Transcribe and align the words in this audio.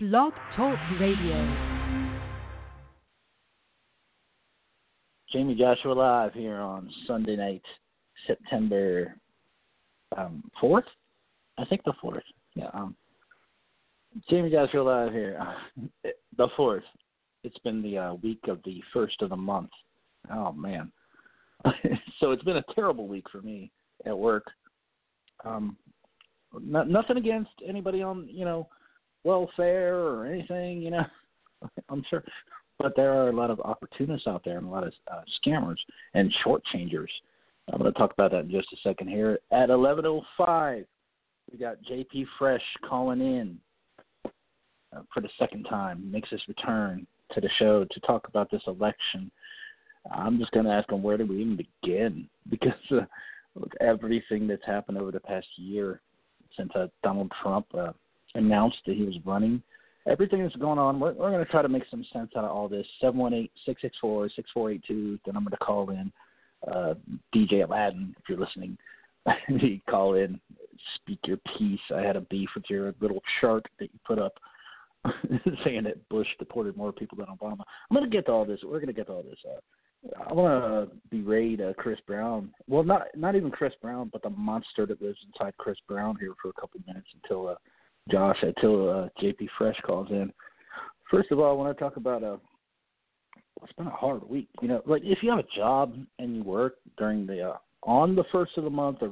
Blog 0.00 0.32
Talk 0.54 0.78
Radio. 1.00 1.34
Jayme 5.34 5.58
Joshua 5.58 5.92
live 5.92 6.32
here 6.34 6.60
on 6.60 6.88
Sunday 7.08 7.34
night, 7.34 7.64
September 8.24 9.16
um, 10.16 10.44
4th? 10.62 10.84
I 11.58 11.64
think 11.64 11.82
the 11.82 11.94
4th. 12.00 12.20
Yeah. 12.54 12.68
Um, 12.74 12.94
Jayme 14.30 14.52
Joshua 14.52 14.82
live 14.82 15.12
here. 15.12 15.44
The 16.36 16.46
4th. 16.56 16.82
It's 17.42 17.58
been 17.64 17.82
the 17.82 17.98
uh, 17.98 18.14
week 18.14 18.44
of 18.46 18.60
the 18.64 18.80
first 18.92 19.20
of 19.22 19.30
the 19.30 19.36
month. 19.36 19.70
Oh, 20.32 20.52
man. 20.52 20.92
so 22.20 22.30
it's 22.30 22.44
been 22.44 22.58
a 22.58 22.74
terrible 22.76 23.08
week 23.08 23.24
for 23.32 23.42
me 23.42 23.72
at 24.06 24.16
work. 24.16 24.46
Um, 25.44 25.76
not, 26.60 26.88
nothing 26.88 27.16
against 27.16 27.50
anybody 27.68 28.00
on, 28.00 28.28
you 28.30 28.44
know, 28.44 28.68
welfare 29.24 29.96
or 29.96 30.26
anything, 30.26 30.82
you 30.82 30.90
know. 30.90 31.04
I'm 31.88 32.04
sure, 32.08 32.24
but 32.78 32.94
there 32.96 33.12
are 33.12 33.28
a 33.28 33.36
lot 33.36 33.50
of 33.50 33.60
opportunists 33.60 34.26
out 34.26 34.42
there 34.44 34.58
and 34.58 34.66
a 34.66 34.70
lot 34.70 34.86
of 34.86 34.92
uh, 35.10 35.22
scammers 35.44 35.78
and 36.14 36.32
shortchangers. 36.44 37.08
I'm 37.72 37.80
going 37.80 37.92
to 37.92 37.98
talk 37.98 38.12
about 38.12 38.30
that 38.30 38.44
in 38.44 38.50
just 38.50 38.72
a 38.72 38.76
second 38.82 39.08
here. 39.08 39.38
At 39.50 39.68
11:05, 39.68 40.86
we 41.50 41.58
got 41.58 41.76
JP 41.82 42.26
Fresh 42.38 42.62
calling 42.88 43.20
in 43.20 43.58
uh, 44.24 45.02
for 45.12 45.20
the 45.20 45.28
second 45.38 45.64
time. 45.64 46.10
Makes 46.10 46.30
his 46.30 46.40
return 46.48 47.06
to 47.32 47.40
the 47.40 47.50
show 47.58 47.84
to 47.84 48.00
talk 48.00 48.28
about 48.28 48.50
this 48.50 48.62
election. 48.66 49.30
I'm 50.10 50.38
just 50.38 50.52
going 50.52 50.64
to 50.64 50.72
ask 50.72 50.90
him 50.90 51.02
where 51.02 51.18
do 51.18 51.26
we 51.26 51.42
even 51.42 51.58
begin 51.82 52.28
because 52.50 52.72
uh, 52.92 53.00
with 53.54 53.72
everything 53.80 54.46
that's 54.46 54.64
happened 54.64 54.98
over 54.98 55.10
the 55.10 55.20
past 55.20 55.46
year 55.56 56.00
since 56.56 56.70
uh, 56.74 56.86
Donald 57.02 57.30
Trump 57.42 57.66
uh, 57.76 57.92
announced 58.34 58.78
that 58.86 58.96
he 58.96 59.02
was 59.02 59.16
running. 59.24 59.62
Everything 60.06 60.42
that's 60.42 60.56
going 60.56 60.78
on, 60.78 61.00
we're, 61.00 61.12
we're 61.12 61.30
going 61.30 61.44
to 61.44 61.50
try 61.50 61.62
to 61.62 61.68
make 61.68 61.82
some 61.90 62.04
sense 62.12 62.30
out 62.36 62.44
of 62.44 62.50
all 62.50 62.68
this. 62.68 62.86
718 63.00 63.48
664 63.66 64.30
6482, 64.36 65.18
the 65.26 65.32
number 65.32 65.50
to 65.50 65.56
call 65.58 65.90
in. 65.90 66.10
Uh, 66.66 66.94
DJ 67.34 67.64
Aladdin, 67.64 68.14
if 68.18 68.28
you're 68.28 68.38
listening, 68.38 68.76
you 69.48 69.80
call 69.88 70.14
in, 70.14 70.40
speak 70.96 71.18
your 71.26 71.38
piece. 71.58 71.80
I 71.94 72.00
had 72.00 72.16
a 72.16 72.22
beef 72.22 72.48
with 72.54 72.64
your 72.68 72.94
little 73.00 73.22
chart 73.40 73.66
that 73.78 73.90
you 73.92 73.98
put 74.06 74.18
up 74.18 74.34
saying 75.64 75.84
that 75.84 76.08
Bush 76.08 76.26
deported 76.38 76.76
more 76.76 76.92
people 76.92 77.18
than 77.18 77.26
Obama. 77.26 77.60
I'm 77.90 77.96
going 77.96 78.08
to 78.08 78.16
get 78.16 78.26
to 78.26 78.32
all 78.32 78.44
this. 78.44 78.60
We're 78.64 78.80
going 78.80 78.88
to 78.88 78.92
get 78.92 79.06
to 79.06 79.12
all 79.12 79.22
this. 79.22 79.38
Uh, 79.46 79.60
I 80.28 80.32
want 80.32 80.90
to 80.90 80.96
berate 81.10 81.60
uh, 81.60 81.72
Chris 81.76 81.98
Brown. 82.06 82.50
Well, 82.68 82.84
not 82.84 83.06
not 83.16 83.34
even 83.34 83.50
Chris 83.50 83.72
Brown, 83.82 84.10
but 84.12 84.22
the 84.22 84.30
monster 84.30 84.86
that 84.86 85.02
lives 85.02 85.18
inside 85.26 85.54
Chris 85.58 85.78
Brown 85.88 86.16
here 86.20 86.34
for 86.40 86.50
a 86.50 86.60
couple 86.60 86.80
of 86.80 86.86
minutes 86.86 87.08
until 87.22 87.48
uh, 87.48 87.54
Josh 88.10 88.38
until 88.42 88.90
uh, 88.90 89.08
JP 89.22 89.48
Fresh 89.56 89.76
calls 89.84 90.08
in. 90.10 90.32
First 91.10 91.30
of 91.30 91.40
all, 91.40 91.56
when 91.56 91.66
I 91.66 91.68
want 91.68 91.78
to 91.78 91.84
talk 91.84 91.96
about 91.96 92.22
a. 92.22 92.34
Uh, 92.34 92.36
it's 93.62 93.72
been 93.72 93.88
a 93.88 93.90
hard 93.90 94.22
week. 94.28 94.48
You 94.62 94.68
know, 94.68 94.82
like 94.86 95.02
if 95.04 95.18
you 95.20 95.30
have 95.30 95.40
a 95.40 95.56
job 95.56 95.96
and 96.20 96.36
you 96.36 96.44
work 96.44 96.76
during 96.96 97.26
the 97.26 97.42
uh, 97.42 97.56
on 97.82 98.14
the 98.14 98.24
first 98.30 98.52
of 98.56 98.64
the 98.64 98.70
month 98.70 98.98
or 99.00 99.08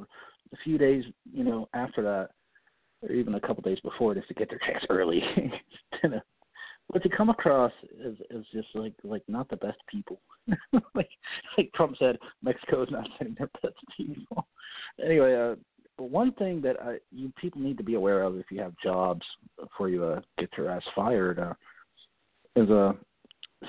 a 0.53 0.57
few 0.63 0.77
days, 0.77 1.03
you 1.31 1.43
know, 1.43 1.67
after 1.73 2.01
that, 2.03 2.29
or 3.01 3.13
even 3.13 3.35
a 3.35 3.41
couple 3.41 3.61
days 3.61 3.79
before, 3.81 4.15
just 4.15 4.27
to 4.29 4.33
get 4.33 4.49
their 4.49 4.59
checks 4.65 4.85
early. 4.89 5.21
but 6.01 7.03
to 7.03 7.09
come 7.09 7.29
across 7.29 7.71
as 8.05 8.13
as 8.35 8.43
just 8.53 8.67
like 8.73 8.93
like 9.03 9.23
not 9.27 9.49
the 9.49 9.57
best 9.57 9.79
people. 9.89 10.21
like 10.95 11.09
like 11.57 11.71
Trump 11.75 11.95
said, 11.99 12.17
Mexico 12.41 12.83
is 12.83 12.91
not 12.91 13.07
sending 13.17 13.35
their 13.37 13.49
best 13.61 13.75
people. 13.95 14.47
Anyway, 15.03 15.35
uh, 15.35 15.55
one 16.03 16.31
thing 16.33 16.61
that 16.61 16.81
I, 16.81 16.97
you 17.11 17.31
people 17.39 17.61
need 17.61 17.77
to 17.77 17.83
be 17.83 17.95
aware 17.95 18.23
of 18.23 18.37
if 18.37 18.45
you 18.51 18.59
have 18.61 18.73
jobs 18.83 19.23
before 19.59 19.89
you 19.89 20.03
uh, 20.03 20.21
get 20.37 20.49
your 20.57 20.69
ass 20.69 20.83
fired 20.95 21.39
uh, 21.39 21.53
is 22.55 22.69
uh, 22.69 22.93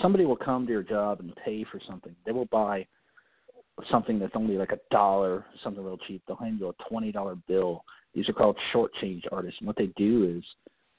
somebody 0.02 0.24
will 0.24 0.36
come 0.36 0.66
to 0.66 0.72
your 0.72 0.82
job 0.82 1.20
and 1.20 1.34
pay 1.44 1.64
for 1.70 1.80
something. 1.88 2.14
They 2.26 2.32
will 2.32 2.46
buy 2.46 2.86
something 3.90 4.18
that's 4.18 4.34
only 4.34 4.56
like 4.56 4.72
a 4.72 4.80
dollar, 4.90 5.44
something 5.62 5.83
real 5.83 5.98
cheap. 6.06 6.22
They'll 6.27 6.36
hand 6.36 6.58
you 6.61 6.68
a 6.68 6.88
twenty 6.88 7.12
dollar 7.12 7.36
bill. 7.46 7.84
These 8.14 8.28
are 8.28 8.34
called 8.34 8.56
short 8.72 8.90
change 9.00 9.24
artists. 9.30 9.61
And 9.61 9.67
what 9.67 9.77
they 9.77 9.90
do 9.96 10.36
is, 10.36 10.44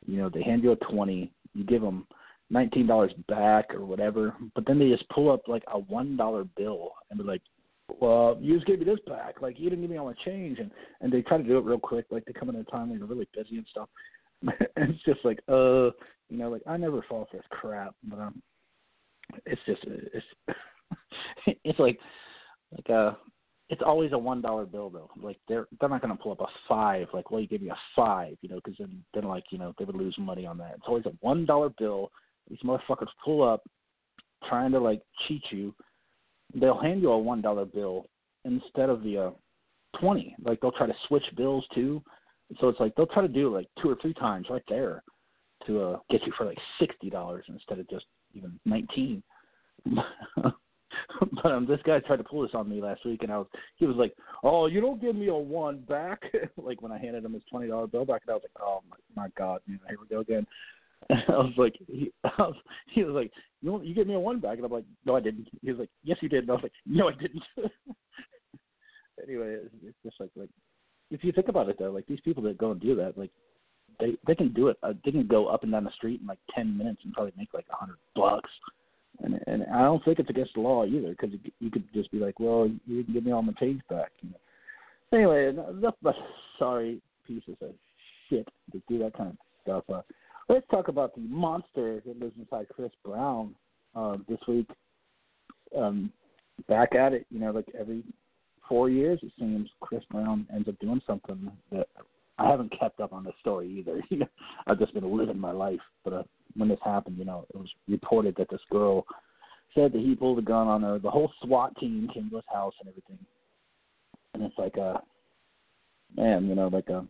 you 0.08 0.18
know, 0.18 0.30
they 0.30 0.44
hand 0.44 0.64
you 0.64 0.72
a 0.72 0.76
twenty, 0.78 1.32
you 1.54 1.64
give 1.64 1.82
them 1.82 2.08
nineteen 2.50 2.88
dollars 2.88 3.12
back 3.28 3.74
or 3.74 3.86
whatever, 3.86 4.34
but 4.56 4.66
then 4.66 4.80
they 4.80 4.90
just 4.90 5.08
pull 5.10 5.32
up 5.32 5.48
like 5.48 5.64
a 5.68 5.80
one 5.80 6.16
dollar 6.16 6.44
bill 6.56 6.92
and 7.10 7.20
be 7.20 7.26
like, 7.26 7.42
well, 8.00 8.38
you 8.40 8.56
just 8.56 8.68
gave 8.68 8.80
me 8.80 8.86
this 8.86 9.00
back. 9.08 9.42
Like 9.42 9.60
you 9.60 9.70
didn't 9.70 9.82
give 9.82 9.92
me 9.92 9.98
all 9.98 10.08
my 10.08 10.14
change, 10.26 10.60
and 10.60 10.72
and 11.02 11.12
they 11.12 11.22
try 11.22 11.38
to 11.38 11.44
do 11.44 11.58
it 11.58 11.66
real 11.66 11.80
quick. 11.80 12.06
Like 12.10 12.26
they 12.26 12.34
come 12.34 12.50
in 12.50 12.56
at 12.56 12.68
a 12.68 12.72
time 12.72 12.90
when 12.90 13.00
you're 13.00 13.08
really 13.08 13.28
busy 13.36 13.58
and 13.58 13.68
stuff. 13.70 13.90
and 14.42 14.92
it's 14.92 15.04
just 15.04 15.20
like, 15.26 15.40
uh, 15.50 15.92
you 16.30 16.38
know, 16.38 16.50
like 16.50 16.62
I 16.68 16.78
never 16.78 17.04
fall 17.10 17.28
for 17.30 17.38
this 17.38 17.46
crap, 17.50 17.96
but 18.04 18.20
um, 18.20 18.42
it's 19.46 19.62
just 19.66 19.82
it's 19.86 20.26
it's 21.64 21.80
like 21.80 22.00
like 22.72 22.90
uh 22.90 23.14
it's 23.70 23.82
always 23.86 24.12
a 24.14 24.18
one 24.18 24.42
dollar 24.42 24.66
bill 24.66 24.90
though. 24.90 25.10
Like 25.22 25.38
they're 25.48 25.68
they're 25.80 25.90
not 25.90 26.02
going 26.02 26.16
to 26.16 26.22
pull 26.22 26.32
up 26.32 26.42
a 26.42 26.48
five. 26.68 27.08
Like, 27.14 27.30
well, 27.30 27.40
you 27.40 27.48
give 27.48 27.62
me 27.62 27.70
a 27.70 27.78
five, 27.96 28.36
you 28.42 28.50
know, 28.50 28.60
because 28.64 28.78
then 28.80 29.04
then 29.14 29.26
like 29.26 29.44
you 29.52 29.58
know 29.58 29.74
they 29.78 29.86
would 29.86 29.96
lose 29.96 30.16
money 30.18 30.46
on 30.46 30.58
that. 30.58 30.76
It's 30.76 30.88
always 30.88 31.06
a 31.06 31.14
one 31.22 31.46
dollar 31.46 31.70
bill. 31.78 32.12
These 32.50 32.60
motherfuckers 32.66 33.08
pull 33.24 33.48
up, 33.48 33.62
trying 34.48 34.72
to 34.72 34.80
like 34.80 35.02
cheat 35.28 35.44
you, 35.52 35.76
they'll 36.54 36.80
hand 36.80 37.02
you 37.02 37.12
a 37.12 37.18
one 37.18 37.42
dollar 37.42 37.66
bill 37.66 38.08
instead 38.46 38.90
of 38.90 39.04
the 39.04 39.18
uh, 39.18 40.00
twenty. 40.00 40.36
Like 40.44 40.62
they'll 40.62 40.72
try 40.72 40.88
to 40.88 40.96
switch 41.08 41.26
bills 41.36 41.66
too. 41.74 42.02
So 42.60 42.70
it's 42.70 42.80
like 42.80 42.96
they'll 42.96 43.08
try 43.08 43.22
to 43.22 43.28
do 43.28 43.54
like 43.54 43.68
two 43.82 43.90
or 43.90 43.98
three 44.02 44.14
times 44.14 44.48
right 44.50 44.64
there 44.68 45.04
to 45.68 45.82
uh, 45.82 46.00
get 46.10 46.26
you 46.26 46.34
for 46.38 46.46
like 46.46 46.58
sixty 46.80 47.10
dollars 47.10 47.46
instead 47.48 47.80
of 47.80 47.90
just 47.90 48.06
even 48.34 48.60
nineteen. 48.66 49.24
but 51.44 51.52
um, 51.52 51.66
this 51.68 51.80
guy 51.86 52.00
tried 52.00 52.18
to 52.18 52.24
pull 52.24 52.42
this 52.42 52.52
on 52.54 52.70
me 52.70 52.82
last 52.82 53.06
week, 53.06 53.24
and 53.24 53.32
I 53.32 53.38
was 53.38 53.48
he 53.78 53.86
was 53.86 53.96
like, 53.96 54.16
"Oh, 54.44 54.66
you 54.66 54.82
don't 54.82 55.02
give 55.02 55.16
me 55.16 55.28
a 55.28 55.36
one 55.36 55.80
back." 55.88 56.22
like 56.58 56.82
when 56.82 56.92
I 56.92 56.98
handed 56.98 57.24
him 57.24 57.34
his 57.34 57.44
twenty 57.50 57.68
dollar 57.68 57.88
bill 57.88 58.06
back, 58.06 58.22
and 58.24 58.32
I 58.32 58.34
was 58.34 58.44
like, 58.44 58.64
"Oh 58.64 58.82
my, 58.90 59.24
my 59.24 59.30
God, 59.38 59.62
man, 59.68 59.80
here 59.88 59.98
we 60.02 60.08
go 60.08 60.22
again." 60.22 60.46
I 61.10 61.38
was 61.38 61.54
like, 61.58 61.76
he, 61.88 62.12
was, 62.24 62.56
he 62.94 63.04
was 63.04 63.14
like, 63.14 63.32
you 63.62 63.82
you 63.82 63.94
gave 63.96 64.08
me 64.08 64.14
a 64.14 64.20
one 64.20 64.40
back, 64.40 64.58
and 64.58 64.66
I'm 64.66 64.72
like, 64.72 64.86
no, 65.06 65.16
I 65.16 65.20
didn't. 65.20 65.48
He 65.62 65.72
was 65.72 65.80
like, 65.80 65.90
yes, 66.04 66.18
you 66.22 66.30
did. 66.30 66.44
And 66.44 66.52
I 66.52 66.54
was 66.54 66.64
like, 66.64 66.74
no, 66.86 67.10
I 67.10 67.14
didn't. 67.14 67.44
anyway, 69.24 69.58
it's, 69.64 69.76
it's 69.84 69.98
just 70.04 70.20
like 70.20 70.32
like 70.36 70.50
if 71.12 71.24
you 71.24 71.32
think 71.32 71.48
about 71.48 71.70
it 71.70 71.78
though, 71.80 71.92
like 71.92 72.08
these 72.08 72.20
people 72.22 72.44
that 72.44 72.58
go 72.58 72.72
and 72.72 72.82
do 72.82 72.96
that, 72.96 73.18
like 73.18 73.32
they 74.00 74.18
they 74.28 74.36
can 74.36 74.54
do 74.54 74.68
it. 74.70 74.78
Uh, 74.84 74.94
they 75.04 75.12
can 75.12 75.28
go 75.28 75.48
up 75.48 75.64
and 75.64 75.72
down 75.72 75.84
the 75.84 75.92
street 75.92 76.22
in 76.22 76.28
like 76.28 76.40
ten 76.56 76.78
minutes 76.78 77.02
and 77.04 77.14
probably 77.14 77.34
make 77.38 77.54
like 77.54 77.66
a 77.72 77.76
hundred 77.76 77.98
bucks. 78.16 78.50
And 79.22 79.40
and 79.48 79.66
I 79.74 79.82
don't 79.82 80.04
think 80.06 80.20
it's 80.20 80.30
against 80.30 80.54
the 80.56 80.62
law 80.62 80.86
either, 80.86 81.10
because 81.10 81.32
you, 81.60 81.70
could 81.70 81.84
just 81.94 82.12
be 82.12 82.20
like, 82.20 82.40
well, 82.40 82.70
you 82.86 82.98
didn't 83.04 83.14
give 83.14 83.26
me 83.26 83.32
all 83.32 83.42
my 83.42 83.54
change 83.60 83.82
back. 83.90 84.12
You 84.22 84.30
know. 84.30 84.38
Anyway, 85.12 85.50
enough 85.50 85.96
about 86.02 86.16
sorry 86.58 87.02
pieces 87.28 87.58
of 87.62 87.72
shit 88.30 88.48
to 88.72 88.82
do 88.88 89.00
that 89.00 89.18
kind 89.18 89.30
of 89.30 89.38
stuff. 89.64 89.84
Uh, 89.90 90.02
Let's 90.50 90.66
talk 90.72 90.88
about 90.88 91.14
the 91.14 91.22
monster 91.22 92.02
that 92.04 92.20
lives 92.20 92.34
inside 92.40 92.66
Chris 92.74 92.90
Brown 93.06 93.54
uh, 93.96 94.18
this 94.28 94.40
week. 94.48 94.68
Um, 95.78 96.12
back 96.68 96.96
at 96.96 97.14
it, 97.14 97.28
you 97.30 97.40
know, 97.40 97.52
like 97.52 97.68
every 97.80 98.04
four 98.68 98.90
years, 98.90 99.20
it 99.22 99.32
seems 99.40 99.70
Chris 99.80 100.02
Brown 100.10 100.48
ends 100.52 100.68
up 100.68 100.80
doing 100.80 101.02
something 101.06 101.52
that 101.72 101.88
I 102.40 102.50
haven't 102.50 102.74
kept 102.80 103.00
up 103.00 103.14
on 103.14 103.24
the 103.24 103.32
story 103.40 103.70
either. 103.70 104.02
You 104.10 104.18
know, 104.18 104.28
I've 104.66 104.80
just 104.80 104.96
been 104.96 105.16
living 105.16 105.40
my 105.40 105.52
life. 105.52 105.80
But 106.04 106.14
uh, 106.14 106.24
when 106.56 106.70
this 106.70 106.80
happened, 106.84 107.20
you 107.20 107.26
know, 107.26 107.46
it 107.54 107.58
was 107.58 107.70
reported 107.88 108.36
that 108.38 108.50
this 108.50 108.60
girl 108.72 109.06
said 109.76 109.94
that 109.94 110.02
he 110.02 110.16
pulled 110.16 110.40
a 110.40 110.42
gun 110.42 110.68
on 110.68 110.82
her. 110.82 110.98
The 110.98 111.12
whole 111.12 111.32
SWAT 111.44 111.78
team 111.80 112.10
came 112.12 112.28
to 112.32 112.38
his 112.38 112.46
house 112.52 112.74
and 112.80 112.90
everything. 112.90 113.20
And 114.34 114.42
it's 114.42 114.58
like, 114.58 114.80
uh, 114.80 114.98
man, 116.16 116.48
you 116.48 116.56
know, 116.56 116.70
like 116.70 116.90
uh, 116.90 117.02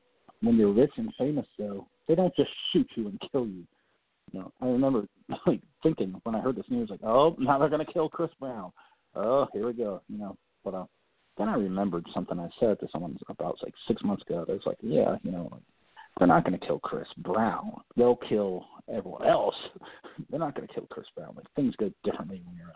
when 0.41 0.57
you're 0.57 0.73
rich 0.73 0.91
and 0.97 1.13
famous, 1.17 1.45
though, 1.57 1.87
they 2.07 2.15
don't 2.15 2.35
just 2.35 2.49
shoot 2.71 2.87
you 2.95 3.07
and 3.07 3.21
kill 3.31 3.45
you. 3.45 3.65
You 4.31 4.39
know, 4.39 4.51
I 4.61 4.65
remember 4.65 5.07
like 5.47 5.61
thinking 5.83 6.19
when 6.23 6.35
I 6.35 6.41
heard 6.41 6.55
this 6.55 6.69
news, 6.69 6.89
like, 6.89 7.03
oh, 7.03 7.35
now 7.39 7.57
they're 7.57 7.69
gonna 7.69 7.85
kill 7.85 8.09
Chris 8.09 8.31
Brown. 8.39 8.71
Oh, 9.15 9.47
here 9.53 9.67
we 9.67 9.73
go. 9.73 10.01
You 10.07 10.17
know, 10.17 10.37
but 10.63 10.73
uh, 10.73 10.85
then 11.37 11.49
I 11.49 11.55
remembered 11.55 12.05
something 12.13 12.39
I 12.39 12.49
said 12.59 12.79
to 12.79 12.87
someone 12.91 13.17
about 13.29 13.57
like 13.63 13.73
six 13.87 14.03
months 14.03 14.23
ago. 14.27 14.45
They 14.47 14.53
was 14.53 14.65
like, 14.65 14.77
yeah, 14.81 15.15
you 15.23 15.31
know, 15.31 15.49
like, 15.51 15.63
they're 16.17 16.27
not 16.27 16.43
gonna 16.43 16.59
kill 16.59 16.79
Chris 16.79 17.07
Brown. 17.17 17.71
They'll 17.95 18.17
kill 18.17 18.65
everyone 18.93 19.25
else. 19.27 19.55
they're 20.29 20.39
not 20.39 20.55
gonna 20.55 20.67
kill 20.67 20.87
Chris 20.89 21.07
Brown. 21.15 21.33
Like 21.35 21.47
things 21.55 21.75
go 21.77 21.91
differently 22.03 22.41
when 22.45 22.55
you're 22.55 22.73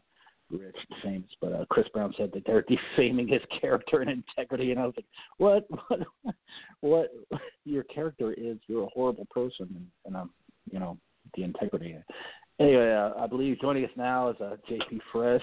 rich 0.51 0.75
and 0.89 1.01
famous. 1.01 1.29
But 1.41 1.53
uh, 1.53 1.65
Chris 1.69 1.87
Brown 1.93 2.13
said 2.17 2.31
that 2.33 2.43
they're 2.45 2.65
defaming 2.95 3.27
his 3.27 3.41
character 3.59 4.01
and 4.01 4.09
integrity, 4.09 4.71
and 4.71 4.79
I 4.79 4.85
was 4.85 4.93
like, 4.95 5.05
what, 5.37 5.65
what, 5.87 6.35
what? 6.81 7.39
Your 7.65 7.83
character 7.83 8.33
is 8.33 8.57
you're 8.67 8.83
a 8.83 8.89
horrible 8.93 9.27
person, 9.31 9.67
and, 9.75 9.87
and 10.05 10.15
um, 10.15 10.31
you 10.71 10.79
know, 10.79 10.97
the 11.35 11.43
integrity. 11.43 11.95
Anyway, 12.59 12.91
uh, 12.93 13.19
I 13.19 13.27
believe 13.27 13.59
joining 13.59 13.85
us 13.85 13.91
now 13.95 14.29
is 14.29 14.35
uh, 14.39 14.55
JP 14.69 14.99
Fresh. 15.11 15.41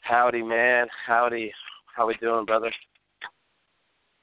Howdy, 0.00 0.42
man. 0.42 0.86
Howdy. 1.06 1.52
How 1.96 2.06
we 2.06 2.14
doing, 2.16 2.44
brother? 2.44 2.70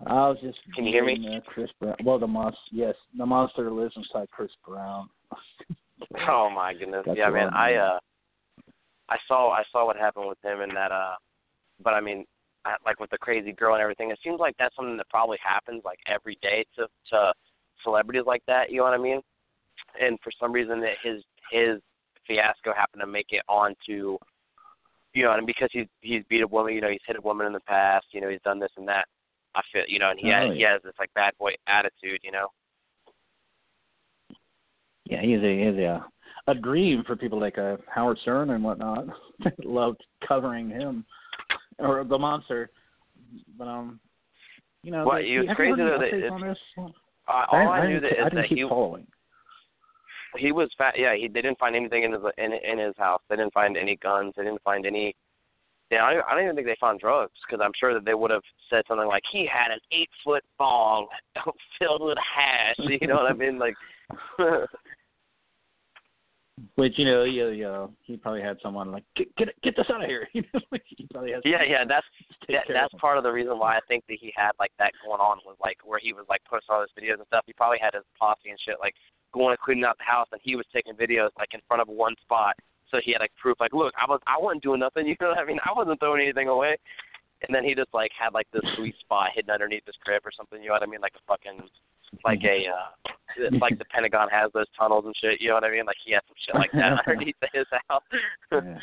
I 0.06 0.30
was 0.30 0.38
just. 0.42 0.60
Can 0.76 0.86
you 0.86 0.92
hear 0.92 1.06
me? 1.06 1.18
Uh, 1.36 1.40
Chris 1.48 1.70
Brown. 1.80 1.96
Well, 2.04 2.20
the 2.20 2.28
monster. 2.28 2.60
Yes, 2.72 2.94
the 3.18 3.26
monster 3.26 3.72
lives 3.72 3.94
inside 3.96 4.30
Chris 4.32 4.52
Brown. 4.66 5.10
Oh 6.30 6.50
my 6.54 6.74
goodness. 6.74 7.04
That's 7.06 7.18
yeah, 7.18 7.30
man. 7.30 7.50
I 7.54 7.74
uh 7.74 8.00
I 9.10 9.18
saw 9.28 9.52
I 9.52 9.64
saw 9.72 9.86
what 9.86 9.98
happened 9.98 10.28
with 10.28 10.38
him 10.44 10.62
and 10.62 10.76
that 10.76 10.92
uh 10.92 11.16
but 11.84 11.94
I 11.94 12.02
mean 12.02 12.26
I, 12.66 12.76
like 12.86 13.00
with 13.00 13.10
the 13.10 13.18
crazy 13.18 13.54
girl 13.54 13.76
and 13.76 13.82
everything, 13.82 14.12
it 14.12 14.20
seems 14.24 14.40
like 14.40 14.56
that's 14.60 14.76
something 14.76 14.98
that 14.98 15.10
probably 15.10 15.38
happens 15.42 15.84
like 15.86 16.00
every 16.08 16.38
day 16.42 16.66
to 16.76 16.88
to 17.12 17.34
celebrities 17.84 18.24
like 18.26 18.44
that, 18.48 18.72
you 18.72 18.78
know 18.78 18.84
what 18.84 18.94
I 18.94 18.98
mean? 18.98 19.22
And 20.02 20.20
for 20.24 20.32
some 20.40 20.52
reason 20.52 20.82
that 20.82 20.96
his 21.04 21.24
his 21.52 21.80
fiasco 22.28 22.74
happened 22.74 23.02
to 23.02 23.08
make 23.08 23.28
it 23.30 23.44
onto 23.48 24.18
you 25.14 25.24
know, 25.24 25.32
and 25.34 25.48
because 25.48 25.70
he's 25.72 25.88
he's 26.02 26.24
beat 26.30 26.42
a 26.42 26.48
woman, 26.48 26.74
you 26.74 26.82
know, 26.82 26.90
he's 26.90 27.02
hit 27.08 27.16
a 27.18 27.22
woman 27.22 27.48
in 27.48 27.54
the 27.54 27.60
past, 27.62 28.06
you 28.12 28.22
know, 28.22 28.30
he's 28.30 28.42
done 28.44 28.60
this 28.60 28.72
and 28.78 28.88
that. 28.88 29.06
I 29.56 29.62
feel 29.74 29.84
you 29.88 30.00
know, 30.00 30.12
and 30.12 30.20
he 30.20 30.28
Oh, 30.28 30.32
has 30.32 30.50
yeah. 30.50 30.54
he 30.56 30.62
has 30.64 30.82
this 30.84 30.94
like 31.00 31.14
bad 31.16 31.34
boy 31.40 31.54
attitude, 31.68 32.20
you 32.24 32.32
know. 32.32 32.48
Yeah, 35.06 35.22
he's 35.22 35.40
a 35.42 35.58
he's 35.58 35.80
a 35.80 36.06
a 36.48 36.54
dream 36.56 37.04
for 37.06 37.16
people 37.16 37.40
like 37.40 37.58
uh, 37.58 37.78
Howard 37.94 38.18
Stern 38.22 38.50
and 38.52 38.64
whatnot. 38.64 39.06
Loved 39.64 40.04
covering 40.28 40.70
him 40.70 41.06
or 41.80 42.04
the 42.04 42.18
monster, 42.18 42.70
but 43.58 43.68
um, 43.68 44.00
you 44.84 44.92
know, 44.92 45.06
Well, 45.06 45.18
they- 45.18 45.34
it 45.34 45.40
was 45.40 45.48
you 45.50 45.56
crazy 45.56 45.76
though 45.78 45.98
that 46.00 46.14
it's-? 46.14 46.64
Uh, 47.30 47.44
all 47.52 47.68
I, 47.70 47.80
I, 47.80 47.88
knew 47.88 48.00
didn't, 48.00 48.18
that 48.18 48.24
I 48.24 48.28
is 48.28 48.34
that 48.34 48.46
he 48.46 48.64
following. 48.64 49.06
he 50.38 50.52
was 50.54 50.70
fat. 50.78 50.94
Yeah, 50.98 51.14
he 51.16 51.28
they 51.28 51.42
didn't 51.42 51.60
find 51.60 51.76
anything 51.76 52.04
in 52.04 52.14
his 52.14 52.22
in 52.38 52.54
in 52.54 52.80
his 52.80 52.96
house. 52.98 53.22
They 53.30 53.36
didn't 53.36 53.54
find 53.54 53.76
any 53.78 53.98
guns. 53.98 54.34
They 54.38 54.44
didn't 54.44 54.62
find 54.64 54.86
any. 54.86 55.14
Yeah, 55.92 56.04
I 56.04 56.14
don't, 56.14 56.26
I 56.28 56.34
don't 56.34 56.44
even 56.44 56.56
think 56.56 56.68
they 56.68 56.76
found 56.82 57.00
drugs 57.00 57.32
because 57.48 57.62
I'm 57.64 57.72
sure 57.80 57.94
that 57.94 58.04
they 58.06 58.14
would 58.14 58.32
have 58.32 58.42
said 58.70 58.84
something 58.88 59.08
like 59.08 59.24
he 59.32 59.46
had 59.46 59.72
an 59.72 59.80
eight 59.94 60.10
foot 60.24 60.44
bong 60.58 61.08
filled 61.80 62.02
with 62.02 62.18
hash. 62.18 62.76
You 63.02 63.08
know 63.08 63.16
what 63.16 63.32
I 63.32 63.34
mean? 63.34 63.58
Like, 63.60 63.76
Which 66.74 66.98
you 66.98 67.06
know, 67.06 67.24
you, 67.24 67.50
you 67.50 67.64
know, 67.66 67.94
he 68.02 68.18
probably 68.18 68.42
had 68.42 68.58
someone 68.64 68.92
like 68.92 69.04
get 69.16 69.36
get 69.36 69.50
get 69.62 69.76
this 69.76 69.86
out 69.94 70.02
of 70.02 70.10
here. 70.10 70.28
You 70.34 70.42
know, 70.54 70.60
like, 70.72 70.84
he 70.86 71.08
probably 71.12 71.32
has. 71.32 71.42
yeah, 71.46 71.62
yeah. 71.62 71.86
That's 71.88 72.06
that, 72.50 72.66
that's 72.68 72.94
him. 72.94 73.00
part 73.00 73.18
of 73.18 73.24
the 73.24 73.32
reason 73.32 73.60
why 73.60 73.78
I 73.78 73.80
think 73.88 74.06
that 74.08 74.18
he 74.20 74.34
had 74.36 74.52
like 74.60 74.72
that 74.80 74.92
going 75.06 75.22
on 75.22 75.38
was 75.46 75.56
like 75.62 75.78
where 75.86 76.00
he 76.00 76.14
was 76.14 76.26
like 76.30 76.42
posting 76.50 76.74
all 76.74 76.82
his 76.82 76.90
videos 76.98 77.22
and 77.22 77.28
stuff. 77.28 77.44
He 77.46 77.54
probably 77.54 77.78
had 77.80 77.94
his 77.94 78.04
posse 78.18 78.50
and 78.50 78.58
shit 78.60 78.78
like 78.82 78.96
going 79.34 79.52
and 79.52 79.60
cleaning 79.60 79.86
out 79.86 79.98
the 79.98 80.10
house, 80.10 80.28
and 80.32 80.42
he 80.44 80.56
was 80.56 80.66
taking 80.74 80.94
videos 80.94 81.30
like 81.38 81.54
in 81.54 81.62
front 81.68 81.82
of 81.82 81.88
one 81.88 82.16
spot. 82.22 82.56
So 82.90 82.98
he 83.04 83.12
had 83.12 83.22
like 83.22 83.36
proof, 83.38 83.60
like, 83.60 83.74
look, 83.74 83.94
I 83.94 84.10
was 84.10 84.20
I 84.26 84.42
wasn't 84.42 84.64
doing 84.64 84.80
nothing. 84.80 85.06
You 85.14 85.16
know 85.22 85.30
what 85.30 85.40
I 85.40 85.46
mean? 85.46 85.60
I 85.62 85.78
wasn't 85.78 86.00
throwing 86.00 86.22
anything 86.22 86.48
away. 86.48 86.78
And 87.46 87.54
then 87.54 87.64
he 87.64 87.76
just 87.76 87.94
like 87.94 88.10
had 88.18 88.34
like 88.34 88.48
this 88.52 88.66
sweet 88.78 88.96
spot 89.00 89.30
hidden 89.36 89.52
underneath 89.52 89.86
his 89.86 89.96
crib 90.04 90.26
or 90.26 90.34
something. 90.34 90.62
You 90.62 90.70
know 90.70 90.74
what 90.74 90.84
I 90.84 90.90
mean? 90.90 91.02
Like 91.02 91.14
a 91.14 91.24
fucking 91.30 91.70
like 92.24 92.42
a 92.44 92.66
uh 92.70 93.58
like 93.60 93.78
the 93.78 93.86
Pentagon 93.86 94.28
has 94.32 94.52
those 94.54 94.66
tunnels 94.78 95.06
and 95.06 95.14
shit. 95.22 95.42
You 95.42 95.50
know 95.50 95.56
what 95.56 95.64
I 95.64 95.72
mean? 95.72 95.86
Like 95.86 95.98
he 96.06 96.14
has 96.14 96.22
some 96.28 96.36
shit 96.46 96.56
like 96.56 96.72
that 96.74 97.04
underneath 97.08 97.36
his 97.54 97.66
house. 97.90 98.04
yeah. 98.52 98.78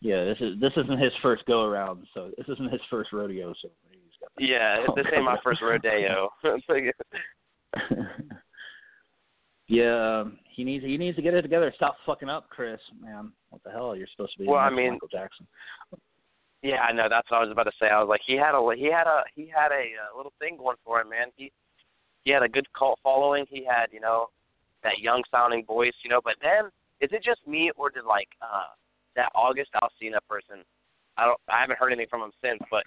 yeah, 0.00 0.24
this 0.24 0.38
is 0.40 0.60
this 0.60 0.72
isn't 0.76 1.00
his 1.00 1.12
first 1.22 1.44
go 1.46 1.62
around, 1.64 2.06
so 2.14 2.30
this 2.36 2.46
isn't 2.48 2.72
his 2.72 2.80
first 2.90 3.12
rodeo. 3.12 3.52
So 3.60 3.68
he's 3.90 4.00
got 4.20 4.30
the- 4.36 4.44
yeah, 4.46 4.76
this 4.96 5.06
ain't 5.14 5.24
my 5.24 5.38
first 5.42 5.60
rodeo. 5.62 6.30
Yeah, 9.68 10.20
um, 10.20 10.38
he 10.56 10.64
needs 10.64 10.82
he 10.82 10.96
needs 10.96 11.16
to 11.16 11.22
get 11.22 11.34
it 11.34 11.42
together. 11.42 11.72
Stop 11.76 11.96
fucking 12.06 12.30
up, 12.30 12.48
Chris. 12.48 12.80
Man, 13.00 13.32
what 13.50 13.62
the 13.64 13.70
hell? 13.70 13.94
You're 13.94 14.06
supposed 14.10 14.32
to 14.32 14.38
be. 14.38 14.48
Well, 14.48 14.56
I 14.58 14.70
mean- 14.70 14.92
Michael 14.92 15.08
Jackson. 15.08 15.46
Yeah, 16.62 16.80
I 16.80 16.92
know. 16.92 17.06
That's 17.08 17.30
what 17.30 17.36
I 17.36 17.42
was 17.44 17.52
about 17.52 17.64
to 17.64 17.72
say. 17.80 17.86
I 17.86 18.00
was 18.00 18.08
like, 18.08 18.22
he 18.26 18.34
had 18.34 18.54
a 18.56 18.70
he 18.76 18.90
had 18.90 19.06
a 19.06 19.22
he 19.36 19.46
had 19.46 19.70
a 19.70 19.84
uh, 19.94 20.16
little 20.16 20.32
thing 20.40 20.56
going 20.56 20.76
for 20.84 21.00
him, 21.00 21.10
man. 21.10 21.28
He 21.36 21.52
he 22.24 22.30
had 22.30 22.42
a 22.42 22.48
good 22.48 22.66
cult 22.76 22.98
following. 23.02 23.46
He 23.48 23.64
had 23.64 23.86
you 23.92 24.00
know 24.00 24.28
that 24.82 24.98
young 24.98 25.22
sounding 25.30 25.64
voice, 25.64 25.94
you 26.04 26.10
know. 26.10 26.20
But 26.22 26.36
then, 26.42 26.70
is 27.00 27.10
it 27.12 27.22
just 27.24 27.46
me 27.46 27.70
or 27.76 27.90
did 27.90 28.04
like 28.04 28.28
uh 28.42 28.74
that 29.16 29.30
August 29.34 29.70
Alsina 29.74 30.18
person? 30.28 30.64
I 31.16 31.26
don't. 31.26 31.40
I 31.48 31.60
haven't 31.60 31.78
heard 31.78 31.92
anything 31.92 32.10
from 32.10 32.22
him 32.22 32.32
since. 32.42 32.60
But 32.70 32.84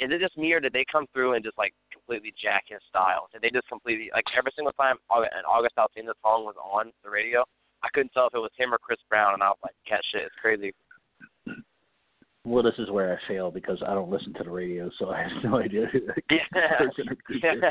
is 0.00 0.10
it 0.10 0.20
just 0.20 0.36
me 0.36 0.52
or 0.52 0.60
did 0.60 0.72
they 0.72 0.84
come 0.90 1.06
through 1.12 1.34
and 1.34 1.44
just 1.44 1.58
like 1.58 1.74
completely 1.92 2.32
jack 2.40 2.64
his 2.68 2.80
style? 2.88 3.28
Did 3.32 3.42
they 3.42 3.50
just 3.50 3.68
completely 3.68 4.10
like 4.14 4.24
every 4.36 4.52
single 4.54 4.72
time 4.72 4.96
an 5.10 5.44
August 5.48 5.76
Alsina 5.76 6.14
song 6.22 6.44
was 6.44 6.56
on 6.58 6.92
the 7.02 7.10
radio? 7.10 7.44
I 7.82 7.88
couldn't 7.92 8.12
tell 8.12 8.26
if 8.26 8.34
it 8.34 8.38
was 8.38 8.54
him 8.56 8.72
or 8.72 8.78
Chris 8.78 8.98
Brown, 9.10 9.34
and 9.34 9.42
I 9.42 9.48
was 9.48 9.60
like, 9.62 9.76
"Cat 9.86 10.00
shit, 10.10 10.22
it's 10.22 10.34
crazy." 10.40 10.72
Well, 12.46 12.62
this 12.62 12.74
is 12.78 12.90
where 12.90 13.14
I 13.14 13.28
fail 13.28 13.50
because 13.50 13.78
I 13.86 13.94
don't 13.94 14.10
listen 14.10 14.34
to 14.34 14.44
the 14.44 14.50
radio, 14.50 14.90
so 14.98 15.10
I 15.10 15.22
have 15.22 15.42
no 15.42 15.58
idea 15.62 15.86
who 15.86 16.00
the 16.00 16.14
Yeah. 16.30 16.76
person 16.78 17.16
yeah. 17.42 17.70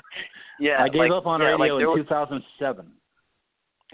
yeah. 0.60 0.82
I 0.82 0.88
gave 0.88 1.00
like, 1.00 1.10
up 1.10 1.26
on 1.26 1.40
yeah, 1.40 1.48
radio 1.48 1.74
like 1.74 1.82
in 1.82 1.88
was, 1.88 2.06
2007. 2.08 2.86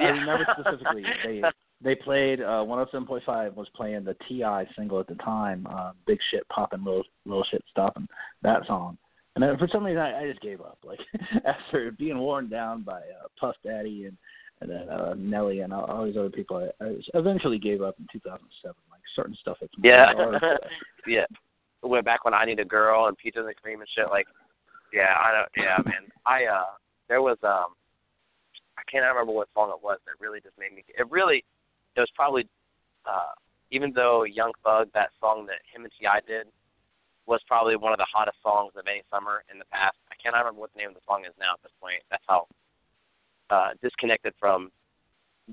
I 0.00 0.02
remember 0.04 0.46
specifically 0.52 1.04
they 1.25 1.42
they 1.82 1.94
played 1.94 2.40
uh 2.40 2.64
107.5 2.66 3.54
was 3.54 3.69
playing 3.75 4.04
the 4.04 4.16
T.I. 4.28 4.66
single 4.76 5.00
at 5.00 5.06
the 5.08 5.14
time, 5.16 5.66
uh, 5.70 5.92
"Big 6.06 6.19
Shit 6.30 6.46
Popping, 6.50 6.84
Little 6.84 7.04
Little 7.25 7.44
Shit 7.50 7.64
Stopping," 7.70 8.06
that 8.42 8.66
song. 8.66 8.98
And 9.34 9.42
then 9.42 9.56
for 9.56 9.69
some 9.72 9.84
reason 9.84 10.00
I, 10.00 10.22
I 10.22 10.28
just 10.28 10.42
gave 10.42 10.60
up. 10.60 10.78
Like 10.84 11.00
after 11.46 11.90
being 11.92 12.19
worn 12.19 12.48
down 12.48 12.82
by 12.82 12.98
uh, 12.98 13.28
Puff 13.40 13.56
Daddy 13.64 14.04
and 14.04 14.16
and 14.60 14.70
then 14.70 14.88
uh, 14.88 15.14
Nelly 15.16 15.60
and 15.60 15.72
all, 15.72 15.84
all 15.84 16.04
these 16.04 16.16
other 16.16 16.30
people, 16.30 16.56
I, 16.80 16.84
I 16.84 16.96
eventually 17.14 17.58
gave 17.58 17.80
up 17.80 17.94
in 17.98 18.06
2007. 18.12 18.75
Certain 19.18 19.36
stuff, 19.40 19.58
it's 19.60 19.74
Yeah. 19.82 20.12
yeah. 20.42 20.56
yeah. 21.06 21.26
Went 21.82 22.04
back 22.04 22.24
when 22.24 22.34
I 22.34 22.44
Need 22.44 22.60
a 22.60 22.64
Girl 22.64 23.06
and 23.06 23.16
Peaches 23.16 23.44
and 23.44 23.56
Cream 23.56 23.80
and 23.80 23.88
shit. 23.94 24.06
Like, 24.10 24.26
yeah, 24.92 25.14
I 25.18 25.32
don't. 25.32 25.48
Yeah, 25.56 25.78
man. 25.84 26.06
I 26.24 26.44
uh, 26.46 26.78
there 27.08 27.22
was 27.22 27.36
um, 27.42 27.74
I 28.78 28.82
can't 28.90 29.02
remember 29.02 29.32
what 29.32 29.48
song 29.54 29.74
it 29.74 29.82
was 29.82 29.98
that 30.06 30.22
really 30.22 30.40
just 30.40 30.54
made 30.58 30.70
me. 30.70 30.84
It 30.86 31.10
really, 31.10 31.44
it 31.96 32.00
was 32.00 32.10
probably, 32.14 32.46
uh, 33.04 33.34
even 33.70 33.92
though 33.92 34.22
Young 34.22 34.52
Thug, 34.62 34.88
that 34.94 35.10
song 35.18 35.46
that 35.46 35.58
him 35.66 35.82
and 35.82 35.92
T.I. 35.98 36.20
did, 36.26 36.46
was 37.26 37.40
probably 37.46 37.76
one 37.76 37.92
of 37.92 37.98
the 37.98 38.06
hottest 38.06 38.38
songs 38.42 38.72
of 38.78 38.86
any 38.86 39.02
summer 39.10 39.42
in 39.52 39.58
the 39.58 39.66
past. 39.66 39.98
I 40.10 40.14
can't 40.22 40.34
remember 40.34 40.60
what 40.60 40.72
the 40.72 40.78
name 40.78 40.88
of 40.90 40.94
the 40.94 41.04
song 41.06 41.26
is 41.26 41.34
now 41.38 41.58
at 41.58 41.62
this 41.62 41.74
point. 41.82 42.00
That's 42.10 42.24
how 42.26 42.46
uh, 43.50 43.74
disconnected 43.82 44.32
from 44.38 44.70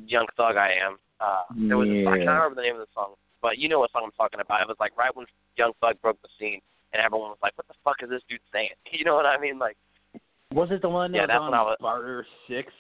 Young 0.05 0.27
Thug 0.37 0.55
I 0.55 0.71
am. 0.77 0.97
Uh, 1.19 1.43
there 1.67 1.77
was 1.77 1.89
a, 1.89 2.05
I 2.07 2.17
can't 2.21 2.29
remember 2.29 2.61
the 2.61 2.67
name 2.67 2.77
of 2.77 2.85
the 2.85 2.93
song, 2.93 3.15
but 3.41 3.57
you 3.57 3.69
know 3.69 3.79
what 3.79 3.91
song 3.91 4.03
I'm 4.05 4.11
talking 4.11 4.39
about. 4.39 4.61
It 4.61 4.67
was 4.67 4.77
like 4.79 4.95
right 4.97 5.15
when 5.15 5.25
Young 5.57 5.71
Thug 5.81 6.01
broke 6.01 6.21
the 6.21 6.29
scene, 6.39 6.59
and 6.93 7.01
everyone 7.01 7.29
was 7.29 7.39
like, 7.43 7.53
"What 7.57 7.67
the 7.67 7.73
fuck 7.83 7.97
is 8.03 8.09
this 8.09 8.21
dude 8.29 8.39
saying?" 8.53 8.69
You 8.91 9.05
know 9.05 9.15
what 9.15 9.25
I 9.25 9.37
mean? 9.39 9.59
Like, 9.59 9.77
Was 10.53 10.69
it 10.71 10.81
the 10.81 10.89
one 10.89 11.11
that 11.11 11.17
Yeah, 11.17 11.25
that's 11.27 11.39
on 11.39 11.51
when 11.51 11.59
I 11.59 11.63
was- 11.63 11.77
Barter 11.81 12.25
Six? 12.47 12.71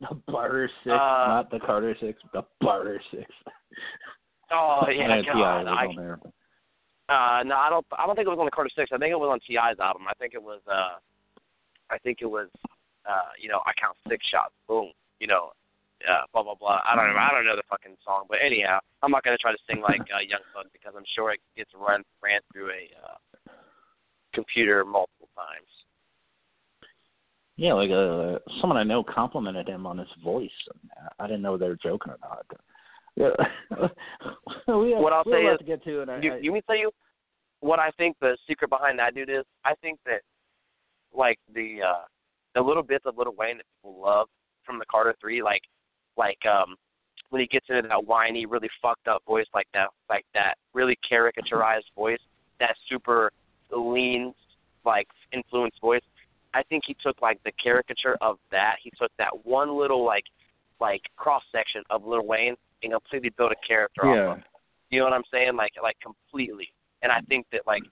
The 0.00 0.14
Barter 0.30 0.70
Six, 0.84 0.92
Uh, 0.92 1.26
not 1.28 1.50
the 1.50 1.58
Carter 1.58 1.96
Six, 2.00 2.20
the 2.32 2.42
Barter 2.60 3.00
Six. 3.10 3.24
oh 4.52 4.86
yeah, 4.88 5.20
God, 5.22 5.66
I, 5.66 5.86
on 5.86 5.96
there. 5.96 6.20
Uh, 7.08 7.42
no, 7.42 7.56
I 7.56 7.68
don't. 7.70 7.86
I 7.98 8.06
don't 8.06 8.14
think 8.14 8.26
it 8.26 8.30
was 8.30 8.38
on 8.38 8.44
the 8.44 8.50
Carter 8.52 8.70
Six. 8.76 8.90
I 8.92 8.98
think 8.98 9.10
it 9.12 9.18
was 9.18 9.30
on 9.32 9.40
T.I.'s 9.46 9.78
album. 9.80 10.02
I 10.08 10.12
think 10.14 10.34
it 10.34 10.42
was. 10.42 10.60
uh 10.70 10.98
I 11.90 11.98
think 11.98 12.18
it 12.20 12.26
was. 12.26 12.48
uh 13.08 13.30
You 13.40 13.48
know, 13.48 13.60
I 13.66 13.72
count 13.80 13.96
six 14.08 14.24
shots. 14.28 14.52
Boom. 14.68 14.92
You 15.20 15.26
know, 15.26 15.50
uh, 16.06 16.22
blah 16.32 16.42
blah 16.42 16.54
blah. 16.54 16.80
I 16.84 16.94
don't 16.94 17.12
know. 17.12 17.18
I 17.18 17.30
don't 17.32 17.44
know 17.44 17.56
the 17.56 17.62
fucking 17.68 17.96
song, 18.04 18.24
but 18.28 18.38
anyhow, 18.44 18.78
I'm 19.02 19.10
not 19.10 19.24
gonna 19.24 19.38
try 19.38 19.52
to 19.52 19.58
sing 19.68 19.80
like 19.80 20.00
uh, 20.00 20.20
Young 20.20 20.44
Thug 20.54 20.66
because 20.72 20.94
I'm 20.96 21.06
sure 21.14 21.32
it 21.32 21.40
gets 21.56 21.70
run 21.74 22.02
ran 22.22 22.40
through 22.52 22.70
a 22.70 22.90
uh, 23.02 23.52
computer 24.34 24.84
multiple 24.84 25.28
times. 25.34 25.68
Yeah, 27.56 27.72
like 27.72 27.90
uh, 27.90 28.38
someone 28.60 28.76
I 28.78 28.84
know 28.84 29.02
complimented 29.02 29.68
him 29.68 29.84
on 29.86 29.98
his 29.98 30.08
voice. 30.22 30.50
I 31.18 31.26
didn't 31.26 31.42
know 31.42 31.56
they 31.56 31.68
were 31.68 31.78
joking 31.82 32.12
or 32.12 32.18
not. 32.22 32.46
Yeah. 33.16 33.30
we 34.76 34.92
have, 34.92 35.02
What 35.02 35.12
I'll 35.12 35.24
say 35.24 35.42
is- 35.42 35.58
to 35.58 35.64
get 35.64 35.82
to, 35.84 36.02
and 36.02 36.10
I, 36.10 36.20
You, 36.20 36.34
I, 36.34 36.38
you 36.38 36.52
mean 36.52 36.62
tell 36.66 36.76
you 36.76 36.92
what 37.60 37.80
I 37.80 37.90
think 37.98 38.16
the 38.20 38.36
secret 38.46 38.70
behind 38.70 38.98
that 39.00 39.14
dude 39.16 39.28
is? 39.28 39.44
I 39.64 39.74
think 39.82 39.98
that 40.06 40.20
like 41.12 41.38
the 41.52 41.78
uh 41.84 42.04
the 42.54 42.60
little 42.60 42.82
bits 42.82 43.06
of 43.06 43.16
Lil 43.18 43.34
Wayne 43.36 43.56
that 43.56 43.66
people 43.76 44.00
love 44.00 44.28
from 44.64 44.78
the 44.78 44.84
Carter 44.88 45.14
Three, 45.20 45.42
like 45.42 45.62
like 46.18 46.44
um 46.44 46.74
when 47.30 47.40
he 47.40 47.46
gets 47.46 47.66
into 47.68 47.86
that 47.88 48.06
whiny, 48.06 48.46
really 48.46 48.70
fucked 48.80 49.06
up 49.06 49.22
voice 49.26 49.46
like 49.54 49.68
that 49.74 49.88
like 50.08 50.24
that 50.34 50.54
really 50.74 50.98
caricaturized 51.10 51.84
voice, 51.94 52.20
that 52.60 52.74
super 52.88 53.30
lean 53.70 54.34
like 54.84 55.06
influenced 55.32 55.80
voice. 55.80 56.02
I 56.54 56.62
think 56.62 56.84
he 56.86 56.96
took 57.02 57.20
like 57.20 57.38
the 57.44 57.52
caricature 57.62 58.16
of 58.20 58.38
that. 58.50 58.76
He 58.82 58.90
took 58.98 59.10
that 59.18 59.44
one 59.44 59.76
little 59.78 60.04
like 60.04 60.24
like 60.80 61.02
cross 61.16 61.42
section 61.52 61.82
of 61.90 62.04
Lil 62.04 62.26
Wayne 62.26 62.56
and 62.82 62.92
completely 62.92 63.30
built 63.36 63.52
a 63.52 63.66
character 63.66 64.02
off 64.06 64.16
of. 64.32 64.38
it. 64.38 64.44
You 64.90 65.00
know 65.00 65.04
what 65.04 65.12
I'm 65.12 65.24
saying? 65.32 65.56
Like 65.56 65.72
like 65.82 65.96
completely. 66.00 66.68
And 67.02 67.12
I 67.12 67.20
think 67.28 67.46
that 67.52 67.62
like 67.66 67.82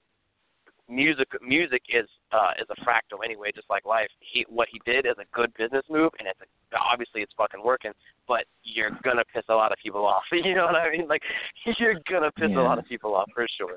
music 0.88 1.28
music 1.42 1.82
is 1.92 2.06
uh 2.32 2.52
is 2.60 2.66
a 2.70 2.80
fractal 2.84 3.24
anyway, 3.24 3.50
just 3.54 3.68
like 3.70 3.84
life. 3.84 4.08
He 4.20 4.46
what 4.48 4.68
he 4.70 4.80
did 4.84 5.06
is 5.06 5.14
a 5.18 5.24
good 5.36 5.52
business 5.58 5.84
move 5.90 6.12
and 6.18 6.28
it's 6.28 6.38
a, 6.40 6.76
obviously 6.78 7.22
it's 7.22 7.32
fucking 7.36 7.62
working, 7.64 7.92
but 8.28 8.44
you're 8.62 8.90
gonna 9.02 9.24
piss 9.34 9.44
a 9.48 9.54
lot 9.54 9.72
of 9.72 9.78
people 9.82 10.04
off. 10.06 10.22
You 10.32 10.54
know 10.54 10.66
what 10.66 10.76
I 10.76 10.90
mean? 10.90 11.08
Like 11.08 11.22
you're 11.78 11.96
gonna 12.10 12.30
piss 12.32 12.50
a 12.50 12.60
lot 12.60 12.78
of 12.78 12.86
people 12.86 13.14
off 13.14 13.28
for 13.34 13.46
sure. 13.58 13.76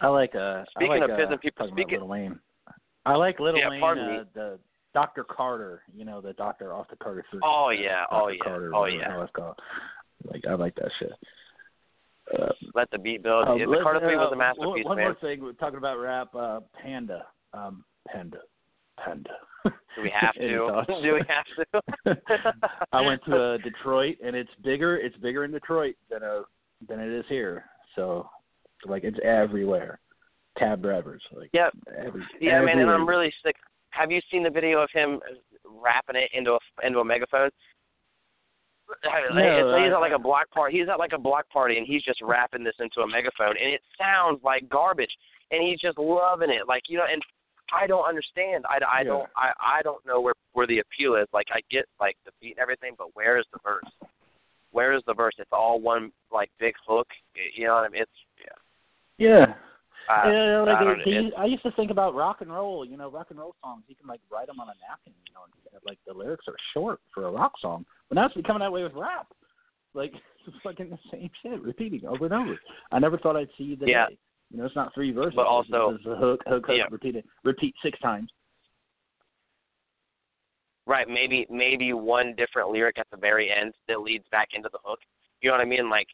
I 0.00 0.08
like 0.08 0.34
uh. 0.34 0.64
Speaking 0.76 0.92
I 0.92 0.98
like, 0.98 1.10
of 1.10 1.16
pissing 1.16 1.32
uh, 1.34 1.36
people- 1.38 1.68
speaking- 1.72 1.98
Lil 2.00 2.08
Wayne. 2.08 2.38
I 3.06 3.14
like 3.16 3.38
Little 3.38 3.60
Yeah, 3.60 3.68
Wayne. 3.70 3.80
pardon 3.80 4.04
uh, 4.04 4.08
me. 4.10 4.18
The 4.34 4.58
Dr. 4.94 5.24
Carter. 5.24 5.82
You 5.94 6.04
know 6.04 6.20
the 6.20 6.32
doctor 6.34 6.72
off 6.72 6.88
the 6.88 6.96
Carter 6.96 7.24
Three. 7.30 7.40
Oh 7.44 7.70
yeah, 7.70 8.04
oh 8.10 8.28
yeah, 8.28 8.38
Carter, 8.42 8.74
oh 8.74 8.84
yeah. 8.86 9.10
hell 9.10 9.22
it's 9.22 9.32
called. 9.32 9.58
Like 10.24 10.44
I 10.48 10.54
like 10.54 10.74
that 10.76 10.90
shit. 10.98 11.12
Uh, 12.32 12.48
Let 12.74 12.90
the 12.90 12.98
beat 12.98 13.22
build. 13.22 13.46
uh, 13.48 13.54
yeah, 13.54 13.66
the 13.66 13.80
Carter 13.82 14.00
Three 14.00 14.16
was 14.16 14.30
a 14.32 14.34
uh, 14.34 14.38
masterpiece, 14.38 14.84
one, 14.84 14.84
one 14.84 14.96
man. 14.96 15.06
more 15.06 15.16
thing, 15.20 15.42
we're 15.42 15.52
talking 15.52 15.78
about 15.78 15.98
rap. 15.98 16.34
Uh, 16.34 16.60
Panda. 16.82 17.26
Um, 17.52 17.84
Panda. 18.08 18.38
Panda. 19.02 19.30
Do 19.64 20.02
we 20.02 20.10
have 20.18 20.34
to? 20.36 20.84
Do 21.02 21.14
we 21.14 21.22
have 21.28 21.44
to? 22.06 22.52
I 22.92 23.00
went 23.00 23.22
to 23.26 23.36
uh, 23.36 23.56
Detroit, 23.58 24.16
and 24.24 24.34
it's 24.34 24.50
bigger. 24.62 24.96
It's 24.96 25.16
bigger 25.18 25.44
in 25.44 25.50
Detroit 25.52 25.96
than 26.10 26.22
uh 26.22 26.42
than 26.88 26.98
it 27.00 27.10
is 27.10 27.24
here. 27.28 27.64
So, 27.94 28.28
like, 28.86 29.04
it's 29.04 29.18
everywhere. 29.22 30.00
Cab 30.58 30.82
drivers, 30.82 31.22
like, 31.32 31.50
Yep. 31.52 31.72
every, 31.98 32.22
Yeah, 32.40 32.60
man, 32.60 32.78
and. 32.78 32.90
I'm 32.90 33.08
really 33.08 33.32
sick. 33.44 33.56
Have 33.90 34.10
you 34.10 34.20
seen 34.30 34.42
the 34.42 34.50
video 34.50 34.80
of 34.80 34.88
him 34.92 35.20
rapping 35.64 36.16
it 36.16 36.30
into 36.32 36.52
a 36.52 36.86
into 36.86 36.98
a 37.00 37.04
megaphone? 37.04 37.50
No, 39.34 39.82
he's 39.82 39.92
at 39.92 40.00
like 40.00 40.12
a 40.12 40.18
block 40.18 40.50
party. 40.50 40.78
He's 40.78 40.88
at 40.88 40.98
like 40.98 41.12
a 41.12 41.18
block 41.18 41.48
party, 41.50 41.78
and 41.78 41.86
he's 41.86 42.02
just 42.02 42.20
rapping 42.22 42.64
this 42.64 42.74
into 42.78 43.00
a 43.00 43.06
megaphone, 43.06 43.56
and 43.60 43.72
it 43.72 43.80
sounds 43.98 44.40
like 44.44 44.68
garbage. 44.68 45.10
And 45.50 45.62
he's 45.62 45.78
just 45.78 45.98
loving 45.98 46.50
it, 46.50 46.66
like 46.68 46.82
you 46.88 46.98
know. 46.98 47.04
And 47.10 47.22
I 47.72 47.86
don't 47.86 48.06
understand. 48.06 48.64
I, 48.68 48.78
I 48.84 48.98
Yeah. 49.00 49.04
don't 49.04 49.28
I 49.36 49.52
I 49.78 49.82
don't 49.82 50.04
know 50.06 50.20
where 50.20 50.34
where 50.52 50.66
the 50.66 50.80
appeal 50.80 51.14
is. 51.16 51.26
Like 51.32 51.46
I 51.52 51.60
get 51.70 51.86
like 52.00 52.16
the 52.24 52.32
beat 52.40 52.52
and 52.52 52.60
everything, 52.60 52.92
but 52.96 53.08
where 53.14 53.38
is 53.38 53.46
the 53.52 53.58
verse? 53.64 54.10
Where 54.72 54.92
is 54.94 55.02
the 55.06 55.14
verse? 55.14 55.34
It's 55.38 55.52
all 55.52 55.80
one 55.80 56.12
like 56.32 56.50
big 56.58 56.74
hook. 56.86 57.08
You 57.54 57.66
know 57.66 57.74
what 57.74 57.84
I 57.84 57.88
mean? 57.88 58.02
It's 58.02 58.10
yeah. 59.18 59.46
Yeah. 59.46 59.54
Uh, 60.08 60.22
yeah, 60.28 60.60
like 60.60 60.76
I 60.76 60.92
it's- 61.08 61.32
I 61.38 61.44
used 61.46 61.62
to 61.62 61.72
think 61.72 61.90
about 61.90 62.14
rock 62.14 62.40
and 62.40 62.52
roll. 62.52 62.84
You 62.84 62.96
know, 62.96 63.10
rock 63.10 63.28
and 63.30 63.38
roll 63.38 63.54
songs. 63.62 63.84
You 63.88 63.94
can 63.96 64.06
like 64.06 64.20
write 64.30 64.46
them 64.48 64.60
on 64.60 64.68
a 64.68 64.74
napkin. 64.88 65.14
You 65.26 65.32
know, 65.34 65.40
and, 65.44 65.80
like 65.84 65.98
the 66.06 66.12
lyrics 66.12 66.46
are 66.48 66.56
short 66.72 67.00
for 67.12 67.26
a 67.26 67.30
rock 67.30 67.52
song, 67.60 67.84
but 68.08 68.16
now 68.16 68.26
it's 68.26 68.34
becoming 68.34 68.60
that 68.60 68.72
way 68.72 68.82
with 68.82 68.94
rap. 68.94 69.26
Like 69.94 70.12
it's 70.46 70.56
fucking 70.62 70.90
the 70.90 70.98
same 71.10 71.30
shit, 71.42 71.62
repeating 71.62 72.04
over 72.06 72.24
and 72.26 72.34
over. 72.34 72.58
I 72.92 72.98
never 72.98 73.18
thought 73.18 73.36
I'd 73.36 73.48
see 73.56 73.74
the 73.74 73.86
Yeah. 73.86 74.08
You 74.50 74.58
know, 74.58 74.66
it's 74.66 74.76
not 74.76 74.92
three 74.94 75.10
verses. 75.10 75.34
But 75.34 75.46
also- 75.46 75.94
it's 75.96 76.06
a 76.06 76.14
hook, 76.16 76.42
hook, 76.46 76.66
hook, 76.66 76.76
Yeah. 76.76 76.84
repeat 76.90 77.16
it, 77.16 77.24
repeat 77.44 77.74
six 77.82 77.98
times. 78.00 78.30
Right, 80.86 81.08
maybe 81.08 81.46
maybe 81.48 81.94
one 81.94 82.34
different 82.36 82.68
lyric 82.70 82.98
at 82.98 83.06
the 83.10 83.16
very 83.16 83.50
end 83.50 83.74
that 83.88 84.02
leads 84.02 84.28
back 84.30 84.48
into 84.52 84.68
the 84.70 84.78
hook. 84.84 84.98
You 85.40 85.48
know 85.50 85.54
what 85.56 85.62
I 85.62 85.68
mean? 85.68 85.88
Like 85.88 86.08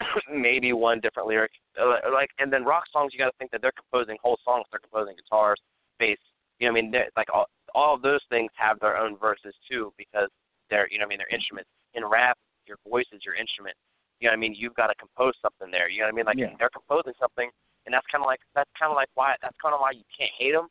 maybe 0.32 0.72
one 0.72 1.00
different 1.00 1.28
lyric. 1.28 1.52
Uh, 1.80 1.96
Like 2.12 2.30
and 2.38 2.52
then 2.52 2.64
rock 2.64 2.84
songs, 2.92 3.12
you 3.12 3.18
got 3.18 3.26
to 3.30 3.36
think 3.38 3.50
that 3.52 3.62
they're 3.62 3.72
composing 3.76 4.16
whole 4.22 4.38
songs. 4.44 4.64
They're 4.70 4.80
composing 4.80 5.16
guitars, 5.16 5.60
bass. 5.98 6.18
You 6.58 6.66
know 6.68 6.72
what 6.72 6.78
I 6.78 6.82
mean? 6.82 6.90
They're, 6.90 7.08
like 7.16 7.28
all 7.32 7.46
all 7.74 7.94
of 7.94 8.02
those 8.02 8.20
things 8.28 8.50
have 8.56 8.80
their 8.80 8.96
own 8.96 9.16
verses 9.16 9.54
too 9.70 9.92
because 9.96 10.28
they're 10.68 10.88
you 10.90 10.98
know 10.98 11.04
what 11.04 11.08
I 11.08 11.14
mean 11.14 11.18
they're 11.18 11.36
instruments. 11.36 11.70
In 11.94 12.04
rap, 12.04 12.36
your 12.66 12.76
voice 12.88 13.06
is 13.12 13.20
your 13.24 13.34
instrument. 13.34 13.76
You 14.20 14.28
know 14.28 14.32
what 14.32 14.38
I 14.38 14.40
mean? 14.40 14.54
You've 14.56 14.74
got 14.74 14.88
to 14.88 14.94
compose 14.96 15.32
something 15.40 15.70
there. 15.70 15.88
You 15.88 16.00
know 16.00 16.06
what 16.06 16.14
I 16.14 16.16
mean? 16.16 16.26
Like 16.26 16.38
Yeah. 16.38 16.52
they're 16.58 16.70
composing 16.72 17.14
something, 17.18 17.48
and 17.86 17.94
that's 17.94 18.06
kind 18.12 18.22
of 18.22 18.26
like 18.26 18.40
that's 18.54 18.70
kind 18.78 18.90
of 18.90 18.96
like 18.96 19.08
why 19.14 19.34
that's 19.42 19.56
kind 19.62 19.74
of 19.74 19.80
why 19.80 19.92
you 19.92 20.04
can't 20.16 20.32
hate 20.38 20.52
them, 20.52 20.68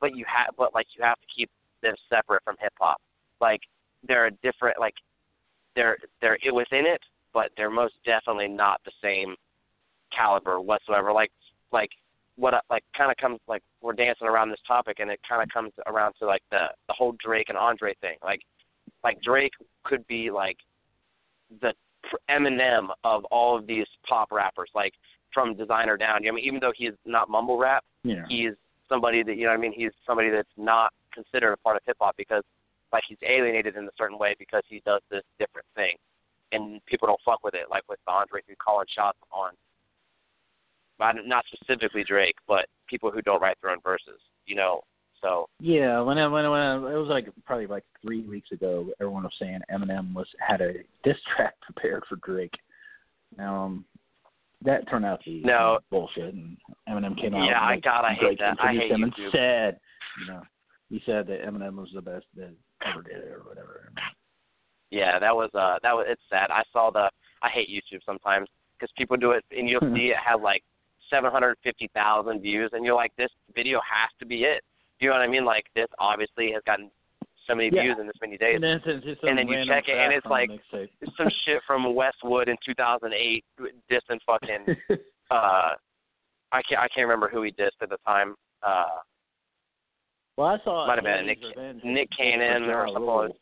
but 0.00 0.14
you 0.16 0.24
have 0.28 0.54
but 0.56 0.74
like 0.74 0.86
you 0.96 1.02
have 1.04 1.18
to 1.20 1.28
keep 1.34 1.48
them 1.82 1.94
separate 2.08 2.42
from 2.44 2.56
hip 2.60 2.72
hop. 2.78 2.98
Like 3.40 3.60
they're 4.06 4.26
a 4.26 4.34
different 4.42 4.78
like 4.78 4.94
they're 5.76 5.96
they're 6.20 6.38
within 6.52 6.86
it, 6.86 7.00
but 7.32 7.50
they're 7.56 7.70
most 7.70 7.94
definitely 8.04 8.48
not 8.48 8.80
the 8.84 8.92
same 9.02 9.34
caliber 10.16 10.60
whatsoever. 10.60 11.12
Like 11.12 11.30
like 11.72 11.90
what 12.36 12.54
I- 12.54 12.60
like 12.70 12.84
kind 12.96 13.10
of 13.10 13.16
comes 13.16 13.40
like 13.46 13.62
we're 13.80 13.92
dancing 13.92 14.26
around 14.26 14.50
this 14.50 14.60
topic, 14.66 14.98
and 15.00 15.10
it 15.10 15.20
kind 15.28 15.42
of 15.42 15.48
comes 15.50 15.72
around 15.86 16.14
to 16.20 16.26
like 16.26 16.42
the 16.50 16.66
the 16.88 16.94
whole 16.94 17.14
Drake 17.24 17.48
and 17.48 17.58
Andre 17.58 17.94
thing. 18.00 18.16
Like 18.22 18.40
like 19.04 19.20
Drake 19.22 19.52
could 19.84 20.06
be 20.06 20.30
like 20.30 20.56
the 21.60 21.72
pr- 22.04 22.16
Eminem 22.30 22.88
of 23.04 23.24
all 23.26 23.56
of 23.56 23.66
these 23.66 23.86
pop 24.08 24.30
rappers, 24.32 24.70
like 24.74 24.92
from 25.32 25.54
Desiigner 25.54 25.98
down. 25.98 26.22
You 26.22 26.30
know, 26.30 26.34
I 26.34 26.36
mean, 26.36 26.44
even 26.44 26.60
though 26.60 26.72
he's 26.76 26.92
not 27.04 27.28
mumble 27.28 27.56
rap, 27.58 27.84
Yeah. 28.02 28.24
he's 28.28 28.52
somebody 28.88 29.22
that 29.22 29.36
you 29.36 29.44
know 29.44 29.50
what 29.50 29.58
I 29.58 29.60
mean 29.60 29.72
he's 29.72 29.92
somebody 30.04 30.30
that's 30.30 30.48
not 30.56 30.92
considered 31.14 31.52
a 31.52 31.56
part 31.58 31.76
of 31.76 31.82
hip 31.86 31.96
hop 32.00 32.16
because 32.16 32.42
like 32.92 33.04
he's 33.08 33.18
alienated 33.22 33.76
in 33.76 33.84
a 33.84 33.90
certain 33.96 34.18
way 34.18 34.34
because 34.38 34.62
he 34.68 34.82
does 34.84 35.00
this 35.10 35.22
different 35.38 35.66
thing 35.76 35.96
and 36.52 36.84
people 36.86 37.06
don't 37.06 37.20
fuck 37.24 37.42
with 37.44 37.54
it 37.54 37.66
like 37.70 37.82
with 37.88 37.98
Andre 38.06 38.40
who 38.48 38.54
calling 38.56 38.86
shots 38.94 39.18
on 39.32 39.52
not 40.98 41.16
not 41.26 41.44
specifically 41.52 42.04
Drake 42.04 42.36
but 42.46 42.66
people 42.88 43.10
who 43.10 43.22
don't 43.22 43.40
write 43.40 43.56
their 43.62 43.70
own 43.70 43.80
verses 43.82 44.20
you 44.46 44.54
know 44.56 44.82
so 45.20 45.48
Yeah, 45.60 46.00
when 46.00 46.16
I, 46.18 46.26
when 46.28 46.44
I, 46.46 46.48
when 46.48 46.60
I, 46.60 46.74
it 46.76 46.96
was 46.96 47.08
like 47.08 47.28
probably 47.44 47.66
like 47.66 47.84
three 48.00 48.22
weeks 48.22 48.52
ago, 48.52 48.86
everyone 49.00 49.24
was 49.24 49.32
saying 49.38 49.60
Eminem 49.70 50.14
was 50.14 50.26
had 50.46 50.62
a 50.62 50.72
diss 51.04 51.16
track 51.36 51.54
prepared 51.62 52.04
for 52.08 52.16
Drake. 52.24 52.54
Now, 53.36 53.64
um, 53.64 53.84
that 54.64 54.88
turned 54.88 55.04
out 55.04 55.22
to 55.24 55.30
be 55.30 55.42
No. 55.44 55.78
bullshit, 55.90 56.32
and 56.34 56.56
Eminem 56.88 57.20
came 57.20 57.34
out. 57.34 57.44
Yeah, 57.44 57.48
and, 57.48 57.56
I- 57.56 57.70
like, 57.74 57.84
God, 57.84 58.04
I 58.04 58.14
hate 58.14 58.38
that. 58.38 58.56
I 58.62 58.72
hate 58.72 58.90
him 58.90 59.02
and 59.04 59.12
said, 59.30 59.78
you 60.20 60.32
know, 60.32 60.42
he 60.88 61.02
said 61.06 61.26
that 61.26 61.42
Eminem 61.42 61.76
was 61.76 61.90
the 61.94 62.00
best 62.02 62.24
that 62.36 62.54
ever 62.86 63.02
did 63.02 63.18
it 63.18 63.30
or 63.30 63.42
whatever. 63.46 63.92
Yeah 64.90 65.18
that 65.18 65.34
was 65.34 65.50
uh 65.54 65.76
that 65.82 65.92
was 65.94 66.06
it's 66.08 66.22
sad 66.28 66.50
I 66.50 66.62
saw 66.72 66.90
the 66.90 67.10
I 67.42 67.48
hate 67.48 67.68
YouTube 67.68 68.00
sometimes 68.04 68.48
because 68.78 68.92
people 68.96 69.16
do 69.16 69.32
it 69.32 69.44
and 69.56 69.68
you'll 69.68 69.80
see 69.94 70.06
it 70.08 70.16
has 70.24 70.40
like 70.42 70.62
seven 71.08 71.30
hundred 71.30 71.56
fifty 71.62 71.88
thousand 71.94 72.40
views 72.40 72.70
and 72.72 72.84
you're 72.84 72.94
like 72.94 73.12
this 73.16 73.30
video 73.54 73.78
has 73.80 74.10
to 74.18 74.26
be 74.26 74.44
it 74.44 74.62
you 75.00 75.08
know 75.08 75.14
what 75.14 75.22
I 75.22 75.28
mean 75.28 75.44
like 75.44 75.64
this 75.74 75.86
obviously 75.98 76.52
has 76.52 76.62
gotten 76.66 76.90
so 77.46 77.54
many 77.54 77.70
Yeah. 77.72 77.82
views 77.82 77.96
in 78.00 78.06
this 78.06 78.16
many 78.20 78.36
days 78.36 78.56
And 78.56 78.64
then, 78.64 78.80
it's 78.84 79.04
just 79.04 79.22
And 79.22 79.36
then 79.38 79.48
you 79.48 79.64
check 79.66 79.84
it, 79.88 79.96
and 79.96 80.12
it's 80.12 80.26
like-. 80.26 80.50
Some 81.16 81.28
shit 81.44 81.62
from 81.66 81.94
Westwood 81.94 82.48
in 82.48 82.56
2008 82.64 83.44
dissing 83.90 84.18
fucking 84.26 84.76
uh 85.30 85.70
I 86.52 86.62
can't 86.68 86.80
I 86.80 86.88
can't 86.88 87.06
remember 87.06 87.28
who 87.28 87.42
he 87.42 87.50
dissed 87.52 87.80
at 87.80 87.88
the 87.90 87.96
time. 88.06 88.34
Uh 88.62 88.84
well, 90.36 90.48
I 90.48 90.58
saw 90.64 90.86
Might 90.86 90.96
have 90.96 91.04
been 91.04 91.26
Nick- 91.26 91.84
Nick 91.84 92.08
Cannon 92.16 92.64
or 92.70 92.86
something 92.88 93.02
Rule. 93.02 93.36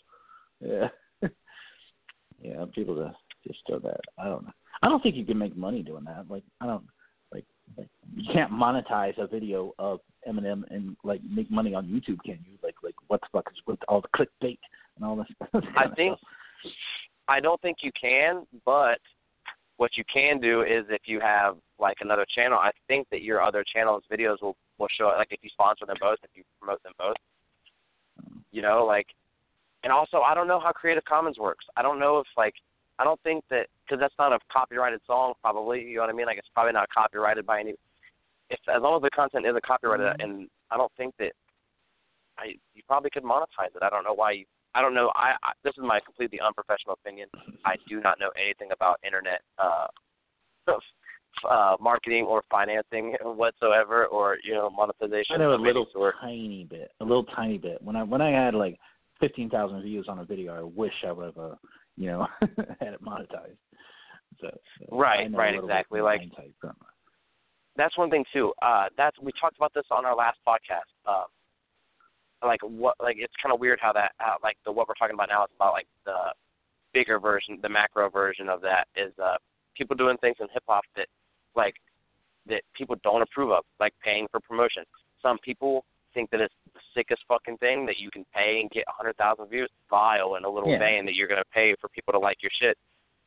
Yeah. 2.40 2.52
yeah, 2.52 2.64
people 2.74 2.96
just 2.96 3.18
just 3.46 3.66
do 3.66 3.80
that. 3.80 4.00
I 4.18 4.24
don't 4.24 4.44
know. 4.44 4.52
I 4.82 4.88
don't 4.88 5.02
think 5.02 5.16
you 5.16 5.24
can 5.24 5.38
make 5.38 5.56
money 5.56 5.82
doing 5.82 6.04
that. 6.04 6.26
Like 6.28 6.44
I 6.60 6.66
don't 6.66 6.84
like 7.32 7.44
like 7.76 7.88
you 8.14 8.32
can't 8.32 8.52
monetize 8.52 9.18
a 9.18 9.26
video 9.26 9.74
of 9.78 10.00
Eminem 10.28 10.64
and 10.70 10.96
like 11.04 11.20
make 11.28 11.50
money 11.50 11.74
on 11.74 11.86
YouTube, 11.86 12.18
can 12.24 12.38
you? 12.44 12.58
Like 12.62 12.76
like 12.82 12.94
what 13.08 13.20
the 13.20 13.28
fuck 13.32 13.48
is 13.50 13.58
with 13.66 13.78
all 13.88 14.00
the 14.00 14.08
clickbait 14.08 14.58
and 14.96 15.04
all 15.04 15.16
this? 15.16 15.26
I 15.76 15.88
think 15.94 16.18
stuff. 16.18 16.72
I 17.28 17.40
don't 17.40 17.60
think 17.60 17.78
you 17.82 17.90
can, 18.00 18.46
but 18.64 18.98
what 19.76 19.96
you 19.96 20.04
can 20.12 20.40
do 20.40 20.62
is 20.62 20.84
if 20.88 21.02
you 21.06 21.20
have 21.20 21.56
like 21.78 21.98
another 22.00 22.26
channel, 22.34 22.58
I 22.58 22.70
think 22.88 23.06
that 23.10 23.22
your 23.22 23.42
other 23.42 23.64
channel's 23.72 24.02
videos 24.12 24.42
will 24.42 24.56
will 24.78 24.88
show 24.96 25.12
like 25.16 25.28
if 25.30 25.40
you 25.42 25.50
sponsor 25.50 25.86
them 25.86 25.96
both, 26.00 26.18
if 26.22 26.30
you 26.34 26.42
promote 26.60 26.82
them 26.82 26.92
both. 26.98 27.16
Mm. 28.22 28.40
You 28.50 28.62
know, 28.62 28.84
like 28.84 29.06
and 29.84 29.92
also 29.92 30.20
I 30.20 30.34
don't 30.34 30.48
know 30.48 30.60
how 30.60 30.72
Creative 30.72 31.04
Commons 31.04 31.38
works. 31.38 31.64
I 31.76 31.82
don't 31.82 31.98
know 31.98 32.18
if 32.18 32.26
like 32.36 32.54
I 32.98 33.04
don't 33.04 33.20
think 33.22 33.44
that 33.50 33.66
because 33.84 34.00
that's 34.00 34.14
not 34.18 34.32
a 34.32 34.38
copyrighted 34.52 35.00
song 35.06 35.34
probably. 35.40 35.82
You 35.82 35.96
know 35.96 36.02
what 36.02 36.10
I 36.10 36.12
mean? 36.12 36.26
Like 36.26 36.38
it's 36.38 36.48
probably 36.54 36.72
not 36.72 36.88
copyrighted 36.90 37.46
by 37.46 37.60
any. 37.60 37.74
If 38.50 38.58
as 38.68 38.82
long 38.82 38.96
as 38.96 39.02
the 39.02 39.10
content 39.10 39.46
isn't 39.46 39.64
copyrighted, 39.64 40.06
Mhm. 40.06 40.24
and 40.24 40.50
I 40.70 40.76
don't 40.76 40.92
think 40.96 41.16
that 41.18 41.32
I 42.38 42.58
you 42.74 42.82
probably 42.86 43.10
could 43.10 43.24
monetize 43.24 43.74
it. 43.74 43.82
I 43.82 43.90
don't 43.90 44.04
know 44.04 44.14
why 44.14 44.32
you. 44.32 44.44
I 44.74 44.82
don't 44.82 44.94
know. 44.94 45.10
I, 45.14 45.34
I 45.42 45.52
this 45.64 45.74
is 45.76 45.82
my 45.82 46.00
completely 46.00 46.40
unprofessional 46.40 46.94
opinion. 46.94 47.28
I 47.64 47.76
do 47.88 48.00
not 48.00 48.18
know 48.20 48.30
anything 48.36 48.70
about 48.72 49.00
internet 49.04 49.42
uh, 49.58 49.86
uh, 51.48 51.76
marketing 51.80 52.24
or 52.24 52.42
financing 52.50 53.14
whatsoever, 53.22 54.06
or 54.06 54.38
you 54.42 54.54
know 54.54 54.70
monetization. 54.70 55.36
I 55.36 55.38
know 55.38 55.54
a 55.54 55.56
little 55.56 55.86
tiny 56.20 56.64
bit, 56.68 56.90
a 57.00 57.04
little 57.04 57.24
tiny 57.24 57.58
bit. 57.58 57.82
When 57.82 57.96
I 57.96 58.02
when 58.02 58.20
I 58.20 58.30
had 58.30 58.54
like 58.54 58.78
fifteen 59.20 59.50
thousand 59.50 59.82
views 59.82 60.06
on 60.08 60.18
a 60.20 60.24
video, 60.24 60.54
I 60.58 60.62
wish 60.62 60.92
I 61.06 61.12
would 61.12 61.26
have, 61.26 61.38
uh, 61.38 61.54
you 61.96 62.06
know, 62.06 62.26
had 62.80 62.94
it 62.94 63.02
monetized. 63.02 63.56
So, 64.40 64.48
so 64.50 64.96
Right, 64.96 65.20
I 65.24 65.28
know 65.28 65.38
a 65.38 65.40
right, 65.40 65.54
exactly, 65.54 66.00
like- 66.00 66.20
hindsight 66.20 66.52
from 66.60 66.70
it. 66.70 66.76
that's 67.76 67.96
one 67.98 68.10
thing 68.10 68.24
too. 68.32 68.52
Uh, 68.62 68.86
that's 68.96 69.16
we 69.20 69.32
talked 69.40 69.56
about 69.56 69.72
this 69.74 69.84
on 69.90 70.04
our 70.04 70.14
last 70.14 70.38
podcast. 70.46 70.90
Um, 71.06 71.24
like 72.44 72.60
what, 72.62 72.94
like 73.00 73.16
it's 73.18 73.32
kind 73.42 73.52
of 73.52 73.58
weird 73.60 73.78
how 73.82 73.92
that, 73.92 74.12
how, 74.18 74.36
like 74.42 74.56
the 74.64 74.70
what 74.70 74.86
we're 74.88 74.94
talking 74.94 75.14
about 75.14 75.28
now 75.28 75.42
is 75.44 75.50
about 75.56 75.72
like 75.72 75.88
the 76.06 76.16
bigger 76.94 77.18
version, 77.18 77.58
the 77.62 77.68
macro 77.68 78.08
version 78.08 78.48
of 78.48 78.60
that 78.62 78.86
is 78.96 79.12
uh, 79.22 79.36
people 79.76 79.96
doing 79.96 80.16
things 80.18 80.36
in 80.40 80.46
hip 80.52 80.62
hop 80.68 80.84
that, 80.96 81.06
like, 81.56 81.74
that 82.46 82.62
people 82.76 82.96
don't 83.02 83.22
approve 83.22 83.50
of, 83.50 83.64
like 83.80 83.92
paying 84.02 84.26
for 84.30 84.40
promotion. 84.40 84.84
Some 85.20 85.38
people 85.44 85.84
think 86.14 86.30
that 86.30 86.40
it's 86.40 86.54
the 86.74 86.80
sickest 86.94 87.22
fucking 87.28 87.58
thing 87.58 87.86
that 87.86 87.98
you 87.98 88.10
can 88.10 88.24
pay 88.34 88.60
and 88.60 88.70
get 88.70 88.84
a 88.88 88.92
hundred 88.92 89.16
thousand 89.16 89.48
views. 89.48 89.70
Vile 89.90 90.34
and 90.36 90.44
a 90.44 90.50
little 90.50 90.70
Yeah. 90.70 90.78
vain 90.78 91.04
that 91.06 91.14
you're 91.14 91.28
gonna 91.28 91.44
pay 91.52 91.74
for 91.80 91.88
people 91.88 92.12
to 92.12 92.18
like 92.18 92.42
your 92.42 92.50
shit. 92.58 92.76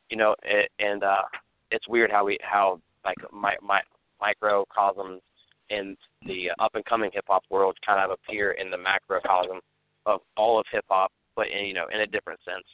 You 0.09 0.17
know, 0.17 0.35
it, 0.43 0.71
and 0.79 1.03
uh, 1.03 1.23
it's 1.71 1.87
weird 1.87 2.11
how 2.11 2.25
we 2.25 2.37
how 2.41 2.79
like 3.05 3.17
my 3.31 3.55
my 3.61 3.81
microcosms 4.19 5.21
in 5.69 5.95
the 6.25 6.51
up 6.59 6.75
and 6.75 6.85
coming 6.85 7.11
hip 7.13 7.25
hop 7.27 7.43
world 7.49 7.77
kind 7.85 7.99
of 7.99 8.11
appear 8.11 8.51
in 8.51 8.69
the 8.69 8.77
macrocosm 8.77 9.59
of 10.05 10.21
all 10.35 10.59
of 10.59 10.65
hip 10.71 10.85
hop, 10.89 11.11
but 11.35 11.47
in, 11.47 11.65
you 11.65 11.73
know 11.73 11.87
in 11.87 12.01
a 12.01 12.07
different 12.07 12.39
sense. 12.43 12.65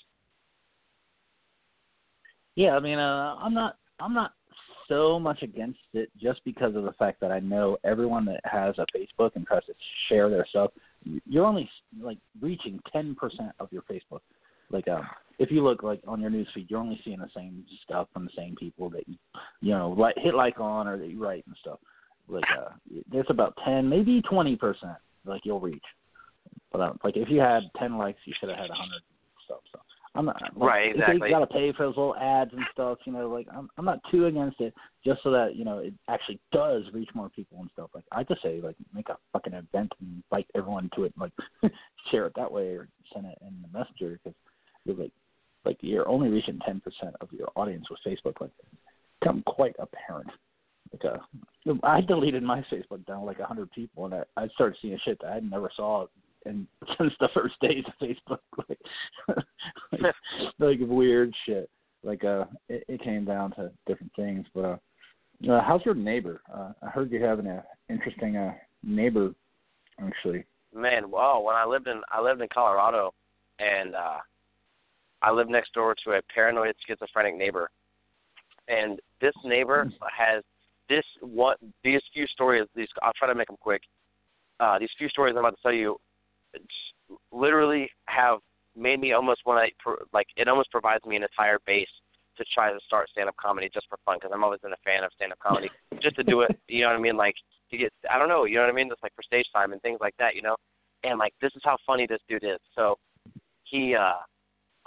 Yeah, 2.56 2.76
I 2.76 2.80
mean, 2.80 2.98
uh, 2.98 3.36
I'm 3.40 3.54
not 3.54 3.78
I'm 4.00 4.14
not 4.14 4.34
so 4.88 5.20
much 5.20 5.42
against 5.42 5.80
it 5.94 6.10
just 6.20 6.44
because 6.46 6.76
of 6.76 6.84
the 6.84 6.94
fact 6.94 7.20
that 7.22 7.32
I 7.32 7.40
know 7.40 7.78
everyone 7.84 8.26
that 8.26 8.42
has 8.44 8.76
a 8.78 8.86
Facebook 8.98 9.36
and 9.36 9.46
tries 9.46 9.66
to 9.66 9.74
share 10.10 10.30
their 10.30 10.46
stuff, 10.50 10.72
you're 11.26 11.46
only 11.46 11.70
like 12.02 12.18
reaching 12.42 12.80
10% 12.96 13.16
of 13.60 13.72
your 13.72 13.84
Facebook. 13.84 14.22
Like 14.70 14.88
um 14.88 15.08
if 15.40 15.52
you 15.52 15.64
look 15.64 15.84
like 15.84 16.02
on 16.08 16.20
your 16.20 16.32
newsfeed, 16.32 16.70
you're 16.70 16.80
only 16.80 17.00
seeing 17.06 17.20
the 17.20 17.30
same 17.36 17.64
stuff 17.84 18.08
from 18.12 18.26
the 18.26 18.32
same 18.36 18.56
people 18.56 18.90
that 18.90 19.08
you 19.08 19.16
you 19.62 19.72
know 19.72 19.96
like 19.98 20.16
hit 20.18 20.34
like 20.34 20.60
on 20.60 20.88
or 20.88 20.98
that 20.98 21.08
you 21.08 21.24
write 21.24 21.46
and 21.48 21.56
stuff. 21.62 21.80
Like 22.28 22.44
uh 22.58 22.72
there's 23.12 23.28
about 23.30 23.58
10, 23.64 23.88
maybe 23.88 24.22
20% 24.22 24.58
like 25.26 25.42
you'll 25.46 25.60
reach. 25.60 25.84
But 26.72 26.82
um, 26.82 27.00
like 27.04 27.16
if 27.16 27.30
you 27.30 27.40
had 27.40 27.64
10 27.80 27.98
likes, 27.98 28.20
you 28.26 28.34
should 28.40 28.50
have 28.50 28.58
had 28.58 28.70
100 28.70 29.02
stuff. 29.46 29.60
So 29.72 29.80
I'm 30.18 30.26
not 30.26 30.42
like, 30.42 30.52
right. 30.56 30.92
Exactly. 30.92 31.20
They 31.20 31.30
got 31.30 31.40
to 31.40 31.48
pay 31.48 31.72
for 31.74 31.86
those 31.86 31.96
little 31.96 32.16
ads 32.16 32.52
and 32.52 32.66
stuff, 32.74 32.98
you 33.06 33.14
know, 33.14 33.30
like 33.30 33.48
I'm 33.56 33.70
I'm 33.78 33.86
not 33.86 34.00
too 34.10 34.26
against 34.26 34.60
it, 34.60 34.74
just 35.06 35.22
so 35.22 35.30
that 35.32 35.56
you 35.56 35.64
know 35.64 35.78
it 35.78 35.94
actually 36.10 36.40
does 36.52 36.84
reach 36.92 37.10
more 37.14 37.30
people 37.30 37.60
and 37.60 37.70
stuff. 37.74 37.92
Like 37.94 38.04
I 38.12 38.24
just 38.24 38.42
say, 38.42 38.60
like 38.60 38.76
make 38.94 39.10
a 39.10 39.18
fucking 39.32 39.54
event 39.54 39.92
and 40.00 40.24
invite 40.24 40.48
everyone 40.56 40.90
to 40.96 41.04
it, 41.04 41.14
like 41.20 41.32
share 42.12 42.26
it 42.26 42.34
that 42.36 42.52
way 42.52 42.70
or 42.70 42.88
send 43.14 43.28
it 43.28 43.38
in 43.42 43.62
the 43.62 43.78
messenger 43.78 44.20
because 44.24 44.36
you're 44.86 44.96
like 44.96 45.12
like 45.66 45.78
you're 45.82 46.10
only 46.10 46.30
reaching 46.30 46.60
ten 46.66 46.82
percent 46.82 47.16
of 47.22 47.32
your 47.32 47.50
audience 47.56 47.86
with 47.90 48.00
Facebook. 48.06 48.42
Like 48.42 48.52
become 49.20 49.44
quite 49.46 49.76
apparent. 49.78 50.32
Like 50.92 51.14
uh, 51.14 51.78
I 51.84 52.02
deleted 52.02 52.42
my 52.42 52.66
Facebook 52.72 53.06
down 53.06 53.26
like 53.26 53.40
a 53.40 53.46
hundred 53.46 53.72
people, 53.72 54.06
and 54.06 54.16
I, 54.16 54.24
I 54.36 54.48
started 54.56 54.78
seeing 54.82 54.98
shit 55.06 55.20
that 55.22 55.28
I 55.34 55.40
never 55.42 55.70
saw 55.76 56.08
and 56.48 56.68
since 56.98 57.14
the 57.20 57.30
first 57.34 57.56
days 57.62 57.84
of 57.88 58.08
Facebook, 58.08 58.40
like, 58.70 58.80
like, 60.02 60.16
like 60.60 60.80
weird 60.82 61.34
shit. 61.46 61.70
Like 62.04 62.24
uh, 62.24 62.46
it, 62.70 62.84
it 62.88 63.02
came 63.02 63.26
down 63.26 63.52
to 63.52 63.72
different 63.86 64.12
things. 64.16 64.46
But 64.54 64.62
uh, 64.62 64.78
uh, 65.52 65.64
how's 65.64 65.84
your 65.86 65.96
neighbor? 65.96 66.42
Uh, 66.54 66.72
I 66.82 66.90
heard 66.90 67.12
you're 67.12 67.28
having 67.28 67.48
a 67.48 67.64
interesting 67.90 68.38
uh 68.38 68.54
neighbor, 68.84 69.34
actually. 70.00 70.46
Man, 70.74 71.10
well, 71.10 71.44
when 71.44 71.56
I 71.56 71.66
lived 71.66 71.88
in 71.88 72.02
I 72.12 72.22
lived 72.22 72.42
in 72.42 72.48
Colorado, 72.54 73.14
and 73.60 73.96
uh, 73.96 74.18
I 75.22 75.32
lived 75.32 75.50
next 75.50 75.74
door 75.74 75.96
to 76.06 76.12
a 76.12 76.22
paranoid 76.34 76.76
schizophrenic 76.86 77.36
neighbor, 77.36 77.70
and 78.68 79.00
this 79.22 79.34
neighbor 79.44 79.84
Hmm. 79.84 80.06
has 80.16 80.44
this 80.90 81.06
what 81.22 81.58
these 81.84 82.02
few 82.14 82.28
stories. 82.28 82.68
These 82.76 82.88
I'll 83.02 83.14
try 83.18 83.28
to 83.28 83.36
make 83.36 83.48
them 83.48 83.58
quick. 83.60 83.82
Uh, 84.60 84.80
these 84.80 84.90
few 84.98 85.10
stories 85.10 85.34
I'm 85.34 85.40
about 85.40 85.56
to 85.56 85.62
tell 85.62 85.74
you 85.74 85.98
literally 87.32 87.90
have 88.06 88.40
made 88.76 89.00
me 89.00 89.14
almost 89.14 89.42
want 89.46 89.72
to 89.84 89.96
like 90.14 90.28
it 90.36 90.48
almost 90.48 90.72
provides 90.72 91.04
me 91.06 91.16
an 91.16 91.24
entire 91.24 91.58
base 91.66 91.88
to 92.38 92.46
try 92.54 92.72
to 92.72 92.80
start 92.86 93.10
stand 93.10 93.28
up 93.28 93.36
comedy 93.38 93.70
just 93.74 93.88
for 93.90 93.98
fun 94.06 94.18
because 94.18 94.32
I'm 94.34 94.44
always 94.44 94.60
been 94.62 94.74
a 94.74 94.84
fan 94.86 95.04
of 95.04 95.12
stand 95.16 95.32
up 95.32 95.40
comedy 95.40 95.70
just 96.02 96.16
to 96.18 96.24
do 96.24 96.42
it 96.42 96.58
you 96.68 96.82
know 96.82 96.90
what 96.90 96.98
I 96.98 97.02
mean? 97.02 97.18
Like 97.18 97.36
to 97.72 97.78
get 97.78 97.92
I 98.10 98.20
don't 98.20 98.30
know 98.30 98.46
you 98.46 98.56
know 98.56 98.62
what 98.62 98.70
I 98.70 98.74
mean? 98.74 98.90
Just 98.90 99.04
like 99.04 99.16
for 99.16 99.24
stage 99.24 99.48
time 99.54 99.74
and 99.74 99.82
things 99.82 99.98
like 100.02 100.16
that 100.20 100.36
you 100.36 100.42
know? 100.42 100.56
And 101.04 101.18
like 101.18 101.34
this 101.42 101.52
is 101.56 101.62
how 101.64 101.78
funny 101.86 102.06
this 102.08 102.22
dude 102.30 102.44
is. 102.44 102.60
So 102.76 102.98
he 103.64 103.96
uh 103.96 104.20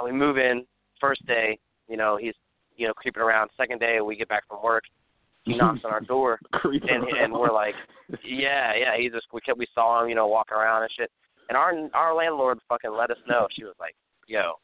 we 0.04 0.12
move 0.12 0.38
in 0.38 0.64
first 1.00 1.24
day 1.26 1.58
you 1.88 1.96
know 1.96 2.16
he's 2.16 2.34
you 2.76 2.86
know 2.86 2.94
creeping 2.94 3.22
around. 3.22 3.50
Second 3.56 3.80
day 3.80 4.00
we 4.00 4.16
get 4.16 4.28
back 4.28 4.46
from 4.48 4.62
work 4.62 4.84
he 5.44 5.56
knocks 5.56 5.80
on 5.84 5.90
our 5.90 6.00
door 6.00 6.38
and 6.62 7.04
and 7.22 7.32
we're 7.32 7.52
like 7.52 7.74
yeah 8.24 8.72
yeah 8.74 8.96
he 8.96 9.08
just 9.08 9.26
we 9.32 9.40
kept 9.40 9.58
we 9.58 9.66
saw 9.74 10.02
him 10.02 10.08
you 10.08 10.14
know 10.14 10.26
walking 10.26 10.56
around 10.56 10.82
and 10.82 10.90
shit 10.96 11.10
and 11.50 11.56
our 11.58 11.74
our 11.92 12.14
landlord 12.14 12.58
fucking 12.68 12.92
let 12.92 13.10
us 13.10 13.18
know. 13.28 13.46
She 13.50 13.64
was 13.64 13.74
like, 13.78 13.94
"Yo, 14.26 14.54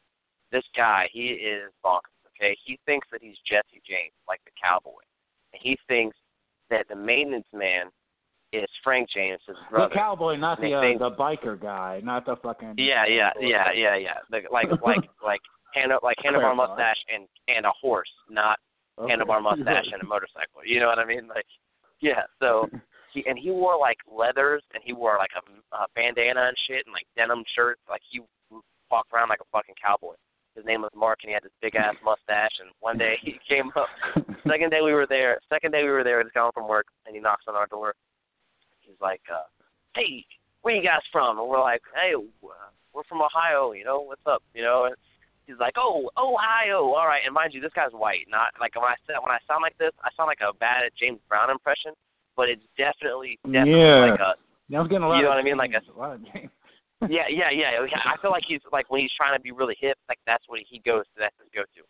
this 0.51 0.63
guy, 0.75 1.07
he 1.11 1.27
is 1.27 1.69
bonkers. 1.85 2.15
Okay, 2.39 2.57
he 2.65 2.79
thinks 2.85 3.07
that 3.11 3.21
he's 3.21 3.35
Jesse 3.47 3.81
James, 3.87 4.13
like 4.27 4.39
the 4.45 4.51
cowboy, 4.61 5.01
and 5.53 5.61
he 5.61 5.77
thinks 5.87 6.15
that 6.69 6.87
the 6.87 6.95
maintenance 6.95 7.47
man 7.53 7.87
is 8.53 8.69
Frank 8.83 9.09
James, 9.13 9.39
his 9.45 9.57
brother. 9.69 9.89
The 9.89 9.95
cowboy, 9.95 10.37
not 10.37 10.61
the 10.61 10.73
uh, 10.73 10.81
think- 10.81 10.99
the 10.99 11.11
biker 11.11 11.59
guy, 11.59 12.01
not 12.03 12.25
the 12.25 12.37
fucking. 12.37 12.75
Yeah, 12.77 13.05
yeah, 13.05 13.31
yeah, 13.39 13.71
yeah, 13.75 13.95
yeah. 13.97 14.17
The, 14.31 14.41
like 14.51 14.67
like 14.85 15.03
like 15.23 15.41
hand 15.73 15.91
like 16.01 16.17
handlebar 16.25 16.55
mustache 16.55 17.03
and 17.13 17.27
and 17.47 17.65
a 17.65 17.71
horse, 17.81 18.09
not 18.29 18.57
Okay. 18.99 19.13
handlebar 19.13 19.41
mustache 19.49 19.85
and 19.91 20.01
a 20.01 20.05
motorcycle. 20.05 20.61
You 20.65 20.79
know 20.79 20.87
what 20.87 20.99
I 20.99 21.05
mean? 21.05 21.27
Like, 21.27 21.45
yeah. 22.01 22.23
So 22.39 22.69
he 23.17 23.29
and 23.29 23.37
he 23.37 23.51
wore 23.51 23.77
like 23.77 23.97
leathers 24.05 24.63
and 24.73 24.83
he 24.85 24.93
wore 24.93 25.17
like 25.17 25.31
a, 25.35 25.75
a 25.75 25.85
bandana 25.95 26.47
and 26.47 26.57
shit 26.67 26.85
and 26.85 26.93
like 26.93 27.07
denim 27.15 27.43
shirts. 27.55 27.81
Like 27.89 28.01
he 28.09 28.21
walked 28.91 29.11
around 29.13 29.29
like 29.29 29.41
a 29.41 29.49
fucking 29.51 29.75
cowboy. 29.81 30.13
His 30.55 30.65
name 30.65 30.81
was 30.81 30.91
Mark 30.95 31.19
and 31.23 31.29
he 31.29 31.33
had 31.33 31.43
this 31.43 31.51
big 31.61 31.75
ass 31.75 31.95
mustache. 32.03 32.53
And 32.59 32.69
one 32.79 32.97
day 32.97 33.15
he 33.21 33.39
came 33.49 33.71
up. 33.75 33.89
Second 34.47 34.69
day 34.69 34.81
we 34.83 34.93
were 34.93 35.07
there. 35.07 35.39
Second 35.49 35.71
day 35.71 35.83
we 35.83 35.89
were 35.89 36.03
there. 36.03 36.21
He's 36.21 36.31
gone 36.33 36.51
from 36.53 36.67
work 36.67 36.87
and 37.05 37.15
he 37.15 37.21
knocks 37.21 37.45
on 37.47 37.55
our 37.55 37.67
door. 37.67 37.93
He's 38.81 38.99
like, 39.01 39.21
uh, 39.33 39.49
"Hey, 39.95 40.25
where 40.61 40.75
you 40.75 40.83
guys 40.83 41.03
from?" 41.11 41.39
And 41.39 41.47
we're 41.49 41.59
like, 41.59 41.81
"Hey, 41.93 42.13
uh, 42.15 42.71
we're 42.93 43.03
from 43.03 43.21
Ohio. 43.21 43.73
You 43.73 43.83
know, 43.83 43.99
what's 43.99 44.25
up? 44.25 44.41
You 44.53 44.63
know." 44.63 44.85
And 44.85 44.95
he's 45.45 45.59
like, 45.59 45.75
"Oh, 45.75 46.09
Ohio, 46.15 46.95
all 46.95 47.05
right." 47.05 47.21
And 47.25 47.33
mind 47.33 47.53
you, 47.53 47.59
this 47.59 47.75
guy's 47.75 47.91
white. 47.91 48.27
Not 48.29 48.55
like 48.61 48.75
when 48.75 48.85
I 48.85 48.95
said 49.05 49.19
when 49.19 49.35
I 49.35 49.43
sound 49.45 49.61
like 49.61 49.77
this, 49.77 49.91
I 50.01 50.09
sound 50.15 50.27
like 50.27 50.39
a 50.39 50.55
bad 50.55 50.87
James 50.97 51.19
Brown 51.27 51.51
impression, 51.51 51.91
but 52.37 52.47
it's 52.49 52.63
definitely 52.77 53.37
definitely 53.43 53.81
Yeah. 53.81 54.11
like 54.13 54.19
a 54.19 54.33
I 54.75 54.79
was 54.79 54.87
getting 54.87 55.03
a 55.03 55.07
lot 55.09 55.17
You 55.17 55.23
know 55.23 55.29
what 55.29 55.39
I 55.39 55.43
mean? 55.43 55.57
Like 55.57 55.71
a- 55.73 55.91
a 55.91 55.97
lot 55.97 56.13
of 56.13 56.23
James. 56.31 56.51
yeah, 57.09 57.27
yeah, 57.29 57.51
yeah. 57.51 57.81
I 58.05 58.17
feel 58.21 58.31
like 58.31 58.43
he's 58.47 58.61
like 58.71 58.89
when 58.89 59.01
he's 59.01 59.11
trying 59.15 59.37
to 59.37 59.41
be 59.41 59.51
really 59.51 59.75
hip, 59.79 59.97
like 60.09 60.17
that's 60.25 60.43
what 60.47 60.59
he 60.67 60.79
goes 60.79 61.03
to. 61.13 61.19
That's 61.19 61.35
his 61.39 61.49
go-to. 61.53 61.83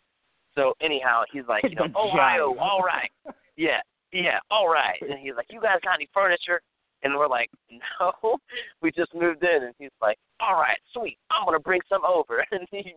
So 0.54 0.74
anyhow, 0.82 1.22
he's 1.32 1.44
like, 1.48 1.62
you 1.64 1.76
know, 1.76 1.86
Ohio, 1.96 2.54
all 2.58 2.82
right, 2.82 3.10
yeah, 3.56 3.80
yeah, 4.12 4.38
all 4.50 4.68
right. 4.68 4.98
And 5.00 5.18
he's 5.20 5.34
like, 5.36 5.46
you 5.50 5.60
guys 5.60 5.78
got 5.84 5.94
any 5.94 6.08
furniture? 6.12 6.60
And 7.04 7.14
we're 7.16 7.28
like, 7.28 7.48
no, 7.70 8.36
we 8.82 8.90
just 8.90 9.14
moved 9.14 9.42
in. 9.44 9.62
And 9.62 9.74
he's 9.78 9.94
like, 10.02 10.18
all 10.40 10.54
right, 10.54 10.78
sweet, 10.92 11.16
I'm 11.30 11.46
gonna 11.46 11.60
bring 11.60 11.80
some 11.88 12.04
over. 12.04 12.44
And 12.52 12.66
he, 12.70 12.92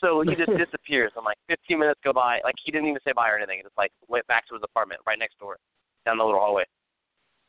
so 0.00 0.22
he 0.22 0.36
just 0.36 0.56
disappears. 0.56 1.12
And 1.16 1.24
like 1.24 1.36
15 1.48 1.78
minutes 1.78 2.00
go 2.04 2.12
by, 2.12 2.40
like 2.44 2.54
he 2.64 2.70
didn't 2.70 2.88
even 2.88 3.00
say 3.04 3.12
bye 3.12 3.28
or 3.30 3.36
anything. 3.36 3.58
He 3.58 3.62
just 3.62 3.76
like 3.76 3.90
went 4.08 4.26
back 4.26 4.46
to 4.48 4.54
his 4.54 4.62
apartment 4.62 5.00
right 5.06 5.18
next 5.18 5.38
door, 5.38 5.56
down 6.06 6.16
the 6.16 6.24
little 6.24 6.40
hallway. 6.40 6.64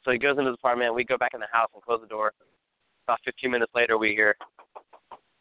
So 0.03 0.11
he 0.11 0.17
goes 0.17 0.37
into 0.37 0.49
his 0.51 0.57
apartment. 0.59 0.93
We 0.93 1.05
go 1.05 1.17
back 1.17 1.31
in 1.33 1.39
the 1.39 1.47
house 1.51 1.69
and 1.73 1.81
close 1.81 2.01
the 2.01 2.07
door. 2.07 2.33
About 3.07 3.19
15 3.23 3.49
minutes 3.49 3.71
later, 3.73 3.97
we 3.97 4.09
hear 4.11 4.35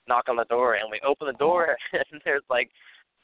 knock 0.07 0.27
on 0.29 0.37
the 0.37 0.45
door, 0.45 0.75
and 0.75 0.89
we 0.91 1.01
open 1.05 1.27
the 1.27 1.33
door, 1.33 1.77
and 1.93 2.21
there's 2.25 2.43
like 2.49 2.71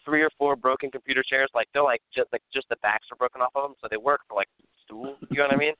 three 0.04 0.22
or 0.22 0.30
four 0.36 0.56
broken 0.56 0.90
computer 0.90 1.22
chairs. 1.22 1.48
Like 1.54 1.68
they're 1.72 1.84
like 1.84 2.02
just 2.14 2.28
like 2.32 2.42
just 2.52 2.68
the 2.68 2.76
backs 2.82 3.06
are 3.12 3.16
broken 3.16 3.40
off 3.40 3.52
of 3.54 3.62
them, 3.62 3.74
so 3.80 3.86
they 3.90 3.96
work 3.98 4.20
for 4.28 4.34
like 4.34 4.48
stools. 4.84 5.16
You 5.30 5.38
know 5.38 5.44
what 5.44 5.54
I 5.54 5.58
mean? 5.58 5.74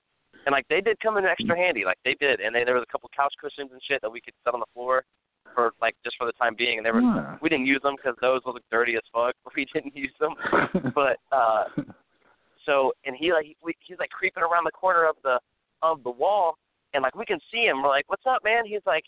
And 0.47 0.53
like 0.53 0.67
they 0.69 0.81
did 0.81 0.99
come 1.01 1.17
in 1.17 1.25
extra 1.25 1.57
handy, 1.57 1.85
like 1.85 1.99
they 2.05 2.15
did, 2.21 2.41
and 2.41 2.55
they, 2.55 2.63
there 2.65 2.75
was 2.75 2.85
a 2.89 2.93
couple 2.93 3.11
couch 3.15 3.35
cushions 3.41 3.71
and 3.73 3.81
shit 3.89 4.01
that 4.03 4.11
we 4.11 4.21
could 4.21 4.35
set 4.45 4.55
on 4.55 4.61
the 4.61 4.67
floor 4.75 5.05
for 5.55 5.73
like 5.81 5.97
just 6.05 6.17
for 6.17 6.27
the 6.27 6.33
time 6.33 6.55
being, 6.57 6.79
and 6.79 6.87
they 6.87 6.91
were 6.93 7.03
Huh. 7.03 7.37
we 7.43 7.49
didn't 7.49 7.67
use 7.67 7.81
them 7.83 7.97
because 7.97 8.17
those 8.21 8.41
look 8.47 8.63
dirty 8.71 8.95
as 8.95 9.03
fuck. 9.13 9.35
We 9.57 9.67
didn't 9.75 9.97
use 9.97 10.15
them, 10.21 10.35
but 10.95 11.19
uh 11.33 11.65
so 12.67 12.93
and 13.05 13.17
he 13.17 13.33
like 13.33 13.57
we, 13.63 13.75
he's 13.87 13.99
like 13.99 14.11
creeping 14.11 14.43
around 14.43 14.65
the 14.65 14.71
corner 14.71 15.09
of 15.09 15.17
the 15.23 15.39
of 15.83 16.03
the 16.03 16.11
wall 16.11 16.57
and 16.95 17.03
like 17.03 17.15
we 17.17 17.25
can 17.25 17.39
see 17.51 17.65
him. 17.65 17.83
We're 17.83 17.89
like 17.89 18.09
what's 18.09 18.27
up 18.27 18.43
man? 18.45 18.65
He's 18.67 18.85
like 18.87 19.05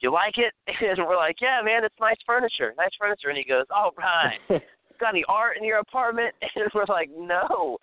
you 0.00 0.12
like 0.12 0.34
it? 0.38 0.52
And 0.98 1.06
we're 1.06 1.16
like 1.16 1.36
yeah 1.40 1.60
man 1.64 1.84
it's 1.84 1.94
nice 2.00 2.16
furniture 2.26 2.74
nice 2.76 2.90
furniture. 2.98 3.28
And 3.28 3.38
he 3.38 3.44
goes 3.44 3.66
all 3.70 3.92
right. 3.98 4.38
Got 5.00 5.14
any 5.14 5.24
art 5.28 5.56
in 5.56 5.64
your 5.64 5.78
apartment? 5.78 6.34
And 6.56 6.70
we're 6.74 6.86
like 6.88 7.10
no. 7.16 7.78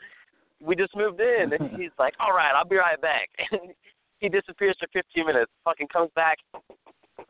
We 0.62 0.76
just 0.76 0.96
moved 0.96 1.22
in 1.22 1.54
and 1.54 1.80
he's 1.80 1.96
like 1.98 2.14
all 2.20 2.34
right 2.34 2.52
i'll 2.56 2.68
be 2.68 2.76
right 2.76 3.00
back. 3.02 3.30
And 3.52 3.72
he 4.20 4.28
disappears 4.28 4.76
for 4.80 4.88
15 4.92 5.26
minutes 5.26 5.52
fucking 5.64 5.88
comes 5.88 6.12
back 6.16 6.38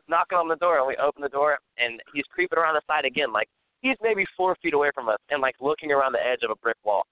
knocking 0.08 0.38
on 0.38 0.48
the 0.48 0.56
door 0.56 0.78
and 0.78 0.86
we 0.86 0.96
open 0.96 1.22
the 1.22 1.28
door 1.28 1.58
and 1.78 2.00
he's 2.12 2.24
creeping 2.30 2.58
around 2.58 2.74
the 2.74 2.82
side 2.86 3.04
again 3.04 3.32
like 3.32 3.48
he's 3.80 3.96
maybe 4.02 4.24
four 4.36 4.56
feet 4.62 4.74
away 4.74 4.90
from 4.94 5.08
us 5.08 5.18
and 5.30 5.40
like 5.40 5.54
looking 5.60 5.92
around 5.92 6.12
the 6.12 6.18
edge 6.18 6.40
of 6.42 6.50
a 6.50 6.56
brick 6.56 6.76
wall 6.84 7.04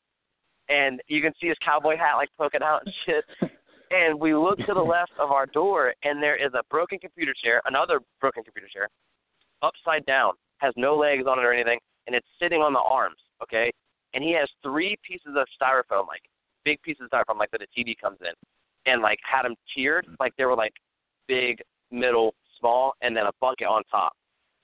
and 0.69 1.01
you 1.09 1.21
can 1.23 1.33
see 1.41 1.49
his 1.49 1.57
cowboy 1.65 1.97
hat 1.97 2.17
like 2.17 2.29
poking 2.39 2.63
out 2.63 2.83
and 2.85 2.95
shit. 3.07 3.25
And 3.91 4.21
we 4.21 4.35
look 4.35 4.59
to 4.59 4.75
the 4.75 4.83
left 4.83 5.13
of 5.19 5.31
our 5.31 5.47
door, 5.47 5.95
and 6.03 6.23
there 6.23 6.37
is 6.37 6.53
a 6.53 6.63
broken 6.71 6.99
computer 6.99 7.33
chair, 7.43 7.63
another 7.65 8.01
broken 8.21 8.45
computer 8.45 8.69
chair, 8.69 8.87
upside 9.63 10.05
down, 10.05 10.35
has 10.59 10.75
no 10.77 10.95
legs 10.95 11.25
on 11.27 11.39
it 11.39 11.43
or 11.43 11.55
anything, 11.55 11.79
and 12.07 12.15
it's 12.15 12.27
sitting 12.39 12.61
on 12.61 12.75
the 12.75 12.81
arms. 12.81 13.17
Okay, 13.43 13.73
and 14.13 14.23
he 14.23 14.33
has 14.33 14.47
three 14.63 14.95
pieces 15.09 15.37
of 15.39 15.47
styrofoam, 15.59 16.07
like 16.07 16.21
big 16.67 16.83
pieces 16.83 17.05
of 17.05 17.11
styrofoam, 17.11 17.39
like 17.39 17.51
that 17.51 17.63
a 17.63 17.81
TV 17.81 17.95
comes 17.99 18.19
in, 18.21 18.35
and 18.85 19.01
like 19.01 19.19
had 19.23 19.45
them 19.45 19.55
tiered, 19.75 20.07
like 20.21 20.35
they 20.37 20.45
were 20.45 20.57
like 20.57 20.75
big, 21.27 21.63
middle, 21.91 22.35
small, 22.61 22.93
and 23.01 23.17
then 23.17 23.25
a 23.25 23.33
bucket 23.41 23.69
on 23.69 23.83
top. 23.91 24.13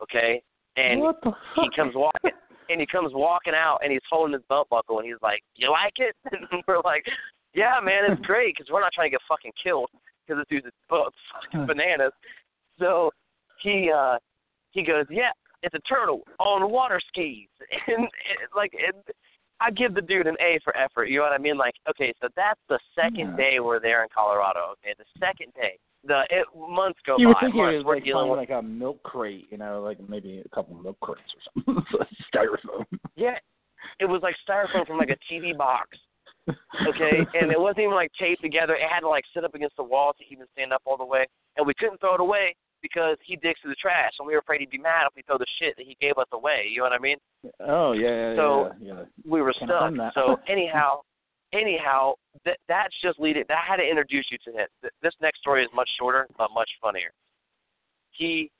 Okay, 0.03 0.43
and 0.77 1.01
the 1.01 1.33
he 1.57 1.69
comes 1.75 1.95
walking 1.95 2.33
and 2.69 2.81
he 2.81 2.87
comes 2.87 3.13
walking 3.15 3.55
out 3.55 3.79
and 3.83 3.93
he's 3.93 4.03
holding 4.11 4.33
his 4.33 4.43
belt 4.49 4.69
buckle 4.69 4.99
and 4.99 5.07
he's 5.07 5.21
like, 5.23 5.41
"You 5.57 5.71
like 5.71 5.95
it?" 5.97 6.17
And 6.33 6.63
we're 6.67 6.81
like, 6.85 7.05
Yeah, 7.55 7.79
man, 7.83 8.11
it's 8.11 8.21
great 8.27 8.55
because 8.57 8.71
we're 8.73 8.81
not 8.81 8.93
trying 8.93 9.07
to 9.07 9.13
get 9.13 9.21
fucking 9.29 9.53
killed 9.63 9.91
because 10.27 10.45
this 10.51 10.63
dude's 10.63 10.75
fucking 10.89 11.67
bananas. 11.67 12.13
So 12.79 13.11
he 13.63 13.91
uh 13.95 14.19
he 14.73 14.83
goes, 14.83 15.07
yeah, 15.09 15.31
it's 15.63 15.75
a 15.75 15.81
turtle 15.89 16.23
on 16.41 16.71
water 16.71 17.01
skis, 17.09 17.49
and, 17.87 17.99
and 17.99 18.09
like 18.55 18.73
it, 18.75 18.95
I 19.61 19.71
give 19.71 19.95
the 19.95 20.03
dude 20.03 20.27
an 20.27 20.37
A 20.41 20.59
for 20.65 20.77
effort. 20.77 21.07
You 21.07 21.19
know 21.19 21.25
what 21.25 21.33
I 21.33 21.39
mean? 21.39 21.57
Like, 21.57 21.75
okay, 21.89 22.13
so 22.21 22.29
that's 22.37 22.61
the 22.69 22.79
second 22.95 23.31
Yeah. 23.31 23.37
day 23.37 23.61
we're 23.61 23.81
there 23.81 24.03
in 24.03 24.09
Colorado. 24.15 24.73
Okay, 24.73 24.95
the 24.99 25.05
second 25.19 25.53
day. 25.55 25.79
The 26.07 26.25
it, 26.29 26.47
months 26.55 26.99
go 27.07 27.17
You 27.19 27.33
by. 27.33 27.41
think 27.41 27.55
it 27.55 27.59
months, 27.59 27.77
was 27.79 27.85
like 27.87 28.05
dealing 28.05 28.29
with 28.29 28.39
like 28.39 28.51
a 28.51 28.61
milk 28.63 29.03
crate, 29.05 29.47
you 29.51 29.57
know, 29.57 29.81
like 29.83 29.99
maybe 30.09 30.43
a 30.45 30.49
couple 30.55 30.75
milk 30.77 30.99
crates 31.01 31.23
or 31.35 31.63
something. 31.65 31.85
Styrofoam. 32.35 32.85
yeah. 33.17 33.39
It 34.01 34.07
was 34.07 34.21
like 34.23 34.35
styrofoam 34.49 34.87
from 34.87 34.99
like 34.99 35.11
a 35.11 35.33
TV 35.33 35.57
box. 35.57 35.97
okay, 36.89 37.25
and 37.41 37.51
it 37.51 37.59
wasn't 37.59 37.81
even 37.81 37.95
like 37.95 38.11
taped 38.21 38.43
together. 38.43 38.75
It 38.75 38.89
had 38.91 39.01
to 39.01 39.09
like 39.09 39.25
sit 39.33 39.45
up 39.45 39.55
against 39.55 39.77
the 39.77 39.85
wall 39.85 40.13
to 40.19 40.25
even 40.31 40.47
stand 40.53 40.73
up 40.73 40.83
all 40.85 40.97
the 40.99 41.05
way, 41.05 41.27
and 41.57 41.67
we 41.67 41.73
couldn't 41.79 42.01
throw 42.01 42.15
it 42.15 42.21
away 42.21 42.55
because 42.85 43.17
he 43.25 43.37
digs 43.37 43.59
through 43.63 43.71
the 43.71 43.77
trash, 43.77 44.13
and 44.19 44.27
we 44.29 44.35
were 44.35 44.41
afraid 44.41 44.61
he'd 44.61 44.69
be 44.69 44.77
mad 44.77 45.07
if 45.09 45.17
we 45.17 45.23
throw 45.23 45.39
the 45.39 45.47
shit 45.59 45.75
that 45.79 45.87
he 45.87 45.97
gave 46.03 46.19
us 46.19 46.27
away. 46.33 46.67
You 46.71 46.79
know 46.79 46.85
what 46.85 46.93
I 46.93 46.99
mean? 46.99 47.17
Oh 47.61 47.93
yeah, 47.93 48.11
yeah, 48.33 48.37
So- 48.37 48.73
yeah, 48.79 48.95
yeah. 48.95 49.03
We 49.25 49.41
were 49.41 49.55
Can't 49.55 49.71
stuck. 49.71 50.13
So 50.15 50.39
anyhow, 50.49 51.01
anyhow, 51.55 52.13
that 52.45 52.59
that's 52.69 52.95
just 53.03 53.19
leading. 53.19 53.45
That 53.49 53.65
had 53.67 53.77
to 53.77 53.89
introduce 53.89 54.27
you 54.31 54.37
to 54.45 54.51
him. 54.53 54.67
Th- 54.83 54.93
This 55.03 55.15
next 55.23 55.39
story 55.41 55.63
is 55.65 55.71
much 55.75 55.89
shorter 55.99 56.27
but 56.37 56.51
much 56.55 56.71
funnier. 56.83 57.11
He 58.11 58.51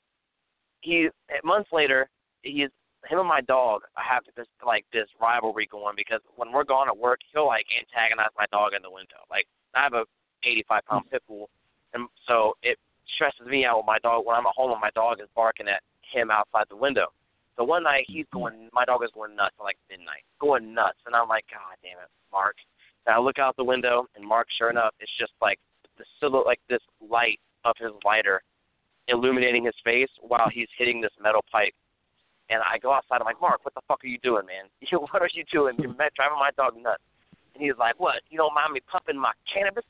he 0.81 1.09
months 1.43 1.69
later, 1.71 2.09
he's 2.41 2.69
him 3.07 3.19
and 3.19 3.27
my 3.27 3.41
dog 3.41 3.81
have 3.95 4.23
this 4.35 4.47
like 4.65 4.85
this 4.91 5.07
rivalry 5.21 5.67
going 5.71 5.93
because 5.95 6.21
when 6.37 6.51
we're 6.51 6.63
gone 6.63 6.87
at 6.87 6.97
work, 6.97 7.19
he'll 7.31 7.45
like 7.45 7.65
antagonize 7.79 8.33
my 8.37 8.45
dog 8.51 8.73
in 8.75 8.81
the 8.81 8.89
window. 8.89 9.21
Like 9.29 9.45
I 9.75 9.83
have 9.83 9.93
a 9.93 10.05
85 10.43 10.81
pound 10.89 11.09
pit 11.11 11.21
bull, 11.27 11.49
and 11.93 12.07
so 12.27 12.54
stresses 13.15 13.47
me 13.47 13.65
out 13.65 13.77
when 13.77 13.85
my 13.85 13.99
dog 13.99 14.25
when 14.25 14.35
I'm 14.35 14.45
at 14.45 14.55
home 14.55 14.71
and 14.71 14.81
my 14.81 14.91
dog 14.93 15.19
is 15.21 15.27
barking 15.35 15.67
at 15.67 15.81
him 16.11 16.29
outside 16.29 16.65
the 16.69 16.75
window. 16.75 17.07
So 17.57 17.63
one 17.63 17.83
night 17.83 18.05
he's 18.07 18.25
mm-hmm. 18.27 18.39
going, 18.39 18.69
my 18.73 18.85
dog 18.85 19.03
is 19.03 19.11
going 19.13 19.35
nuts 19.35 19.55
at 19.59 19.63
like 19.63 19.77
midnight, 19.89 20.23
going 20.39 20.73
nuts, 20.73 20.99
and 21.05 21.15
I'm 21.15 21.27
like, 21.27 21.45
God 21.49 21.79
damn 21.81 21.97
it, 22.03 22.11
Mark. 22.31 22.55
And 23.05 23.15
I 23.15 23.19
look 23.19 23.39
out 23.39 23.55
the 23.55 23.63
window, 23.63 24.05
and 24.15 24.25
Mark, 24.25 24.47
sure 24.57 24.69
enough, 24.69 24.93
it's 24.99 25.11
just 25.19 25.33
like 25.41 25.59
the 25.97 26.05
silhouette, 26.19 26.45
like 26.45 26.59
this 26.69 26.81
light 26.99 27.39
of 27.63 27.75
his 27.79 27.91
lighter 28.03 28.41
illuminating 29.07 29.65
his 29.65 29.75
face 29.83 30.09
while 30.21 30.49
he's 30.51 30.67
hitting 30.77 30.99
this 31.01 31.13
metal 31.21 31.45
pipe. 31.51 31.73
And 32.49 32.61
I 32.61 32.77
go 32.77 32.93
outside. 32.93 33.21
I'm 33.21 33.25
like, 33.25 33.41
Mark, 33.41 33.63
what 33.63 33.73
the 33.73 33.81
fuck 33.87 34.03
are 34.03 34.07
you 34.07 34.19
doing, 34.19 34.45
man? 34.45 34.69
What 35.11 35.21
are 35.21 35.29
you 35.33 35.43
doing? 35.51 35.75
You're 35.79 35.93
driving 36.15 36.39
my 36.39 36.51
dog 36.57 36.73
nuts. 36.77 37.01
And 37.53 37.63
he's 37.63 37.77
like, 37.79 37.99
What? 37.99 38.21
You 38.29 38.37
don't 38.37 38.53
mind 38.53 38.73
me 38.73 38.81
pumping 38.91 39.17
my 39.17 39.31
cannabis? 39.51 39.85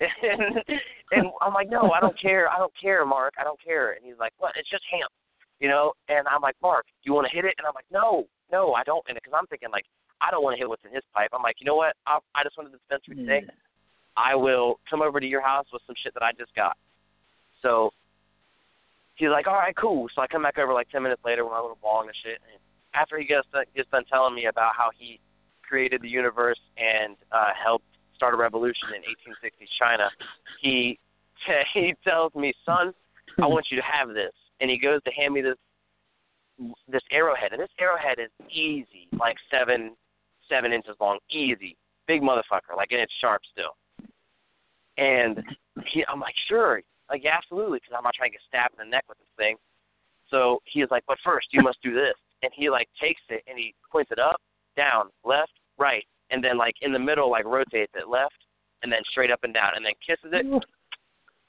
And 0.22 0.62
and 1.10 1.26
I'm 1.40 1.54
like, 1.54 1.70
No, 1.70 1.90
I 1.90 2.00
don't 2.00 2.18
care. 2.20 2.48
I 2.48 2.58
don't 2.58 2.72
care, 2.80 3.04
Mark. 3.04 3.34
I 3.40 3.44
don't 3.44 3.62
care. 3.62 3.92
And 3.92 4.04
he's 4.04 4.18
like, 4.18 4.32
What? 4.38 4.52
It's 4.56 4.70
just 4.70 4.84
hemp, 4.90 5.10
you 5.60 5.68
know. 5.68 5.92
And 6.08 6.26
I'm 6.28 6.42
like, 6.42 6.56
Mark, 6.62 6.86
do 6.86 7.10
you 7.10 7.14
want 7.14 7.26
to 7.30 7.34
hit 7.34 7.44
it? 7.44 7.54
And 7.58 7.66
I'm 7.66 7.74
like, 7.74 7.88
No, 7.90 8.26
no, 8.52 8.74
I 8.74 8.84
don't. 8.84 9.04
And 9.08 9.16
because 9.16 9.32
I'm 9.36 9.46
thinking 9.46 9.70
like, 9.70 9.84
I 10.20 10.30
don't 10.30 10.42
want 10.42 10.54
to 10.54 10.58
hit 10.58 10.68
what's 10.68 10.84
in 10.84 10.94
his 10.94 11.04
pipe. 11.14 11.30
I'm 11.32 11.42
like, 11.42 11.56
you 11.60 11.66
know 11.66 11.76
what? 11.76 11.94
I 12.06 12.18
I 12.34 12.44
just 12.44 12.56
went 12.56 12.70
to 12.70 12.72
the 12.72 12.78
dispensary 12.78 13.16
today. 13.16 13.46
Yeah. 13.46 13.54
I 14.16 14.34
will 14.34 14.80
come 14.90 15.00
over 15.00 15.20
to 15.20 15.26
your 15.26 15.42
house 15.42 15.66
with 15.72 15.82
some 15.86 15.94
shit 16.02 16.12
that 16.14 16.22
I 16.22 16.32
just 16.32 16.54
got. 16.54 16.76
So 17.62 17.90
he's 19.14 19.30
like, 19.30 19.46
all 19.46 19.54
right, 19.54 19.76
cool. 19.76 20.08
So 20.14 20.22
I 20.22 20.26
come 20.26 20.42
back 20.42 20.58
over 20.58 20.72
like 20.72 20.90
10 20.90 21.02
minutes 21.02 21.22
later 21.24 21.44
with 21.44 21.52
my 21.52 21.60
little 21.60 21.78
bong 21.80 22.06
and 22.06 22.16
shit. 22.24 22.38
And 22.50 22.58
after 22.94 23.18
he 23.18 23.24
gets, 23.24 23.46
gets 23.76 23.90
done 23.90 24.04
telling 24.10 24.34
me 24.34 24.46
about 24.46 24.72
how 24.76 24.90
he 24.96 25.20
created 25.62 26.02
the 26.02 26.08
universe 26.08 26.58
and 26.76 27.16
uh, 27.30 27.50
helped 27.54 27.86
start 28.18 28.34
a 28.34 28.36
revolution 28.36 28.88
in 28.94 29.02
1860s 29.02 29.68
China, 29.78 30.10
he 30.60 30.98
he 31.74 31.94
tells 32.04 32.34
me, 32.34 32.52
son, 32.66 32.92
I 33.40 33.46
want 33.46 33.66
you 33.70 33.76
to 33.76 33.82
have 33.82 34.08
this. 34.08 34.32
And 34.60 34.68
he 34.68 34.78
goes 34.78 35.00
to 35.04 35.10
hand 35.12 35.34
me 35.34 35.40
this 35.40 35.56
this 36.88 37.02
arrowhead, 37.12 37.52
and 37.52 37.62
this 37.62 37.70
arrowhead 37.78 38.18
is 38.18 38.30
easy, 38.50 39.06
like 39.18 39.36
seven 39.48 39.94
seven 40.48 40.72
inches 40.72 40.96
long, 41.00 41.18
easy, 41.30 41.76
big 42.08 42.20
motherfucker, 42.20 42.76
like 42.76 42.90
and 42.90 43.00
it's 43.00 43.12
sharp 43.20 43.42
still. 43.52 43.76
And 44.96 45.44
he, 45.86 46.04
I'm 46.08 46.18
like, 46.18 46.34
sure, 46.48 46.82
like 47.08 47.24
absolutely, 47.24 47.78
because 47.78 47.94
I'm 47.96 48.02
not 48.02 48.14
trying 48.14 48.30
to 48.30 48.38
get 48.38 48.42
stabbed 48.48 48.74
in 48.74 48.84
the 48.84 48.90
neck 48.90 49.04
with 49.08 49.18
this 49.18 49.28
thing. 49.36 49.56
So 50.30 50.60
he 50.64 50.80
is 50.80 50.88
like, 50.90 51.04
but 51.06 51.18
first 51.24 51.46
you 51.52 51.62
must 51.62 51.78
do 51.82 51.94
this, 51.94 52.14
and 52.42 52.50
he 52.54 52.70
like 52.70 52.88
takes 53.00 53.22
it 53.28 53.44
and 53.46 53.56
he 53.56 53.74
points 53.92 54.10
it 54.10 54.18
up, 54.18 54.40
down, 54.76 55.10
left, 55.24 55.52
right, 55.78 56.04
and 56.30 56.42
then 56.42 56.58
like 56.58 56.74
in 56.82 56.92
the 56.92 56.98
middle, 56.98 57.30
like 57.30 57.44
rotates 57.44 57.92
it 57.94 58.08
left, 58.08 58.36
and 58.82 58.92
then 58.92 59.00
straight 59.10 59.30
up 59.30 59.40
and 59.42 59.54
down, 59.54 59.70
and 59.76 59.84
then 59.84 59.92
kisses 60.04 60.30
it, 60.32 60.46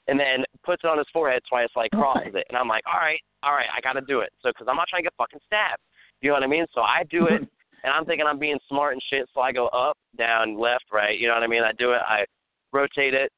and 0.08 0.18
then 0.18 0.44
puts 0.64 0.82
it 0.84 0.88
on 0.88 0.98
his 0.98 1.06
forehead 1.12 1.42
twice, 1.48 1.68
like 1.76 1.90
oh 1.94 1.98
crosses 1.98 2.34
it. 2.34 2.46
And 2.48 2.56
I'm 2.56 2.68
like, 2.68 2.84
all 2.86 3.00
right, 3.00 3.20
all 3.42 3.52
right, 3.52 3.68
I 3.76 3.80
got 3.80 3.94
to 3.94 4.04
do 4.06 4.20
it. 4.20 4.30
So, 4.42 4.50
because 4.50 4.66
I'm 4.68 4.76
not 4.76 4.88
trying 4.88 5.02
to 5.02 5.06
get 5.06 5.14
fucking 5.16 5.40
stabbed. 5.46 5.82
You 6.20 6.30
know 6.30 6.34
what 6.34 6.42
I 6.42 6.48
mean? 6.48 6.66
So 6.74 6.80
I 6.80 7.04
do 7.10 7.26
it, 7.26 7.40
and 7.84 7.92
I'm 7.92 8.04
thinking 8.04 8.26
I'm 8.26 8.38
being 8.38 8.58
smart 8.68 8.92
and 8.92 9.02
shit. 9.10 9.26
So 9.34 9.40
I 9.40 9.52
go 9.52 9.68
up, 9.68 9.96
down, 10.18 10.58
left, 10.58 10.84
right. 10.92 11.18
You 11.18 11.28
know 11.28 11.34
what 11.34 11.42
I 11.42 11.46
mean? 11.46 11.62
I 11.62 11.72
do 11.72 11.92
it. 11.92 12.00
I 12.04 12.24
rotate 12.72 13.14
it, 13.14 13.30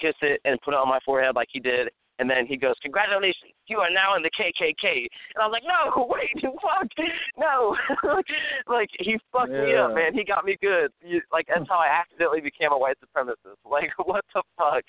kiss 0.00 0.14
it, 0.22 0.40
and 0.44 0.60
put 0.62 0.74
it 0.74 0.78
on 0.78 0.88
my 0.88 1.00
forehead 1.04 1.34
like 1.34 1.48
he 1.50 1.60
did. 1.60 1.88
And 2.18 2.30
then 2.30 2.46
he 2.46 2.56
goes, 2.56 2.74
"Congratulations, 2.82 3.52
you 3.66 3.78
are 3.78 3.90
now 3.90 4.16
in 4.16 4.22
the 4.22 4.30
KKK." 4.30 5.06
And 5.34 5.42
I 5.42 5.46
was 5.46 5.52
like, 5.52 5.68
"No, 5.68 6.06
wait, 6.10 6.32
fuck, 6.62 6.88
no!" 7.36 7.76
like 8.66 8.88
he 8.98 9.18
fucked 9.32 9.50
me 9.50 9.76
up, 9.76 9.94
man. 9.94 10.14
He 10.14 10.24
got 10.24 10.44
me 10.44 10.56
good. 10.60 10.90
You, 11.02 11.20
like 11.30 11.46
that's 11.48 11.68
how 11.68 11.76
I 11.76 11.88
accidentally 11.88 12.40
became 12.40 12.72
a 12.72 12.78
white 12.78 12.96
supremacist. 13.00 13.60
Like 13.70 13.90
what 13.98 14.24
the 14.32 14.42
fuck? 14.56 14.84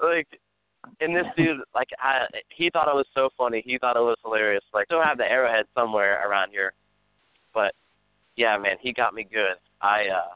Like, 0.00 0.28
and 1.00 1.14
this 1.14 1.26
dude, 1.36 1.58
like, 1.74 1.88
I 2.00 2.24
he 2.54 2.70
thought 2.70 2.88
it 2.88 2.94
was 2.94 3.08
so 3.12 3.28
funny. 3.36 3.62
He 3.64 3.76
thought 3.76 3.96
it 3.96 4.00
was 4.00 4.16
hilarious. 4.22 4.64
Like, 4.72 4.86
still 4.86 5.02
have 5.02 5.18
the 5.18 5.30
arrowhead 5.30 5.66
somewhere 5.74 6.26
around 6.26 6.50
here, 6.50 6.72
but 7.52 7.74
yeah, 8.36 8.56
man, 8.56 8.76
he 8.80 8.92
got 8.92 9.12
me 9.12 9.26
good. 9.30 9.58
I 9.82 10.06
uh 10.08 10.34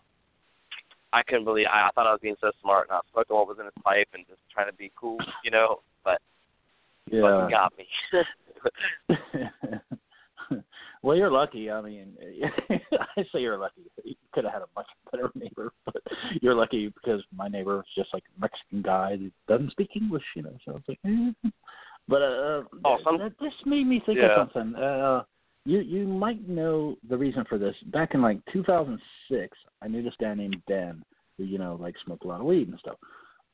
I 1.12 1.22
couldn't 1.22 1.44
believe 1.44 1.66
I, 1.72 1.88
I 1.88 1.90
thought 1.94 2.06
I 2.06 2.12
was 2.12 2.20
being 2.22 2.36
so 2.40 2.50
smart 2.60 2.88
and 2.88 2.94
I 2.94 2.96
was 2.96 3.04
smoking 3.12 3.36
what 3.36 3.48
was 3.48 3.58
in 3.58 3.66
his 3.66 3.82
pipe 3.84 4.08
and 4.14 4.26
just 4.26 4.40
trying 4.52 4.70
to 4.70 4.76
be 4.76 4.90
cool, 4.96 5.18
you 5.44 5.50
know. 5.50 5.80
But 6.04 6.20
Yeah. 7.10 7.48
got 7.50 7.72
me. 7.76 7.86
well, 11.02 11.16
you're 11.16 11.30
lucky. 11.30 11.70
I 11.70 11.80
mean, 11.80 12.16
I 13.16 13.22
say 13.32 13.40
you're 13.40 13.58
lucky. 13.58 13.82
You 14.04 14.14
could 14.32 14.44
have 14.44 14.52
had 14.52 14.62
a 14.62 14.68
much 14.76 14.86
better 15.10 15.30
neighbor, 15.34 15.72
but 15.84 15.96
you're 16.40 16.54
lucky 16.54 16.88
because 16.88 17.22
my 17.34 17.48
neighbor 17.48 17.80
is 17.80 17.86
just 17.96 18.12
like 18.14 18.24
a 18.36 18.40
Mexican 18.40 18.82
guy 18.82 19.16
that 19.16 19.32
doesn't 19.48 19.70
speak 19.72 19.90
English, 19.96 20.24
you 20.36 20.42
know. 20.42 20.56
So 20.64 20.76
it's 20.76 20.88
like, 20.88 20.98
eh. 21.06 21.50
but 22.08 22.22
uh, 22.22 22.62
Oh, 22.84 22.98
some- 23.04 23.18
that, 23.18 23.32
this 23.40 23.52
made 23.66 23.86
me 23.86 24.00
think 24.04 24.18
Yeah. 24.18 24.40
of 24.40 24.50
something. 24.52 24.74
Uh, 24.80 25.24
you 25.64 25.78
you 25.80 26.06
might 26.06 26.48
know 26.48 26.96
the 27.08 27.16
reason 27.16 27.44
for 27.48 27.56
this. 27.58 27.76
Back 27.86 28.14
in 28.14 28.22
like 28.22 28.38
2006, 28.52 29.56
I 29.80 29.88
knew 29.88 30.02
this 30.02 30.14
guy 30.20 30.34
named 30.34 30.60
Dan 30.68 31.04
who 31.38 31.44
you 31.44 31.58
know 31.58 31.76
like 31.80 31.94
smoked 32.04 32.24
a 32.24 32.28
lot 32.28 32.40
of 32.40 32.46
weed 32.46 32.68
and 32.68 32.78
stuff. 32.78 32.96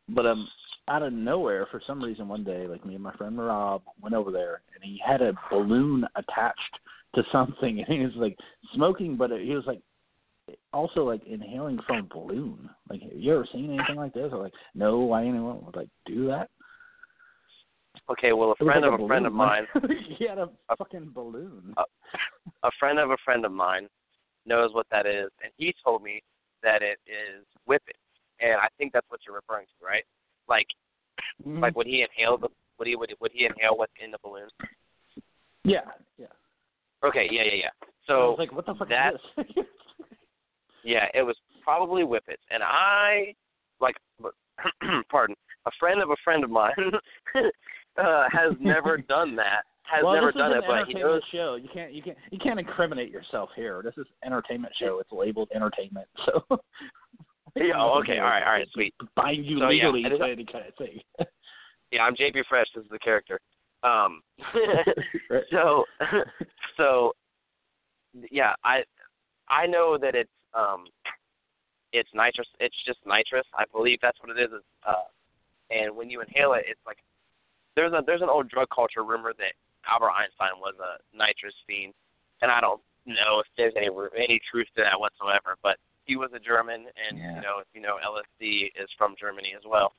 But 0.09 0.25
um, 0.27 0.49
out 0.89 1.03
of 1.03 1.13
nowhere, 1.13 1.67
for 1.71 1.81
some 1.87 2.03
reason, 2.03 2.29
one 2.29 2.45
day, 2.45 2.67
like 2.67 2.85
me 2.85 2.95
and 2.95 3.03
my 3.03 3.15
friend 3.15 3.39
Rob 3.39 3.83
went 4.01 4.15
over 4.15 4.31
there, 4.31 4.63
and 4.75 4.83
he 4.83 5.01
had 5.05 5.23
a 5.23 5.33
balloon 5.51 6.05
attached 6.17 6.79
to 7.15 7.23
something, 7.31 7.81
and 7.89 7.89
he 7.89 8.05
was 8.05 8.15
like 8.17 8.37
smoking, 8.75 9.17
but 9.17 9.31
it, 9.31 9.47
he 9.47 9.55
was 9.55 9.65
like 9.67 9.81
also 10.73 11.05
like 11.05 11.25
inhaling 11.27 11.79
from 11.87 11.99
a 11.99 12.15
balloon. 12.15 12.71
Like, 12.89 13.03
have 13.03 13.13
you 13.15 13.35
ever 13.35 13.47
seen 13.53 13.73
anything 13.73 13.97
like 13.97 14.15
this? 14.15 14.31
Or 14.33 14.43
like, 14.43 14.55
no, 14.75 14.99
why 15.01 15.27
anyone 15.27 15.65
would 15.65 15.77
like 15.77 15.91
do 16.07 16.27
that? 16.29 16.49
okay, 18.11 18.33
well, 18.33 18.53
a 18.53 18.65
friend 18.65 18.83
like 18.83 18.93
of 18.93 19.01
a 19.01 19.07
friend 19.07 19.27
of 19.27 19.33
mine, 19.33 19.67
he 20.19 20.27
had 20.27 20.39
a 20.39 20.49
fucking 20.77 21.11
balloon. 21.15 21.75
Uh, 21.77 21.85
a 22.63 22.71
friend 22.79 22.99
of 22.99 23.11
a 23.11 23.17
friend 23.25 23.45
of 23.45 23.53
mine 23.53 23.89
knows 24.47 24.73
what 24.73 24.87
that 24.91 25.07
is, 25.07 25.31
and 25.43 25.53
he 25.57 25.75
told 25.85 26.03
me 26.03 26.23
that 26.63 26.83
it 26.83 26.99
is 27.07 27.45
whippet, 27.67 27.97
and 28.41 28.55
I 28.55 28.69
think 28.79 28.93
that's 28.93 29.09
what 29.11 29.21
you're 29.27 29.37
referring 29.37 29.67
to, 29.67 29.87
right? 29.87 30.05
Like, 30.49 30.67
Mhm. 31.47 31.61
like 31.61 31.77
would 31.77 31.87
he 31.87 32.03
inhale 32.03 32.39
the 32.39 32.49
would 32.79 32.87
he 32.89 32.97
would, 32.97 33.13
would 33.21 33.33
he 33.33 33.45
inhale 33.47 33.77
what's 33.77 33.93
in 34.03 34.11
the 34.11 34.19
balloon? 34.23 34.49
yeah, 35.65 35.81
yeah. 36.17 36.27
Okay, 37.05 37.29
yeah, 37.31 37.43
yeah, 37.45 37.55
yeah. 37.55 37.71
So 38.07 38.31
was 38.31 38.39
like, 38.39 38.53
what 38.53 38.67
the 38.67 38.75
fuck 38.75 38.89
that- 38.89 39.15
is 39.15 39.21
this? 39.57 39.67
Yeah, 40.85 41.07
it 41.13 41.23
was 41.23 41.37
probably 41.63 42.03
whippets, 42.05 42.43
and 42.51 42.63
I 42.63 43.35
like, 43.81 43.97
pardon, 45.11 45.35
a 45.67 45.71
friend 45.79 46.01
of 46.01 46.09
a 46.11 46.17
friend 46.25 46.45
of 46.45 46.51
mine 46.51 46.73
uh, 47.99 48.25
has 48.31 48.53
never 48.61 48.97
done 48.97 49.37
that. 49.37 49.65
Has 49.83 50.05
well, 50.05 50.15
never 50.15 50.33
done 50.33 50.53
it, 50.53 50.65
but 50.67 50.87
he 50.87 50.95
knows. 50.95 51.21
show. 51.33 51.57
You 51.57 51.69
can't, 51.73 51.93
you 51.93 52.03
can't, 52.03 52.17
you 52.31 52.39
can't 52.39 52.61
incriminate 52.61 53.11
yourself 53.11 53.51
here. 53.57 53.83
This 53.83 53.95
is 53.99 54.07
entertainment 54.25 54.73
show. 54.79 54.99
It's 55.01 55.11
labeled 55.13 55.49
entertainment, 55.55 56.07
so. 56.27 56.45
Yeah, 57.57 57.73
oh, 57.77 57.99
okay, 58.01 58.19
all 58.19 58.25
right, 58.25 58.43
all 58.43 58.53
right, 58.53 58.69
sweet. 58.73 58.95
Bind 59.17 59.45
you 59.45 59.59
So, 59.59 59.67
legally 59.69 60.03
is- 60.03 60.19
to 60.19 60.25
any 60.25 60.45
kind 60.45 60.67
of 60.67 60.75
thing. 60.77 61.01
Yeah, 61.91 62.03
I'm 62.03 62.15
JP 62.15 62.43
Fresh. 62.51 62.67
This 62.75 62.85
is 62.85 62.91
the 62.91 62.99
character. 62.99 63.41
Um, 63.83 64.21
Right. 65.31 65.43
so, 65.51 65.85
so, 66.77 67.13
yeah, 68.31 68.53
I, 68.63 68.83
I 69.49 69.67
know 69.67 69.97
that 69.99 70.15
it's 70.15 70.29
um, 70.53 70.85
it's 71.95 72.11
nitrous. 72.13 72.47
It's 72.61 72.77
just 72.85 72.99
nitrous. 73.07 73.47
I 73.57 73.65
believe 73.73 74.01
that's 74.03 74.19
what 74.21 74.37
it 74.37 74.39
is. 74.43 74.51
Uh, 74.87 74.93
and 75.71 75.97
when 75.97 76.11
you 76.11 76.21
inhale 76.21 76.53
it, 76.53 76.65
it's 76.69 76.81
like 76.87 76.99
there's 77.75 77.93
a 77.95 78.03
there's 78.05 78.21
an 78.23 78.29
old 78.29 78.51
drug 78.51 78.69
culture 78.75 79.03
rumor 79.03 79.33
that 79.39 79.53
Albert 79.91 80.11
Einstein 80.11 80.61
was 80.61 80.75
a 80.81 81.01
nitrous 81.17 81.55
fiend, 81.67 81.95
and 82.43 82.51
I 82.51 82.61
don't 82.61 82.83
know 83.07 83.41
if 83.41 83.47
there's 83.57 83.73
any 83.79 83.89
any 84.17 84.41
truth 84.51 84.67
to 84.77 84.83
that 84.83 85.01
whatsoever. 85.01 85.57
But 85.63 85.79
he 86.09 86.17
was 86.17 86.31
a 86.35 86.39
German, 86.41 86.87
and 87.09 87.19
Yeah. 87.19 87.37
you 87.37 87.41
know, 87.43 87.63
you 87.75 87.81
know, 87.81 87.99
LSD 88.03 88.73
is 88.75 88.89
from 88.97 89.15
Germany 89.21 89.55
as 89.57 89.63
well. 89.65 89.93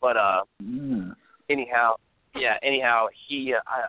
But 0.00 0.16
uh, 0.16 0.42
Mm. 0.62 1.14
anyhow, 1.48 1.94
yeah. 2.34 2.58
Anyhow, 2.62 3.06
he, 3.28 3.54
uh, 3.54 3.60
I, 3.66 3.84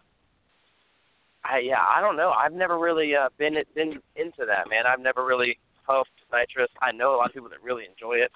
I, 1.46 1.58
yeah, 1.60 1.82
I 1.84 2.02
don't 2.02 2.18
know. 2.18 2.32
I've 2.32 2.54
never 2.54 2.78
really 2.78 3.16
uh, 3.16 3.30
been 3.38 3.56
been 3.74 4.02
into 4.16 4.46
that, 4.46 4.70
man. 4.70 4.86
I've 4.86 5.00
never 5.00 5.26
really 5.26 5.58
puffed 5.88 6.10
nitrous. 6.32 6.70
I 6.82 6.92
know 6.92 7.16
a 7.16 7.18
lot 7.18 7.28
of 7.28 7.34
people 7.34 7.50
that 7.50 7.62
really 7.64 7.86
enjoy 7.86 8.16
it, 8.16 8.32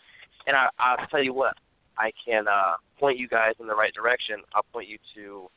and 0.47 0.55
I, 0.55 0.69
I'll 0.79 1.05
tell 1.08 1.21
you 1.23 1.34
what, 1.34 1.55
I 1.97 2.12
can 2.25 2.47
uh, 2.47 2.75
point 2.99 3.17
you 3.19 3.27
guys 3.27 3.53
in 3.60 3.67
the 3.67 3.75
right 3.75 3.93
direction. 3.93 4.38
I'll 4.55 4.65
point 4.71 4.88
you 4.88 4.97
to 5.15 5.49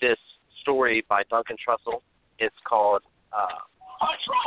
this 0.00 0.18
story 0.60 1.04
by 1.08 1.22
Duncan 1.24 1.56
Trussell. 1.56 2.00
It's 2.38 2.56
called. 2.64 3.02
Uh, 3.32 3.58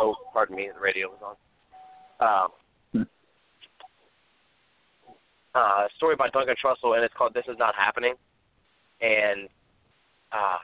oh, 0.02 0.16
pardon 0.32 0.56
me, 0.56 0.70
the 0.74 0.80
radio 0.80 1.10
was 1.10 1.20
on. 1.26 1.36
Um, 2.20 2.48
Hmm. 2.94 3.04
uh, 5.54 5.88
story 5.98 6.16
by 6.16 6.30
Duncan 6.30 6.56
Trussell, 6.64 6.96
and 6.96 7.04
it's 7.04 7.14
called 7.14 7.34
"This 7.34 7.46
Is 7.48 7.58
Not 7.58 7.76
Happening," 7.76 8.16
and 9.02 9.50
uh, 10.32 10.60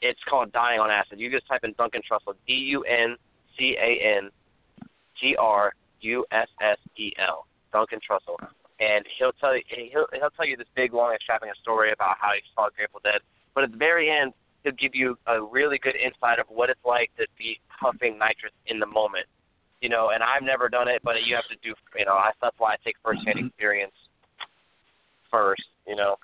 it's 0.00 0.20
called 0.28 0.52
"Dying 0.52 0.80
on 0.80 0.90
Acid." 0.90 1.20
You 1.20 1.30
just 1.30 1.46
type 1.46 1.64
in 1.64 1.74
Duncan 1.78 2.02
Trussell, 2.02 2.34
D 2.46 2.54
U 2.54 2.82
N 2.84 3.16
C 3.56 3.76
A 3.78 4.16
N 4.18 4.30
T 5.20 5.36
R 5.36 5.72
U 6.00 6.24
S 6.30 6.48
S 6.60 6.78
E 6.96 7.12
L, 7.18 7.46
Duncan 7.72 8.00
Trussell, 8.00 8.36
and 8.80 9.04
he'll 9.18 9.32
tell 9.32 9.56
you 9.56 9.62
he'll 9.68 10.06
he'll 10.12 10.30
tell 10.30 10.46
you 10.46 10.56
this 10.56 10.68
big 10.74 10.92
long 10.92 11.12
extravagant 11.14 11.56
story 11.58 11.92
about 11.92 12.16
how 12.20 12.32
he 12.32 12.40
saw 12.54 12.68
Grateful 12.74 13.00
Dead, 13.04 13.20
but 13.54 13.64
at 13.64 13.70
the 13.70 13.76
very 13.76 14.10
end 14.10 14.32
he'll 14.64 14.72
give 14.72 14.94
you 14.94 15.16
a 15.26 15.40
really 15.40 15.78
good 15.78 15.94
insight 15.96 16.38
of 16.38 16.46
what 16.48 16.68
it's 16.68 16.84
like 16.84 17.10
to 17.16 17.26
be 17.36 17.60
puffing 17.80 18.18
nitrous 18.18 18.52
in 18.66 18.80
the 18.80 18.86
moment. 18.86 19.26
You 19.80 19.88
know, 19.88 20.10
and 20.10 20.22
I've 20.22 20.42
never 20.42 20.68
done 20.68 20.88
it, 20.88 21.00
but 21.04 21.22
you 21.24 21.34
have 21.36 21.46
to 21.48 21.56
do. 21.62 21.74
You 21.96 22.04
know, 22.04 22.12
I, 22.14 22.30
that's 22.42 22.56
why 22.58 22.72
I 22.72 22.76
take 22.84 22.96
firsthand 23.04 23.38
experience 23.46 23.92
first. 25.30 25.62
You 25.86 25.96
know. 25.96 26.16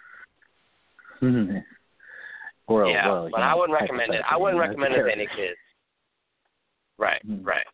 Mhm. 1.22 1.62
Well, 2.66 2.88
yeah, 2.88 3.06
well, 3.08 3.28
but 3.30 3.38
you 3.38 3.44
I 3.44 3.54
wouldn't 3.54 3.78
recommend 3.78 4.14
it. 4.14 4.22
I 4.28 4.36
wouldn't 4.36 4.58
recommend 4.60 4.94
it 4.94 5.02
to 5.04 5.12
any 5.12 5.26
kids. 5.36 5.56
Right, 6.98 7.20
Mhm. 7.26 7.44
right. 7.46 7.66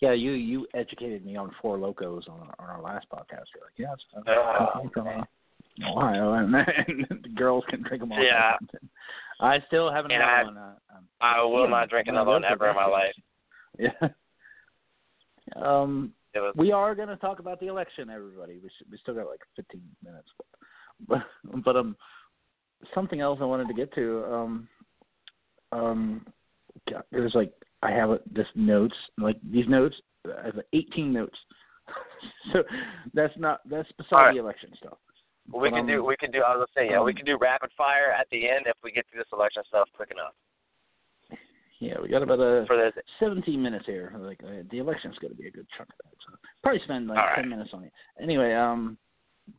Yeah, 0.00 0.12
you 0.12 0.32
you 0.32 0.66
educated 0.74 1.24
me 1.24 1.36
on 1.36 1.50
Four 1.62 1.78
Lokos 1.78 2.28
on 2.28 2.50
on 2.58 2.68
our 2.68 2.82
last 2.82 3.06
podcast. 3.08 3.44
You're 3.54 3.64
like, 3.64 3.78
yeah, 3.78 3.94
uh, 4.32 4.88
from. 4.92 5.26
Ohio, 5.84 6.32
and, 6.32 6.54
and 6.54 7.06
the 7.22 7.28
girls 7.34 7.62
can 7.68 7.82
drink 7.82 8.02
them 8.02 8.10
all. 8.12 8.22
Yeah. 8.22 8.56
I 9.40 9.60
still 9.66 9.92
haven't 9.92 10.10
And 10.10 10.22
had 10.22 10.30
I- 10.40 10.44
one. 10.44 10.56
Uh, 10.56 10.74
um, 10.96 11.08
I 11.20 11.42
will 11.42 11.64
yeah, 11.64 11.70
not 11.70 11.90
drink 11.90 12.08
another 12.08 12.30
one 12.30 12.44
ever 12.44 12.68
in 12.70 12.74
my 12.76 12.86
life. 12.86 13.14
Yeah. 13.78 13.90
Um, 15.62 16.12
was 16.34 16.54
we 16.56 16.72
are 16.72 16.94
going 16.94 17.08
to 17.08 17.16
talk 17.16 17.38
about 17.38 17.60
the 17.60 17.66
election, 17.68 18.10
everybody. 18.10 18.58
We 18.62 18.68
s- 18.68 18.86
we 18.90 18.98
still 18.98 19.14
got 19.14 19.26
like 19.26 19.40
15 19.56 19.80
minutes, 20.04 20.28
but 21.08 21.22
but 21.64 21.76
um, 21.76 21.96
something 22.94 23.20
else 23.20 23.38
I 23.40 23.44
wanted 23.44 23.68
to 23.68 23.74
get 23.74 23.92
to. 23.94 24.24
Um, 24.30 24.68
um, 25.72 26.26
there's 27.10 27.34
like 27.34 27.52
I 27.82 27.90
have 27.90 28.10
a, 28.10 28.20
this 28.30 28.46
notes 28.54 28.94
like 29.18 29.36
these 29.50 29.68
notes. 29.68 29.96
I 30.26 30.46
have 30.46 30.60
18 30.72 31.12
notes, 31.12 31.36
so 32.52 32.62
that's 33.14 33.34
not 33.36 33.60
that's 33.68 33.90
beside 33.92 34.16
right. 34.16 34.34
the 34.34 34.40
election 34.40 34.70
stuff. 34.78 34.98
we 35.52 35.70
But, 35.70 35.86
do 35.86 36.00
um, 36.00 36.06
we 36.06 36.16
could 36.16 36.32
do 36.32 36.42
I 36.42 36.56
was 36.56 36.66
gonna 36.74 36.86
say, 36.86 36.90
yeah, 36.92 37.02
we 37.02 37.14
can 37.14 37.24
do 37.24 37.38
rapid 37.40 37.70
fire 37.76 38.12
at 38.18 38.26
the 38.30 38.48
end 38.48 38.66
if 38.66 38.76
we 38.82 38.92
get 38.92 39.06
through 39.10 39.20
this 39.20 39.32
election 39.32 39.62
stuff 39.68 39.88
quick 39.94 40.10
enough. 40.10 40.34
Yeah, 41.78 41.94
we 42.02 42.08
got 42.08 42.22
about 42.22 42.40
a 42.40 42.64
For 42.66 42.76
this 42.76 43.04
17 43.20 43.60
minutes 43.60 43.84
here. 43.86 44.14
Like 44.18 44.40
uh, 44.42 44.62
the 44.70 44.78
election's 44.78 45.18
going 45.18 45.32
to 45.34 45.38
be 45.40 45.48
a 45.48 45.50
good 45.50 45.66
chunk 45.76 45.90
of 45.90 45.96
that. 46.04 46.16
So 46.26 46.38
probably 46.62 46.80
spend 46.84 47.08
like 47.08 47.18
All 47.18 47.34
10 47.34 47.44
right. 47.44 47.48
minutes 47.48 47.70
on 47.72 47.84
it. 47.84 47.92
Anyway, 48.20 48.54
um, 48.54 48.96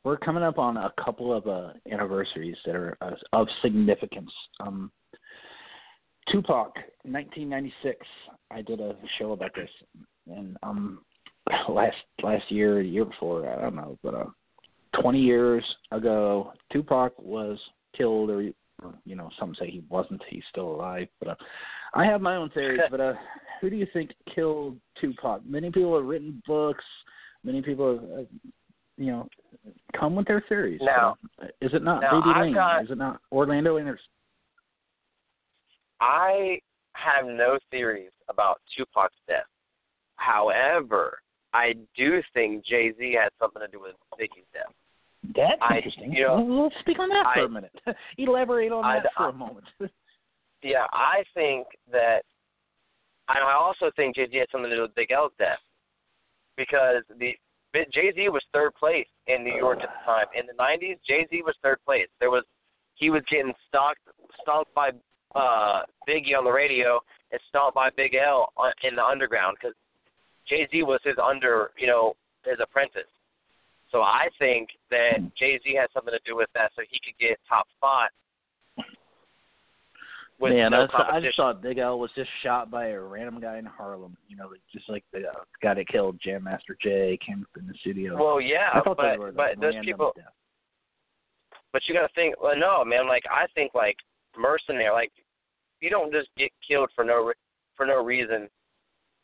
we're 0.04 0.18
coming 0.18 0.44
up 0.44 0.58
on 0.58 0.78
a 0.78 0.92
couple 1.04 1.34
of 1.34 1.48
uh, 1.48 1.74
anniversaries 1.92 2.58
that 2.66 2.76
are 2.76 2.98
uh, 3.02 3.12
of 3.34 3.48
significance. 3.62 4.32
Um, 4.60 4.92
Tupac, 6.32 6.74
1996. 7.04 8.06
I 8.52 8.62
did 8.62 8.82
a 8.82 8.96
show 9.18 9.32
about 9.32 9.52
this, 9.56 9.70
and 10.30 10.58
um, 10.64 11.00
last 11.70 11.96
last 12.22 12.52
year, 12.52 12.84
the 12.84 12.90
year 12.90 13.06
before, 13.06 13.50
I 13.50 13.62
don't 13.62 13.76
know, 13.76 13.98
but 14.04 14.14
uh, 14.14 14.26
20 15.02 15.20
years 15.20 15.64
ago, 15.92 16.52
Tupac 16.72 17.14
was 17.20 17.58
killed, 17.96 18.30
or, 18.30 18.50
or 18.84 18.94
you 19.06 19.16
know, 19.16 19.30
some 19.40 19.56
say 19.60 19.70
he 19.70 19.84
wasn't. 19.90 20.22
He's 20.30 20.44
still 20.50 20.70
alive, 20.70 21.08
but 21.20 21.30
uh, 21.30 21.36
I 21.94 22.06
have 22.06 22.22
my 22.22 22.36
own 22.36 22.50
theories. 22.52 22.82
but 22.92 23.00
uh, 23.00 23.14
who 23.62 23.70
do 23.70 23.76
you 23.76 23.88
think 23.94 24.12
killed 24.34 24.78
Tupac? 25.02 25.42
Many 25.46 25.72
people 25.72 25.96
have 25.98 26.06
written 26.06 26.42
books. 26.46 26.84
Many 27.44 27.62
people 27.62 27.96
have, 27.96 28.04
uh, 28.20 28.24
you 28.98 29.08
know, 29.12 29.28
come 29.98 30.16
with 30.16 30.28
their 30.28 30.44
theories. 30.50 30.80
Now- 30.84 31.18
Uh, 31.42 31.46
is 31.62 31.72
it 31.74 31.84
not 31.84 32.02
Baby 32.02 32.40
Lane? 32.40 32.54
got- 32.54 32.84
Is 32.84 32.92
it 32.92 32.98
not 32.98 33.20
Orlando 33.32 33.78
Anderson? 33.78 34.06
I 36.00 36.60
have 36.94 37.26
no 37.26 37.58
theories 37.72 38.12
about 38.30 38.62
Tupac's 38.76 39.16
death. 39.28 39.46
However, 40.16 41.20
I 41.54 41.74
do 41.96 42.22
think 42.34 42.66
Jay 42.66 42.92
Z 42.98 43.14
had 43.14 43.30
something 43.40 43.62
to 43.62 43.68
do 43.68 43.80
with 43.80 43.96
Biggie's 44.20 44.46
death. 44.54 44.74
That's 45.36 45.62
I- 45.62 45.78
interesting. 45.78 46.14
you 46.14 46.24
know, 46.26 46.42
Well, 46.42 46.72
speak 46.80 47.00
on 47.00 47.10
that 47.10 47.26
for 47.34 47.42
I- 47.42 47.46
a 47.46 47.50
minute. 47.50 47.72
Elaborate 48.18 48.72
on 48.72 48.84
I- 48.86 49.00
that 49.02 49.12
for 49.16 49.30
a 49.30 49.34
moment. 49.34 49.66
Yeah, 50.64 50.88
I 50.92 51.24
think 51.36 51.68
that 51.92 52.24
and 53.30 53.38
I 53.44 53.54
also 53.54 53.92
think 53.96 54.16
Jay 54.16 54.28
Z 54.30 54.36
had 54.38 54.48
something 54.52 54.72
to 54.72 54.76
do 54.76 54.82
with 54.82 54.96
Big 54.96 55.12
L's 55.12 55.32
death. 55.38 55.60
Because 56.58 57.04
the 57.20 57.36
Jay 57.94 58.12
Z 58.16 58.30
was 58.30 58.42
third 58.54 58.74
place 58.74 59.06
in 59.28 59.44
New 59.44 59.56
York 59.56 59.80
at 59.84 59.90
the 59.90 60.06
time. 60.06 60.26
In 60.38 60.48
the 60.48 60.54
nineties, 60.58 60.98
Jay 61.08 61.28
Z 61.30 61.44
was 61.46 61.56
third 61.62 61.78
place. 61.86 62.08
There 62.20 62.32
was 62.32 62.44
he 62.96 63.12
was 63.12 63.22
getting 63.30 63.54
stalked 63.68 64.00
stalked 64.42 64.74
by 64.74 64.90
uh 65.36 65.84
Biggie 66.10 66.36
on 66.36 66.44
the 66.44 66.52
radio 66.52 67.00
and 67.32 67.40
stalked 67.50 67.76
by 67.76 67.90
Big 67.96 68.16
L 68.16 68.52
on, 68.58 68.72
in 68.84 68.96
the 68.96 69.04
underground 69.06 69.58
because 69.62 69.76
Jay 70.50 70.68
Z 70.72 70.82
was 70.84 71.00
his 71.04 71.16
under 71.24 71.70
you 71.78 71.86
know 71.86 72.16
his 72.46 72.58
apprentice. 72.60 73.04
So 73.92 74.02
I 74.02 74.28
think 74.38 74.70
that 74.92 75.20
Jay 75.38 75.60
Z 75.64 75.76
has 75.80 75.90
something 75.94 76.14
to 76.14 76.20
do 76.26 76.36
with 76.36 76.50
that, 76.56 76.72
so 76.76 76.82
he 76.90 77.00
could 77.04 77.18
get 77.20 77.40
top 77.48 77.68
spot. 77.78 78.10
Man, 80.40 80.72
no 80.72 80.82
I, 80.82 80.86
just, 80.86 80.94
I 81.14 81.20
just 81.20 81.38
thought 81.38 81.64
Big 81.64 81.80
L 81.80 81.98
was 81.98 82.12
just 82.16 82.30
shot 82.44 82.70
by 82.70 82.90
a 82.90 83.00
random 83.00 83.42
guy 83.42 83.58
in 83.58 83.66
Harlem. 83.66 84.16
You 84.28 84.38
know, 84.38 84.50
just 84.72 84.88
like 84.88 85.04
the 85.12 85.28
uh, 85.30 85.44
guy 85.64 85.74
that 85.74 85.88
killed 85.88 86.20
Jam 86.24 86.44
Master 86.44 86.78
Jay 86.80 87.18
came 87.26 87.42
up 87.42 87.60
in 87.60 87.68
the 87.68 87.74
studio. 87.80 88.16
Well, 88.16 88.40
yeah, 88.40 88.70
I 88.72 88.82
thought 88.82 88.98
but 88.98 89.12
they 89.14 89.18
were 89.18 89.32
but 89.32 89.50
like, 89.50 89.60
those 89.60 89.74
random 89.74 89.86
people. 89.86 90.14
But 91.74 91.82
you 91.88 91.96
got 91.96 92.02
to 92.02 92.14
think. 92.14 92.36
Well, 92.42 92.56
no, 92.56 92.86
man. 92.86 93.08
Like 93.08 93.24
I 93.32 93.48
think 93.56 93.74
like 93.74 93.98
mercenary. 94.38 94.92
Like 94.92 95.12
you 95.80 95.90
don't 95.90 96.12
just 96.14 96.30
get 96.38 96.52
killed 96.68 96.92
for 96.94 97.04
no 97.04 97.26
re- 97.26 97.42
for 97.76 97.88
no 97.88 98.04
reason, 98.04 98.48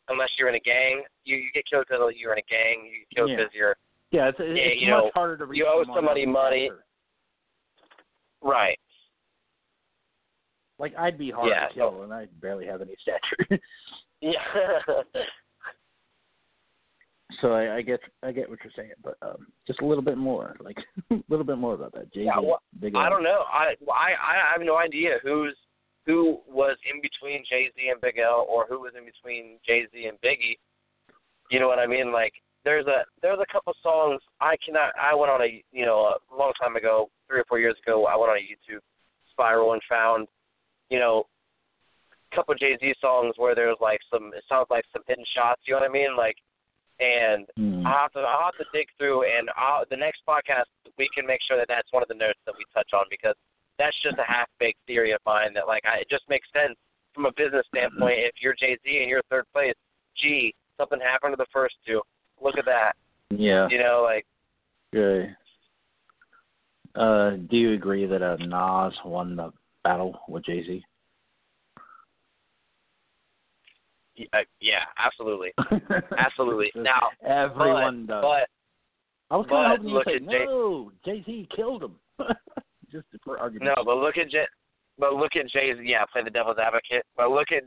unless 0.10 0.30
you're 0.39 0.49
in 0.49 0.56
a 0.56 0.60
gang. 0.60 1.04
You 1.26 1.36
you 1.38 1.52
get 1.54 1.65
killed 1.69 1.86
because 1.88 2.02
you're 2.15 2.34
in 2.34 2.39
a 2.39 2.49
gang. 2.49 2.89
You 2.91 2.99
get 2.99 3.15
killed 3.15 3.30
Yeah. 3.30 3.36
because 3.38 3.52
you're 3.54 3.76
Yeah, 4.13 4.30
it's, 4.30 4.38
it's 4.39 4.60
Yeah, 4.80 4.86
you 4.88 4.93
much 4.93 5.06
know, 5.06 5.12
harder 5.15 5.38
to 5.38 5.45
reach 5.45 5.58
you 5.58 5.65
owe 5.67 5.84
somebody 5.93 6.26
money. 6.26 6.69
right. 8.43 8.80
Like 10.78 10.95
I'd 10.97 11.17
be 11.17 11.32
hard 11.32 11.49
Yeah, 11.49 11.67
to 11.67 11.73
kill, 11.73 12.04
and 12.04 12.13
I 12.13 12.28
barely 12.39 12.65
have 12.67 12.82
any 12.82 12.95
stature. 13.02 13.60
Yeah. 14.21 14.38
so 17.41 17.52
I, 17.52 17.76
I 17.76 17.82
get 17.82 17.99
I 18.21 18.32
get 18.32 18.49
what 18.49 18.60
you're 18.63 18.71
saying, 18.73 18.91
but 19.04 19.17
um, 19.21 19.47
just 19.67 19.82
a 19.82 19.86
little 19.86 20.04
bit 20.04 20.17
more, 20.17 20.56
like 20.62 20.78
a 21.12 21.15
little 21.28 21.43
bit 21.45 21.58
more 21.58 21.73
about 21.73 21.91
that. 21.91 22.13
Jay 22.13 22.23
Yeah, 22.23 22.39
well, 22.39 22.62
I 22.95 23.10
don't 23.10 23.23
know. 23.23 23.43
I 23.52 23.73
I 23.91 24.12
I 24.13 24.52
have 24.54 24.62
no 24.65 24.78
idea 24.78 25.17
who's 25.21 25.58
who 26.06 26.39
was 26.47 26.78
in 26.89 27.02
between 27.02 27.43
Jay 27.49 27.69
Z 27.76 27.89
and 27.91 27.99
Big 27.99 28.17
L, 28.17 28.45
or 28.47 28.65
who 28.69 28.80
was 28.80 28.93
in 28.97 29.04
between 29.04 29.58
Jay 29.67 29.88
Z 29.91 30.06
and 30.06 30.17
Biggie. 30.21 30.58
You 31.52 31.60
know 31.60 31.67
what 31.67 31.80
I 31.80 31.88
mean? 31.88 32.13
Like 32.13 32.34
there's 32.65 32.88
a 32.88 33.04
there's 33.21 33.39
a 33.39 33.52
couple 33.52 33.73
songs 33.82 34.21
I 34.39 34.56
cannot. 34.65 34.93
I 35.02 35.15
went 35.15 35.32
on 35.32 35.41
a 35.41 35.63
you 35.71 35.86
know 35.86 36.15
a 36.32 36.36
long 36.36 36.54
time 36.62 36.76
ago, 36.76 37.10
three 37.28 37.39
or 37.39 37.45
four 37.47 37.60
years 37.60 37.76
ago. 37.86 38.06
I 38.06 38.15
went 38.15 38.32
on 38.32 38.38
a 38.38 38.41
YouTube 38.41 38.82
spiral 39.32 39.73
and 39.73 39.82
found 39.89 40.28
you 40.89 40.99
know 40.99 41.26
a 42.32 42.36
couple 42.36 42.56
Jay 42.56 42.78
Z 42.80 42.93
songs 43.02 43.36
where 43.38 43.56
there's 43.56 43.78
like 43.82 43.99
some. 44.12 44.32
It 44.36 44.43
sounds 44.47 44.67
like 44.69 44.86
some 44.93 45.04
hidden 45.08 45.26
shots. 45.36 45.62
You 45.65 45.73
know 45.73 45.82
what 45.82 45.89
I 45.89 45.93
mean? 45.93 46.15
Like 46.17 46.36
and 46.99 47.47
Hmm. 47.58 47.86
I'll 47.86 48.08
have 48.08 48.12
to 48.13 48.19
I'll 48.19 48.45
have 48.45 48.58
to 48.58 48.65
dig 48.73 48.88
through 48.97 49.23
and 49.23 49.49
I'll, 49.58 49.84
the 49.89 49.97
next 49.97 50.21
podcast 50.28 50.69
we 50.97 51.10
can 51.13 51.26
make 51.26 51.41
sure 51.47 51.58
that 51.58 51.67
that's 51.67 51.91
one 51.91 52.04
of 52.04 52.08
the 52.08 52.15
notes 52.15 52.39
that 52.45 52.56
we 52.58 52.65
touch 52.73 52.89
on 52.93 53.06
because 53.10 53.36
that's 53.80 53.97
just 54.02 54.17
a 54.19 54.23
half 54.23 54.47
baked 54.60 54.80
theory 54.86 55.12
of 55.12 55.19
mine 55.26 55.54
that 55.54 55.67
like 55.67 55.84
I, 55.86 55.99
it 55.99 56.10
just 56.10 56.23
makes 56.30 56.47
sense 56.54 56.78
from 57.13 57.26
a 57.26 57.32
business 57.36 57.65
standpoint. 57.73 58.19
If 58.19 58.36
you're 58.41 58.56
Jay 58.56 58.78
Z 58.84 58.86
and 58.86 59.10
you're 59.10 59.21
third 59.30 59.45
place, 59.54 59.76
gee, 60.17 60.54
something 60.78 60.99
happened 60.99 61.34
to 61.34 61.38
the 61.38 61.49
first 61.52 61.76
two. 61.86 62.02
Look 62.44 62.58
at 62.58 62.66
that. 62.66 62.94
Yeah. 63.30 63.68
You 63.70 63.80
know, 63.80 64.02
like 64.04 64.26
Good. 64.94 65.36
Uh, 66.96 67.32
do 67.50 67.58
you 67.58 67.74
agree 67.74 68.06
that 68.06 68.22
uh, 68.22 68.38
Nas 68.38 68.94
won 69.04 69.36
the 69.36 69.52
battle 69.84 70.20
with 70.28 70.46
Jay 70.46 70.64
Z? 70.64 70.84
uh, 74.34 74.38
yeah, 74.62 74.86
absolutely, 74.98 75.52
absolutely. 76.18 76.72
Now, 76.76 77.10
everyone 77.26 78.06
but, 78.06 78.14
does. 78.14 78.24
but 78.24 79.34
I 79.34 79.38
was 79.38 79.48
kind 79.50 79.74
of 79.74 79.80
hoping 79.80 79.90
you 79.90 80.02
say 80.06 80.20
Jay- 80.20 80.46
no. 80.46 80.92
Jay 81.04 81.24
Z 81.26 81.48
killed 81.56 81.84
him. 81.84 81.96
Just 82.92 83.08
for 83.24 83.40
argument. 83.40 83.74
no, 83.76 83.84
but 83.84 83.98
look 83.98 84.18
at 84.18 84.30
Jay. 84.30 84.46
But 85.00 85.16
look 85.16 85.36
at 85.36 85.50
Jay's. 85.50 85.78
Yeah, 85.84 86.06
play 86.06 86.24
the 86.24 86.30
devil's 86.30 86.60
advocate. 86.60 87.04
But 87.18 87.32
look 87.32 87.48
at 87.52 87.64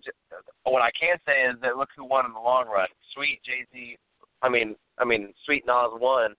what 0.62 0.83
I 0.83 0.91
can 0.99 1.17
say 1.27 1.51
is 1.51 1.57
that 1.62 1.77
look 1.77 1.89
who 1.97 2.05
won 2.05 2.27
in 2.27 2.33
the 2.33 2.39
long 2.39 2.67
run. 2.69 2.87
Sweet 3.12 3.41
Jay 3.45 3.67
Z. 3.73 3.97
I 4.42 4.49
mean, 4.49 4.77
I 4.99 5.05
mean, 5.05 5.33
Sweet 5.44 5.64
Nas 5.66 5.90
won, 6.01 6.35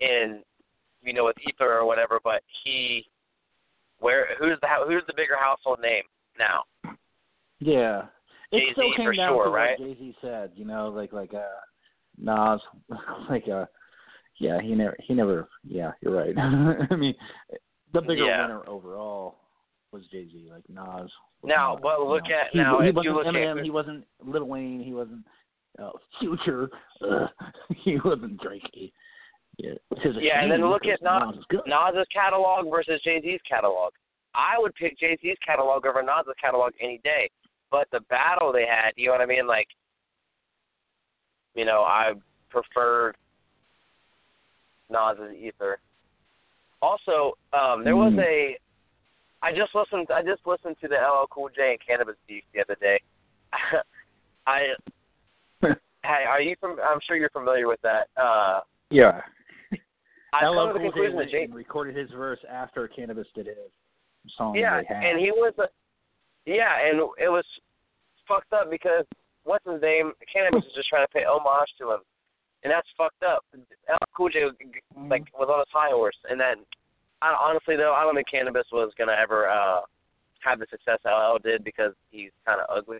in 0.00 0.42
you 1.02 1.12
know 1.12 1.24
with 1.24 1.36
Ether 1.46 1.72
or 1.78 1.86
whatever. 1.86 2.20
But 2.22 2.42
he, 2.64 3.06
where 3.98 4.28
who's 4.38 4.58
the 4.60 4.68
who's 4.86 5.02
the 5.06 5.14
bigger 5.16 5.36
household 5.38 5.80
name 5.82 6.04
now? 6.38 6.62
Yeah. 7.60 8.02
It 8.50 8.58
Jay-Z 8.58 8.72
still 8.72 8.96
came 8.96 9.06
for 9.06 9.14
down 9.14 9.28
sure, 9.30 9.44
to 9.44 9.50
right? 9.50 9.78
what 9.80 9.88
Jay 9.88 9.96
Z 9.98 10.16
said, 10.20 10.50
you 10.54 10.64
know, 10.64 10.88
like 10.88 11.12
like 11.12 11.32
uh 11.32 11.40
Nas 12.18 12.60
like 13.30 13.44
uh 13.48 13.66
yeah, 14.38 14.60
he 14.60 14.74
never 14.74 14.96
he 15.06 15.14
never 15.14 15.48
yeah, 15.64 15.92
you're 16.00 16.14
right. 16.14 16.36
I 16.90 16.96
mean 16.96 17.14
the 17.92 18.00
bigger 18.00 18.24
Yeah. 18.26 18.42
winner 18.42 18.68
overall 18.68 19.36
was 19.92 20.02
Jay 20.10 20.26
Z, 20.30 20.48
like 20.50 20.64
Nas. 20.68 21.10
Now, 21.44 21.78
but 21.80 22.00
look 22.06 22.22
know. 22.24 22.34
at 22.34 22.54
now 22.54 22.80
he 22.80 22.88
if 22.88 22.94
wasn't 22.94 23.04
you 23.04 23.16
look 23.16 23.26
Eminem, 23.26 23.58
at 23.58 23.64
he 23.64 23.70
wasn't 23.70 24.04
Lil 24.24 24.44
Wayne, 24.44 24.80
he 24.80 24.92
wasn't 24.92 25.24
uh, 25.78 25.90
Future, 26.18 26.70
uh, 27.08 27.26
he 27.84 27.98
wasn't 28.04 28.40
Drake. 28.40 28.92
Yeah, 29.58 29.72
Yeah, 30.18 30.42
and 30.42 30.50
then 30.50 30.68
look 30.68 30.86
at 30.86 31.02
Nas- 31.02 31.22
Nas 31.26 31.36
is 31.38 31.44
good. 31.50 31.60
Nas's 31.66 32.06
catalog 32.12 32.70
versus 32.70 33.00
Jay 33.04 33.20
Z's 33.20 33.40
catalog. 33.48 33.92
I 34.34 34.54
would 34.58 34.74
pick 34.74 34.98
Jay 34.98 35.16
Z's 35.20 35.36
catalog 35.44 35.84
over 35.86 36.02
Nas's 36.02 36.34
catalog 36.40 36.72
any 36.80 36.98
day. 37.04 37.30
But 37.70 37.86
the 37.92 38.00
battle 38.08 38.52
they 38.52 38.66
had, 38.66 38.92
you 38.96 39.06
know 39.06 39.12
what 39.12 39.20
I 39.20 39.26
mean? 39.26 39.46
Like, 39.46 39.66
you 41.54 41.64
know, 41.64 41.82
I 41.82 42.12
preferred 42.50 43.16
Nas's 44.90 45.34
Ether. 45.38 45.78
Also, 46.80 47.36
um, 47.52 47.84
there 47.84 47.96
was 47.96 48.12
Mm. 48.12 48.24
a. 48.24 48.58
I 49.42 49.52
just 49.52 49.74
listened. 49.74 50.10
I 50.10 50.22
just 50.22 50.46
listened 50.46 50.76
to 50.80 50.88
the 50.88 50.96
LL 50.96 51.26
Cool 51.28 51.48
J 51.54 51.76
and 51.78 51.80
Canibus 51.80 52.16
Beef 52.26 52.44
the 52.54 52.60
other 52.60 52.74
day. 52.76 53.00
I. 54.46 54.74
hey, 56.04 56.24
are 56.28 56.40
you 56.40 56.56
from? 56.60 56.76
I'm 56.80 56.98
sure 57.06 57.16
you're 57.16 57.30
familiar 57.30 57.68
with 57.68 57.80
that. 57.82 58.08
Uh, 58.16 58.60
Yeah. 58.90 59.22
I 60.34 60.40
come 60.40 60.56
LL 60.56 60.66
to 60.68 60.72
the 60.72 60.78
Cool 60.78 60.88
J 60.88 60.92
conclusion 60.92 61.16
that 61.18 61.30
Jay, 61.30 61.46
recorded 61.52 61.96
his 61.96 62.10
verse 62.10 62.38
after 62.50 62.88
Canibus 62.88 63.26
did 63.34 63.46
his 63.46 63.56
song. 64.36 64.54
Yeah, 64.54 64.80
and 64.88 65.20
he 65.20 65.30
was 65.30 65.52
a 65.58 65.68
yeah, 66.46 66.88
and 66.88 66.98
it 67.18 67.28
was 67.28 67.44
fucked 68.26 68.52
up 68.52 68.70
because 68.70 69.04
what's 69.44 69.64
his 69.66 69.80
name? 69.82 70.12
Canibus 70.34 70.64
was 70.64 70.72
just 70.74 70.88
trying 70.88 71.06
to 71.06 71.12
pay 71.12 71.24
homage 71.24 71.68
to 71.78 71.90
him, 71.92 72.00
and 72.64 72.72
that's 72.72 72.88
fucked 72.96 73.22
up. 73.22 73.44
LL 73.54 73.96
Cool 74.16 74.30
J 74.30 74.44
like 75.08 75.24
was 75.38 75.48
on 75.52 75.60
his 75.60 75.68
high 75.72 75.90
horse, 75.90 76.16
and 76.30 76.40
then 76.40 76.64
I, 77.20 77.36
honestly 77.38 77.76
though, 77.76 77.92
I 77.92 78.02
don't 78.02 78.14
think 78.14 78.28
Canibus 78.32 78.72
was 78.72 78.92
gonna 78.96 79.16
ever 79.20 79.48
uh 79.48 79.80
have 80.40 80.58
the 80.58 80.66
success 80.70 80.98
LL 81.04 81.38
did 81.44 81.62
because 81.62 81.92
he's 82.10 82.30
kind 82.46 82.60
of 82.60 82.66
ugly. 82.74 82.98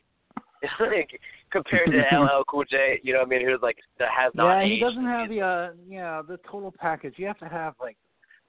like, 0.81 1.21
compared 1.51 1.91
to 1.91 2.17
LL 2.17 2.45
Cool 2.49 2.65
J, 2.65 3.01
you 3.03 3.13
know 3.13 3.21
what 3.21 3.27
I 3.27 3.31
mean? 3.31 3.47
Who's 3.47 3.61
like 3.63 3.79
that 3.99 4.09
has 4.17 4.33
not 4.35 4.61
yeah, 4.61 4.75
he 4.75 4.81
doesn't 4.81 5.05
have 5.05 5.29
the 5.29 5.41
uh 5.41 5.71
yeah 5.89 6.23
the 6.27 6.39
total 6.51 6.73
package. 6.77 7.15
You 7.17 7.27
have 7.27 7.39
to 7.39 7.49
have 7.49 7.75
like 7.81 7.97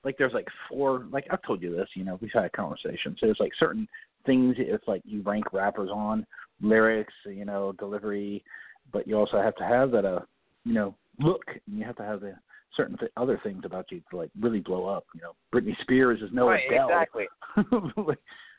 like 0.04 0.18
there's 0.18 0.34
like 0.34 0.48
four 0.70 1.06
like 1.12 1.26
I've 1.32 1.42
told 1.44 1.62
you 1.62 1.76
this. 1.76 1.88
You 1.96 2.04
know 2.04 2.18
we've 2.22 2.32
had 2.34 2.46
a 2.46 2.50
conversation. 2.50 3.16
So 3.20 3.28
there's 3.28 3.40
like 3.40 3.54
certain 3.60 3.88
things 4.26 4.56
it's 4.58 4.88
like 4.88 5.02
you 5.06 5.22
rank 5.24 5.54
rappers 5.54 5.90
on 5.92 6.26
lyrics, 6.62 7.14
you 7.26 7.46
know 7.46 7.74
delivery, 7.74 8.44
but 8.92 9.08
you 9.08 9.18
also 9.18 9.42
have 9.42 9.56
to 9.56 9.64
have 9.64 9.92
that 9.92 10.06
uh 10.06 10.22
you 10.66 10.74
know 10.74 10.96
look 11.20 11.44
and 11.48 11.78
you 11.78 11.86
have 11.86 11.96
to 11.98 12.04
have 12.04 12.22
the 12.22 12.36
certain 12.76 12.98
th- 12.98 13.12
other 13.18 13.40
things 13.44 13.64
about 13.66 13.92
you 13.92 14.02
to 14.10 14.18
like 14.18 14.30
really 14.40 14.60
blow 14.60 14.86
up. 14.86 15.06
You 15.16 15.22
know 15.22 15.36
Britney 15.54 15.80
Spears 15.82 16.22
is 16.22 16.30
no 16.32 16.48
right, 16.48 16.64
Adele. 16.70 16.90
exactly. 16.90 17.26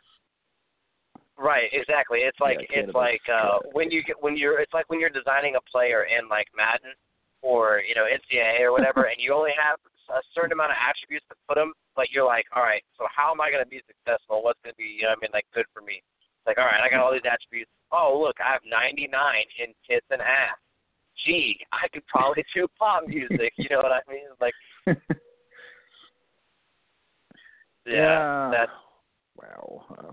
Right, 1.37 1.69
exactly. 1.73 2.21
It's 2.21 2.39
like 2.39 2.59
Yeah, 2.71 2.87
it's 2.87 2.95
like 2.95 3.23
uh 3.33 3.59
when 3.73 3.91
you 3.91 4.03
get 4.05 4.17
when 4.23 4.37
you're 4.37 4.61
it's 4.61 4.73
like 4.73 4.89
when 4.89 5.01
you're 5.01 5.11
designing 5.11 5.57
a 5.57 5.63
player 5.71 6.07
in 6.07 6.29
like 6.29 6.47
Madden 6.57 6.95
or 7.43 7.83
you 7.87 7.95
know 7.95 8.07
NCAA 8.07 8.61
or 8.61 8.73
whatever, 8.73 9.05
and 9.11 9.19
you 9.19 9.35
only 9.35 9.53
have 9.59 9.79
a 10.11 10.21
certain 10.35 10.53
amount 10.53 10.73
of 10.73 10.79
attributes 10.81 11.25
to 11.29 11.37
put 11.49 11.57
them, 11.57 11.73
but 11.97 12.11
you're 12.11 12.27
like, 12.27 12.45
all 12.55 12.63
right, 12.63 12.83
so 12.99 13.07
how 13.09 13.31
am 13.33 13.41
I 13.41 13.51
going 13.51 13.65
to 13.65 13.69
be 13.69 13.81
successful? 13.87 14.43
What's 14.43 14.61
going 14.63 14.75
to 14.75 14.77
be, 14.77 15.01
you 15.01 15.09
know, 15.09 15.17
I 15.17 15.19
mean, 15.21 15.31
like 15.33 15.47
good 15.55 15.67
for 15.73 15.81
me? 15.81 16.03
It's 16.05 16.47
like, 16.47 16.59
all 16.59 16.69
right, 16.69 16.81
I 16.83 16.91
got 16.91 17.01
all 17.01 17.13
these 17.13 17.25
attributes. 17.25 17.71
Oh, 17.93 18.21
look, 18.21 18.37
I 18.41 18.53
have 18.53 18.63
99 18.69 19.09
in 19.65 19.73
tits 19.89 20.07
and 20.11 20.21
ass. 20.21 20.59
Gee, 21.25 21.57
I 21.73 21.89
could 21.89 22.07
probably 22.07 22.45
do 22.55 22.67
pop 22.79 23.07
music. 23.07 23.53
You 23.57 23.69
know 23.71 23.81
what 23.81 23.93
I 23.93 24.01
mean? 24.11 24.29
Like, 24.41 24.55
yeah, 27.87 28.51
that's 28.53 28.73
wow. 29.37 29.87
Uh, 29.97 30.13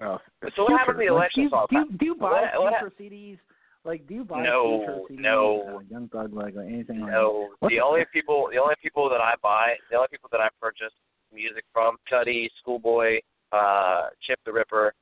uh, 0.00 0.18
So 0.56 0.62
what 0.64 0.78
happened 0.78 0.98
to 0.98 1.04
the 1.14 1.28
Future, 1.34 1.50
like, 1.56 1.68
do 1.70 1.76
you. 1.76 1.86
Do 1.88 1.92
you, 1.92 1.98
do 1.98 2.04
you 2.06 2.14
buy 2.14 2.50
What- 2.56 2.72
what 2.72 2.92
Future 2.98 3.14
CDs? 3.14 3.38
Like, 3.84 4.06
do 4.06 4.14
you 4.14 4.24
buy 4.24 4.42
No, 4.42 5.06
CDs? 5.10 5.18
no. 5.18 5.76
Uh, 5.76 5.80
Young 5.90 6.08
Thug, 6.08 6.32
like, 6.34 6.54
or 6.56 6.62
anything 6.62 7.00
like 7.00 7.10
No, 7.12 7.48
What's 7.60 7.72
the 7.72 7.78
the- 7.78 7.84
only 7.84 8.04
people, 8.12 8.48
the 8.52 8.58
only 8.60 8.74
people 8.82 9.08
that 9.08 9.20
I 9.20 9.34
buy, 9.42 9.76
the 9.90 9.96
only 9.96 10.08
people 10.10 10.28
that 10.32 10.40
I 10.40 10.48
purchase 10.60 10.92
music 11.32 11.64
from, 11.72 11.96
Cudi, 12.10 12.48
Schoolboy, 12.60 13.18
uh, 13.52 14.08
Chip 14.22 14.38
the 14.44 14.52
Ripper, 14.52 14.92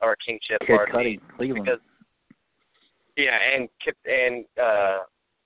or 0.00 0.16
King 0.24 0.38
Chip. 0.46 0.60
Kid 0.60 0.76
pardon 0.76 0.94
Cudi, 0.94 1.20
Cleveland. 1.36 1.64
because 1.64 1.80
yeah, 3.16 3.36
and 3.54 3.68
Kip 3.84 3.96
and 4.06 4.44
uh, 4.62 4.98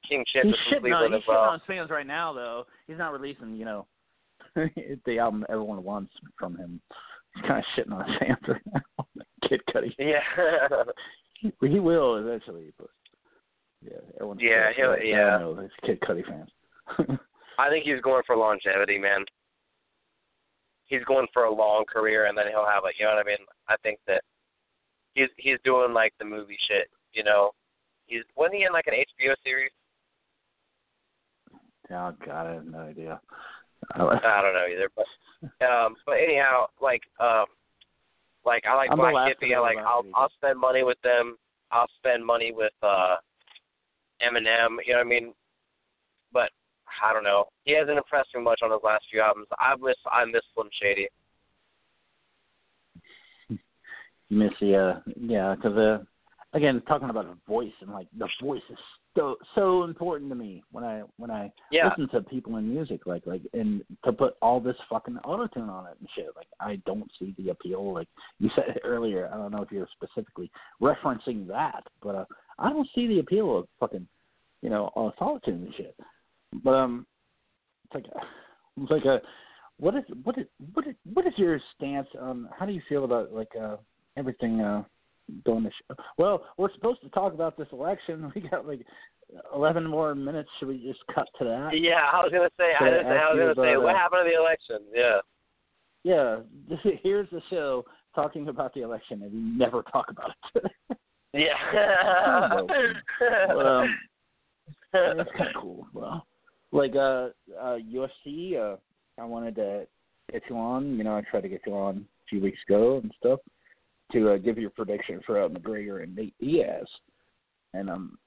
King 0.09 0.25
Chip 0.33 0.45
he's 0.45 0.53
is 0.55 0.59
from 0.71 0.85
shitting 0.85 0.95
on, 0.95 1.15
as 1.15 1.23
well. 1.27 1.37
shitting 1.39 1.49
on 1.49 1.59
his 1.61 1.67
fans 1.67 1.91
right 1.91 2.07
now, 2.07 2.33
though. 2.33 2.65
He's 2.87 2.99
not 2.99 3.13
releasing, 3.13 3.55
you 3.57 3.65
know, 3.65 3.87
the 4.55 5.19
album 5.19 5.45
everyone 5.49 5.83
wants 5.83 6.13
from 6.39 6.57
him. 6.57 6.81
He's 7.35 7.43
kind 7.45 7.59
of 7.59 7.65
shitting 7.77 7.93
on 7.93 8.09
his 8.09 8.19
fans 8.19 8.39
right 8.49 8.63
now. 8.73 9.07
Kid 9.49 9.61
Cudi. 9.75 9.93
Yeah, 9.99 10.21
He, 11.41 11.53
he 11.69 11.79
will 11.81 12.17
eventually, 12.17 12.73
but 12.79 12.89
yeah, 13.83 13.99
everyone's 14.17 14.41
Yeah, 14.43 14.71
he'll- 14.75 14.97
yeah. 14.99 15.39
Know, 15.39 15.55
there's 15.55 15.71
Kid 15.85 16.01
Cudi 16.01 16.25
fans. 16.27 16.49
I 17.59 17.69
think 17.69 17.85
he's 17.85 18.01
going 18.01 18.23
for 18.27 18.37
longevity, 18.37 18.99
man. 18.99 19.25
He's 20.87 21.05
going 21.05 21.27
for 21.33 21.45
a 21.45 21.55
long 21.55 21.85
career, 21.93 22.27
and 22.27 22.37
then 22.37 22.47
he'll 22.51 22.67
have 22.67 22.85
a, 22.85 22.89
you 22.99 23.05
know 23.05 23.15
what 23.15 23.25
I 23.27 23.29
mean? 23.29 23.39
I 23.69 23.77
think 23.83 23.99
that 24.07 24.23
he's 25.15 25.29
he's 25.39 25.59
doing 25.65 25.93
like 25.95 26.13
the 26.19 26.25
movie 26.25 26.59
shit, 26.69 26.89
you 27.13 27.25
know. 27.25 27.51
He's 28.07 28.23
wasn't 28.37 28.57
he 28.57 28.65
in 28.65 28.73
like 28.73 28.87
an 28.87 28.95
HBO 28.95 29.35
series? 29.45 29.71
oh 31.91 32.13
God, 32.25 32.47
I 32.47 32.55
have 32.55 32.67
no 32.67 32.79
idea. 32.81 33.21
I 33.95 33.99
don't 33.99 34.55
know 34.55 34.67
either, 34.71 34.89
but 34.97 35.05
um, 35.61 35.97
but 36.07 36.17
anyhow, 36.17 36.67
like 36.81 37.03
um, 37.21 37.47
like 38.45 38.65
I 38.67 38.75
like 38.75 38.91
I'm 38.91 38.99
Black 38.99 39.29
Hippy. 39.29 39.55
I 39.55 39.61
like 39.61 39.79
I'll 39.79 40.05
I'll 40.15 40.31
spend 40.37 40.59
money 40.59 40.83
with 40.83 40.99
them. 41.03 41.37
I'll 41.73 41.89
spend 41.99 42.25
money 42.25 42.53
with 42.55 42.73
uh 42.83 43.17
Eminem. 44.23 44.77
You 44.87 44.93
know 44.93 44.99
what 44.99 45.07
I 45.07 45.09
mean? 45.09 45.33
But 46.33 46.51
I 47.03 47.13
don't 47.13 47.25
know. 47.25 47.47
He 47.65 47.77
hasn't 47.77 47.97
impressed 47.97 48.35
me 48.35 48.43
much 48.43 48.61
on 48.63 48.71
his 48.71 48.81
last 48.83 49.05
few 49.11 49.21
albums. 49.21 49.47
I 49.59 49.75
miss 49.81 49.97
I 50.11 50.25
miss 50.25 50.43
Slim 50.55 50.69
Shady. 50.81 51.09
you 53.49 53.59
miss 54.39 54.53
the 54.61 54.77
uh, 54.77 55.01
yeah, 55.21 55.55
because 55.55 55.77
uh, 55.77 55.99
again, 56.53 56.83
talking 56.87 57.11
about 57.11 57.27
the 57.27 57.37
voice 57.47 57.73
and 57.81 57.91
like 57.91 58.09
the 58.17 58.29
voice 58.43 58.63
is 58.71 58.79
so 59.17 59.37
so 59.55 59.85
important 59.85 60.31
to 60.31 60.35
me 60.35 60.63
when 60.73 60.85
I 60.85 61.03
when 61.17 61.31
I 61.31 61.53
Yeah. 61.71 61.89
listen 61.89 62.09
to 62.09 62.21
people 62.23 62.57
in 62.57 62.69
music, 62.69 63.07
like 63.07 63.27
like 63.27 63.43
and 63.53 63.83
to 64.05 64.13
put 64.13 64.37
all 64.43 64.61
this 64.61 64.77
fucking 64.89 65.19
auto 65.19 65.47
tune 65.47 65.69
on 65.69 65.87
it 65.87 65.97
and 66.01 66.09
shit. 66.15 66.29
Like 66.37 66.49
I 66.61 66.77
don't 66.87 67.11
see 67.19 67.35
the 67.39 67.51
appeal. 67.51 67.93
Like 67.93 68.09
you 68.39 68.51
said 68.55 68.81
earlier, 68.85 69.31
I 69.33 69.37
don't 69.37 69.53
know 69.53 69.63
if 69.63 69.71
you're 69.71 69.89
specifically 69.93 70.51
referencing 70.81 71.47
that, 71.49 71.85
but 72.03 72.15
uh, 72.15 72.25
I 72.59 72.71
don't 72.71 72.89
see 72.95 73.07
the 73.07 73.21
appeal 73.21 73.59
of 73.59 73.69
fucking 73.81 74.07
you 74.63 74.71
know 74.71 74.91
uh, 74.97 75.11
solitude 75.19 75.55
and 75.55 75.75
shit. 75.75 75.97
But 76.63 76.75
um, 76.75 77.07
it's 77.85 77.95
like 77.95 78.07
a, 78.15 78.27
it's 78.83 78.91
like 78.91 79.05
a 79.05 79.21
what 79.79 79.95
is 79.97 80.05
what 80.23 80.39
is 80.39 80.47
what 80.75 80.87
is 80.87 80.95
what 81.13 81.27
is 81.27 81.33
your 81.37 81.61
stance 81.77 82.09
on 82.21 82.49
how 82.57 82.67
do 82.67 82.73
you 82.73 82.83
feel 82.89 83.05
about 83.05 83.33
like 83.33 83.51
uh 83.61 83.77
everything 84.17 84.61
uh 84.61 84.85
sh- 85.29 85.95
well 86.19 86.45
we're 86.59 86.73
supposed 86.75 87.01
to 87.03 87.09
talk 87.11 87.33
about 87.35 87.57
this 87.57 87.69
election 87.73 88.33
we 88.35 88.43
got 88.43 88.67
like 88.67 88.85
11 89.55 89.87
more 89.87 90.15
minutes 90.15 90.49
should 90.59 90.69
we 90.69 90.79
just 90.79 91.01
cut 91.15 91.27
to 91.39 91.45
that 91.45 91.71
Yeah, 91.73 92.03
I 92.13 92.23
was 92.23 92.31
gonna 92.31 92.51
say. 92.59 92.73
I, 92.79 92.85
I 92.85 92.89
was, 92.89 93.07
I 93.07 93.35
was 93.35 93.55
gonna 93.57 93.69
say, 93.69 93.77
what 93.77 93.97
happened 93.97 94.27
to 94.27 94.31
the 94.31 94.39
election? 94.39 94.81
Yeah. 94.95 95.21
yeah 96.05 96.91
here's 97.03 97.29
the 97.31 97.41
show 97.51 97.85
talking 98.15 98.49
about 98.49 98.75
the 98.75 98.83
election 98.83 99.23
and 99.23 99.33
we 99.33 99.41
never 99.41 99.83
talk 99.83 100.11
about 100.11 100.31
it 100.55 100.73
Yeah. 101.35 101.55
But, 103.49 103.67
um, 103.67 103.99
That's 104.93 105.31
kind 105.37 105.49
of 105.49 105.61
cool. 105.61 105.87
Well, 105.93 106.27
like 106.71 106.95
uh, 106.95 107.31
uh, 107.61 107.79
UFC, 107.93 108.57
uh, 108.57 108.77
I 109.21 109.25
wanted 109.25 109.57
to 109.57 109.87
get 110.33 110.43
you 110.49 110.57
on. 110.57 110.97
You 110.97 111.05
know, 111.05 111.17
I 111.17 111.23
tried 111.23 111.43
to 111.43 111.49
get 111.49 111.63
you 111.67 111.75
on 111.75 111.97
a 111.97 112.25
few 112.29 112.41
weeks 112.41 112.59
ago 112.69 113.01
and 113.03 113.13
stuff 113.19 113.41
to 114.13 114.31
uh, 114.31 114.37
give 114.37 114.59
your 114.59 114.71
prediction 114.71 115.21
for 115.27 115.43
uh, 115.43 115.49
McGregor 115.49 116.03
and 116.03 116.15
Nate 116.15 116.35
Diaz, 116.41 116.87
and 117.73 117.89
um, 117.91 118.19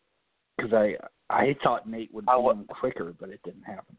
because 0.57 0.73
I 0.73 0.95
I 1.30 1.55
thought 1.63 1.88
Nate 1.89 2.13
would 2.13 2.25
beat 2.25 2.32
him 2.32 2.65
quicker, 2.69 3.13
but 3.19 3.30
it 3.30 3.39
didn't 3.43 3.63
happen. 3.63 3.95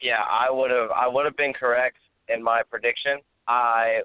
Yeah, 0.00 0.22
I 0.28 0.50
would 0.50 0.70
have 0.70 0.90
I 0.90 1.06
would 1.06 1.24
have 1.24 1.36
been 1.36 1.52
correct 1.52 1.98
in 2.28 2.42
my 2.42 2.62
prediction. 2.68 3.18
I 3.48 4.00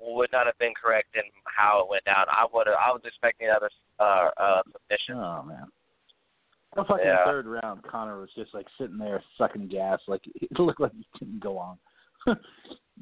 would 0.00 0.30
not 0.32 0.46
have 0.46 0.58
been 0.58 0.72
correct 0.80 1.14
in 1.14 1.22
how 1.44 1.82
it 1.82 1.88
went 1.88 2.04
down. 2.04 2.26
I 2.28 2.46
would 2.52 2.66
have 2.66 2.76
I 2.76 2.90
was 2.90 3.02
expecting 3.04 3.48
another 3.48 3.70
uh 3.98 4.28
uh 4.36 4.62
submission. 4.72 5.16
Oh 5.16 5.42
man. 5.46 5.66
The 6.74 6.84
fucking 6.84 7.04
Yeah. 7.04 7.26
third 7.26 7.46
round, 7.46 7.82
Conor 7.82 8.18
was 8.18 8.30
just 8.34 8.54
like 8.54 8.66
sitting 8.78 8.96
there 8.96 9.22
sucking 9.36 9.68
gas, 9.68 10.00
like 10.08 10.22
it 10.34 10.58
looked 10.58 10.80
like 10.80 10.92
he 10.94 11.06
couldn't 11.18 11.40
go 11.40 11.58
on. 11.58 11.78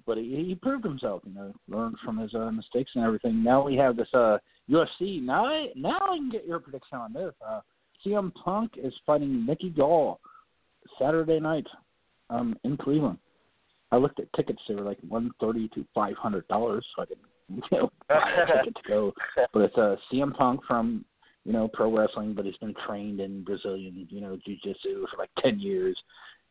but 0.07 0.19
he, 0.19 0.45
he 0.47 0.55
proved 0.55 0.85
himself, 0.85 1.23
you 1.27 1.35
know, 1.35 1.53
learned 1.69 1.97
from 2.05 2.19
his 2.19 2.35
uh, 2.35 2.51
mistakes 2.51 2.93
and 2.95 3.05
everything. 3.05 3.43
Now 3.43 3.65
we 3.65 3.77
have 3.77 3.97
this 3.97 4.09
uh 4.15 4.39
UFC. 4.69 5.23
Now 5.23 5.47
I 5.47 5.69
now 5.75 5.99
I 6.01 6.17
can 6.17 6.31
get 6.31 6.47
your 6.47 6.61
prediction 6.61 6.99
on 6.99 7.13
this. 7.13 7.33
Uh 7.47 7.61
CM 8.05 8.33
Punk 8.35 8.73
is 8.83 8.95
fighting 9.05 9.45
Mickey 9.45 9.71
Gall 9.71 10.21
Saturday 10.99 11.41
night 11.41 11.67
um 12.29 12.57
in 12.65 12.77
Cleveland. 12.77 13.19
I 13.93 13.97
looked 13.97 14.21
at 14.21 14.33
tickets; 14.35 14.63
they 14.69 14.75
were 14.75 14.83
like 14.83 14.99
one 15.09 15.31
thirty 15.41 15.69
to 15.75 15.85
five 15.95 16.17
hundred 16.17 16.47
dollars, 16.49 16.87
so 16.95 17.03
I 17.03 17.07
could 17.07 17.19
you 17.49 17.63
know 17.73 17.91
buy 18.09 18.31
a 18.43 18.59
ticket 18.59 18.77
to 18.77 18.89
go. 18.89 19.13
But 19.53 19.63
it's 19.63 19.77
uh, 19.77 19.97
CM 20.13 20.35
Punk 20.35 20.61
from 20.67 21.05
you 21.45 21.53
know 21.53 21.69
pro 21.73 21.95
wrestling, 21.95 22.35
but 22.35 22.45
he's 22.45 22.57
been 22.59 22.75
trained 22.87 23.21
in 23.21 23.43
Brazilian 23.45 24.07
you 24.11 24.21
know 24.21 24.39
jiu-jitsu 24.45 25.07
for 25.11 25.19
like 25.19 25.31
ten 25.43 25.59
years. 25.59 25.99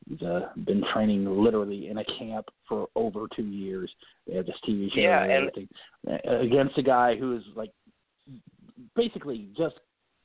He's 0.07 0.21
uh, 0.21 0.49
been 0.65 0.83
training 0.93 1.25
literally 1.25 1.89
in 1.89 1.97
a 1.97 2.05
camp 2.17 2.47
for 2.67 2.87
over 2.95 3.27
two 3.35 3.45
years. 3.45 3.91
They 4.27 4.35
have 4.35 4.45
this 4.45 4.55
TV 4.67 4.91
show 4.93 5.01
Yeah, 5.01 5.23
and 5.23 5.31
everything 5.31 5.67
Uh, 6.07 6.39
against 6.39 6.77
a 6.77 6.83
guy 6.83 7.15
who 7.15 7.35
is 7.35 7.43
like 7.55 7.71
basically 8.95 9.49
just 9.57 9.75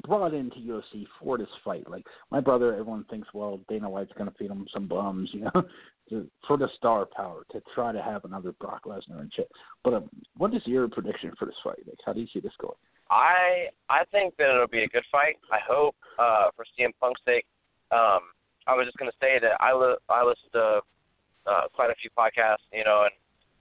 brought 0.06 0.34
into 0.34 0.56
UFC 0.56 1.06
for 1.20 1.38
this 1.38 1.48
fight. 1.64 1.88
Like 1.88 2.04
my 2.30 2.40
brother, 2.40 2.72
everyone 2.72 3.04
thinks, 3.04 3.28
well, 3.32 3.60
Dana 3.68 3.88
White's 3.88 4.12
going 4.16 4.30
to 4.30 4.36
feed 4.36 4.50
him 4.50 4.66
some 4.72 4.86
bums, 4.86 5.30
you 5.34 5.40
know, 5.40 5.64
to, 6.10 6.28
for 6.46 6.56
the 6.56 6.68
star 6.76 7.06
power 7.16 7.44
to 7.52 7.62
try 7.74 7.92
to 7.92 8.02
have 8.02 8.24
another 8.24 8.52
Brock 8.60 8.82
Lesnar 8.86 9.20
and 9.20 9.32
shit. 9.34 9.50
But 9.82 9.94
um, 9.94 10.10
what 10.36 10.54
is 10.54 10.62
your 10.66 10.88
prediction 10.88 11.32
for 11.38 11.46
this 11.46 11.54
fight? 11.64 11.78
Like, 11.86 11.98
how 12.04 12.12
do 12.12 12.20
you 12.20 12.26
see 12.32 12.40
this 12.40 12.52
going? 12.60 12.74
I 13.10 13.66
I 13.90 14.04
think 14.12 14.34
that 14.38 14.48
it'll 14.48 14.66
be 14.66 14.84
a 14.84 14.88
good 14.88 15.04
fight. 15.12 15.36
I 15.52 15.58
hope 15.66 15.94
uh 16.18 16.48
for 16.56 16.64
CM 16.78 16.90
Punk's 17.00 17.20
sake. 17.26 17.44
Um 17.90 18.20
I 18.66 18.74
was 18.74 18.86
just 18.86 18.96
gonna 18.98 19.14
say 19.20 19.38
that 19.40 19.56
I 19.60 19.72
li- 19.74 20.00
I 20.08 20.24
listen 20.24 20.48
to 20.52 20.80
uh 21.46 21.68
quite 21.72 21.90
a 21.90 21.94
few 22.00 22.10
podcasts, 22.16 22.64
you 22.72 22.84
know, 22.84 23.02
and 23.04 23.12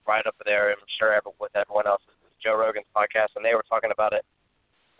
right 0.08 0.26
up 0.28 0.36
there 0.46 0.70
I'm 0.72 0.78
sure 1.00 1.14
every, 1.14 1.32
with 1.40 1.56
everyone 1.56 1.88
else 1.88 2.02
is 2.08 2.16
Joe 2.44 2.56
Rogan's 2.58 2.86
podcast 2.96 3.36
and 3.36 3.44
they 3.46 3.54
were 3.56 3.66
talking 3.70 3.92
about 3.92 4.14
it 4.14 4.24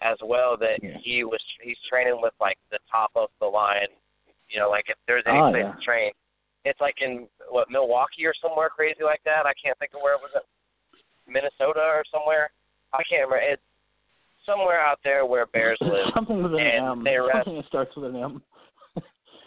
as 0.02 0.18
well 0.24 0.58
that 0.58 0.80
Yeah. 0.84 0.98
he 1.02 1.24
was 1.24 1.40
he's 1.62 1.78
training 1.90 2.20
with 2.22 2.34
like 2.42 2.58
the 2.72 2.80
top 2.92 3.12
of 3.16 3.30
the 3.40 3.48
line 3.48 3.88
you 4.50 4.60
know, 4.60 4.70
like 4.70 4.86
if 4.88 4.98
there's 5.08 5.24
any 5.26 5.40
Oh, 5.40 5.50
place 5.52 5.64
yeah. 5.66 5.74
to 5.74 5.82
train. 5.82 6.12
It's 6.66 6.80
like 6.80 6.96
in 7.02 7.28
what, 7.50 7.70
Milwaukee 7.72 8.26
or 8.26 8.34
somewhere 8.42 8.70
crazy 8.70 9.04
like 9.04 9.22
that. 9.26 9.46
I 9.46 9.52
can't 9.62 9.78
think 9.80 9.92
of 9.96 10.02
where 10.02 10.14
it 10.14 10.22
was 10.22 10.32
at 10.36 10.44
Minnesota 11.28 11.82
or 11.82 12.04
somewhere. 12.12 12.52
I 12.94 13.02
can't 13.10 13.28
remember. 13.28 13.38
It's 13.42 13.62
somewhere 14.46 14.80
out 14.80 15.00
there 15.04 15.26
where 15.26 15.46
bears 15.48 15.78
live. 15.82 16.08
something 16.14 16.42
with 16.44 16.54
an 16.54 16.60
and 16.60 16.86
M. 17.00 17.04
they 17.04 17.18
rest- 17.18 17.34
Something 17.46 17.56
that 17.58 17.68
starts 17.68 17.96
with 17.96 18.14
an 18.14 18.16
M. 18.22 18.42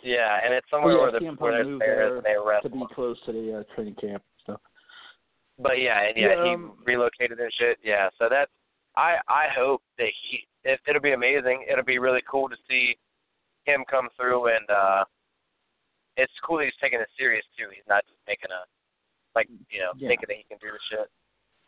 Yeah, 0.07 0.39
and 0.45 0.55
it's 0.55 0.71
somewhere 0.71 0.95
yeah, 0.95 1.01
where, 1.03 1.11
the, 1.19 1.27
where 1.43 1.65
there's 1.65 1.79
there 1.81 2.17
and 2.17 2.25
they 2.25 2.37
rest. 2.39 2.63
to 2.63 2.71
be 2.71 2.87
close 2.95 3.17
to 3.27 3.33
the 3.33 3.59
uh, 3.59 3.75
training 3.75 3.97
camp 3.97 4.23
and 4.23 4.39
stuff. 4.41 4.61
But 5.59 5.81
yeah, 5.81 6.07
and 6.07 6.17
yeah, 6.17 6.29
Yeah, 6.45 6.53
um, 6.55 6.75
he 6.87 6.93
relocated 6.93 7.41
and 7.41 7.51
shit. 7.59 7.79
Yeah, 7.83 8.09
so 8.17 8.29
that's 8.31 8.51
I 8.95 9.17
I 9.27 9.47
hope 9.51 9.83
that 9.99 10.07
he 10.31 10.47
it, 10.63 10.79
it'll 10.87 11.03
be 11.03 11.13
amazing. 11.13 11.67
It'll 11.69 11.85
be 11.85 11.99
really 11.99 12.23
cool 12.31 12.49
to 12.49 12.57
see 12.71 12.97
him 13.65 13.83
come 13.91 14.09
through 14.17 14.47
and 14.55 14.71
uh 14.71 15.05
it's 16.17 16.33
cool 16.47 16.59
that 16.59 16.65
he's 16.67 16.81
taking 16.81 17.01
it 17.01 17.09
serious 17.19 17.45
too. 17.59 17.67
He's 17.75 17.89
not 17.89 18.05
just 18.07 18.21
making 18.29 18.51
a 18.55 18.63
like 19.35 19.49
you 19.71 19.81
know 19.81 19.91
Yeah. 19.97 20.09
thinking 20.09 20.27
that 20.29 20.37
he 20.37 20.45
can 20.45 20.59
do 20.63 20.71
the 20.71 20.79
shit. 20.89 21.11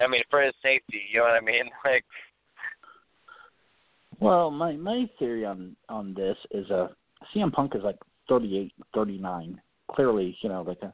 I 0.01 0.07
mean, 0.07 0.23
for 0.31 0.41
his 0.43 0.55
safety, 0.63 1.03
you 1.11 1.19
know 1.19 1.25
what 1.25 1.35
I 1.35 1.41
mean? 1.41 1.69
Like, 1.85 2.05
Well, 4.21 4.53
my 4.53 4.73
my 4.77 5.11
theory 5.19 5.45
on 5.45 5.75
on 5.89 6.15
this 6.15 6.37
is 6.53 6.71
uh 6.71 6.89
CM 7.35 7.53
Punk 7.53 7.75
is 7.75 7.83
like 7.83 7.99
38, 8.29 8.73
39. 8.95 9.61
Clearly, 9.91 10.37
you 10.43 10.51
know, 10.51 10.63
like 10.63 10.83
a 10.83 10.93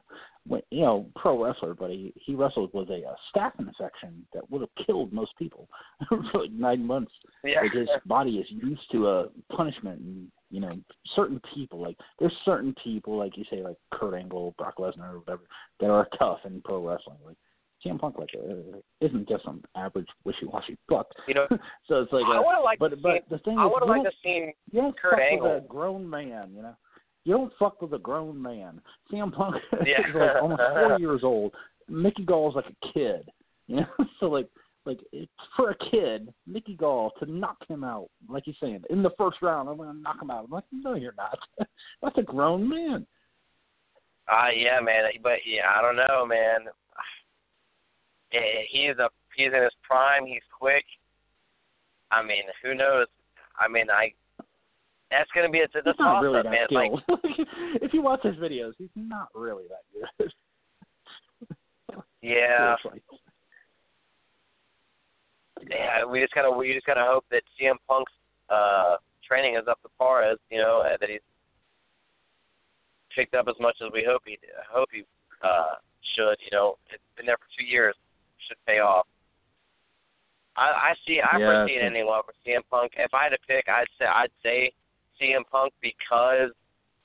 you 0.69 0.81
know 0.81 1.07
pro 1.15 1.43
wrestler, 1.43 1.73
but 1.73 1.89
he 1.89 2.13
he 2.15 2.33
wrestled 2.35 2.69
with 2.73 2.89
a, 2.89 3.01
uh 3.03 3.15
staph 3.35 3.51
infection 3.59 4.25
that 4.33 4.49
would 4.49 4.61
have 4.61 4.85
killed 4.85 5.11
most 5.11 5.31
people 5.37 5.67
for 6.09 6.19
like 6.33 6.51
nine 6.51 6.85
months. 6.85 7.11
yeah, 7.43 7.61
Like 7.61 7.73
his 7.73 7.89
body 8.05 8.37
is 8.37 8.45
used 8.49 8.89
to 8.93 9.09
a 9.09 9.27
punishment, 9.51 9.99
and 9.99 10.27
you 10.49 10.61
know 10.61 10.79
certain 11.15 11.41
people 11.53 11.81
like 11.81 11.97
there's 12.19 12.33
certain 12.45 12.73
people 12.83 13.17
like 13.17 13.35
you 13.35 13.43
say 13.49 13.61
like 13.61 13.77
Kurt 13.91 14.13
Angle, 14.13 14.55
Brock 14.57 14.75
Lesnar, 14.77 15.15
or 15.15 15.19
whatever 15.19 15.43
that 15.81 15.89
are 15.89 16.07
tough 16.17 16.39
in 16.45 16.61
pro 16.63 16.87
wrestling. 16.87 17.17
Like 17.25 17.37
CM 17.85 17.99
Punk, 17.99 18.17
like 18.17 18.29
uh, 18.35 18.77
isn't 19.01 19.27
just 19.27 19.43
some 19.43 19.63
average 19.75 20.07
wishy-washy 20.23 20.77
buck. 20.87 21.07
you 21.27 21.33
know, 21.33 21.47
so 21.87 22.01
it's 22.01 22.11
like, 22.13 22.23
I 22.25 22.39
would 22.39 22.55
have 22.55 22.63
liked 22.63 22.79
but 22.79 22.89
to 22.89 22.95
but 22.97 23.13
see. 23.17 23.35
the 23.35 23.37
thing 23.39 23.57
I 23.57 23.65
would 23.65 23.81
have 23.81 23.89
liked 23.89 24.05
to 24.05 24.11
see. 24.23 24.51
don't 24.73 24.97
Kurt 24.97 25.19
Angle. 25.19 25.57
a 25.57 25.61
grown 25.61 26.09
man, 26.09 26.51
you 26.55 26.61
know. 26.61 26.75
You 27.25 27.33
don't 27.35 27.51
fuck 27.59 27.81
with 27.81 27.91
a 27.93 27.97
grown 27.99 28.39
man. 28.41 28.79
CM 29.11 29.33
Punk 29.33 29.55
Yeah. 29.85 29.99
is 30.07 30.15
like 30.15 30.41
almost 30.41 30.61
four 30.73 30.99
years 30.99 31.21
old. 31.23 31.53
Mickey 31.89 32.23
Gall 32.23 32.49
is 32.49 32.55
like 32.55 32.65
a 32.65 32.93
kid, 32.93 33.29
you 33.67 33.77
know. 33.77 34.05
so 34.19 34.27
like 34.27 34.47
like 34.85 34.99
it's 35.11 35.31
for 35.57 35.71
a 35.71 35.75
kid, 35.91 36.31
Mickey 36.47 36.75
Gall 36.75 37.11
to 37.19 37.29
knock 37.31 37.57
him 37.67 37.83
out, 37.83 38.09
like 38.29 38.43
he's 38.45 38.55
saying 38.61 38.83
in 38.91 39.01
the 39.03 39.09
first 39.17 39.41
round, 39.41 39.67
I'm 39.67 39.77
gonna 39.77 39.93
knock 39.99 40.21
him 40.21 40.29
out. 40.29 40.45
I'm 40.45 40.51
like, 40.51 40.63
no, 40.71 40.93
you're 40.95 41.15
not. 41.17 41.37
That's 42.01 42.17
a 42.17 42.21
grown 42.21 42.69
man. 42.69 43.05
Uh 44.31 44.49
yeah, 44.55 44.79
man. 44.81 45.03
But 45.23 45.39
yeah, 45.45 45.71
I 45.75 45.81
don't 45.81 45.95
know, 45.97 46.25
man. 46.25 46.67
Eh, 48.33 48.65
He's 48.71 48.97
a 48.97 49.09
he's 49.35 49.53
in 49.55 49.61
his 49.63 49.71
prime. 49.83 50.25
He's 50.25 50.41
quick. 50.59 50.83
I 52.11 52.23
mean, 52.23 52.43
who 52.63 52.73
knows? 52.73 53.05
I 53.59 53.67
mean, 53.67 53.85
I. 53.89 54.13
That's 55.17 55.31
gonna 55.31 55.49
be 55.49 55.59
a, 55.59 55.63
it's 55.63 55.73
He's 55.73 55.83
not 55.97 56.15
toss 56.15 56.23
really 56.23 56.41
that 56.43 56.51
man. 56.51 56.67
Like, 56.71 56.91
if 57.81 57.93
you 57.93 58.01
watch 58.01 58.21
his 58.23 58.35
videos, 58.35 58.73
he's 58.77 58.89
not 58.95 59.29
really 59.33 59.63
that 59.69 59.83
good. 60.19 60.31
yeah, 62.21 62.75
Seriously. 62.83 63.01
yeah. 65.69 66.03
We 66.05 66.19
just 66.19 66.33
gotta 66.33 66.51
we 66.51 66.73
just 66.73 66.85
gotta 66.85 67.03
hope 67.05 67.25
that 67.31 67.43
CM 67.59 67.75
Punk's 67.87 68.11
uh 68.49 68.97
training 69.27 69.55
is 69.55 69.67
up 69.69 69.81
to 69.83 69.89
par 69.97 70.23
as 70.23 70.37
you 70.49 70.57
know 70.57 70.81
uh, 70.85 70.97
that 70.99 71.09
he's 71.09 71.21
picked 73.15 73.33
up 73.33 73.47
as 73.47 73.55
much 73.59 73.75
as 73.83 73.89
we 73.93 74.03
hope 74.07 74.21
he 74.25 74.37
hope 74.69 74.89
he 74.91 75.03
uh 75.43 75.75
should. 76.15 76.35
You 76.43 76.49
know, 76.51 76.75
it's 76.91 77.01
been 77.15 77.25
there 77.25 77.37
for 77.37 77.47
two 77.57 77.65
years. 77.65 77.95
Should 78.47 78.57
pay 78.67 78.79
off. 78.79 79.07
I 80.57 80.91
I 80.91 80.93
see 81.07 81.21
I 81.21 81.37
Yeah, 81.39 81.63
foresee 81.65 81.77
it 81.77 81.83
ending 81.83 82.05
well 82.05 82.23
for 82.25 82.33
CM 82.45 82.61
Punk. 82.69 82.91
If 82.97 83.13
I 83.13 83.23
had 83.23 83.29
to 83.29 83.37
pick, 83.47 83.65
I'd 83.69 83.87
say 83.97 84.05
I'd 84.05 84.31
say 84.43 84.71
CM 85.21 85.41
Punk 85.51 85.73
because 85.81 86.51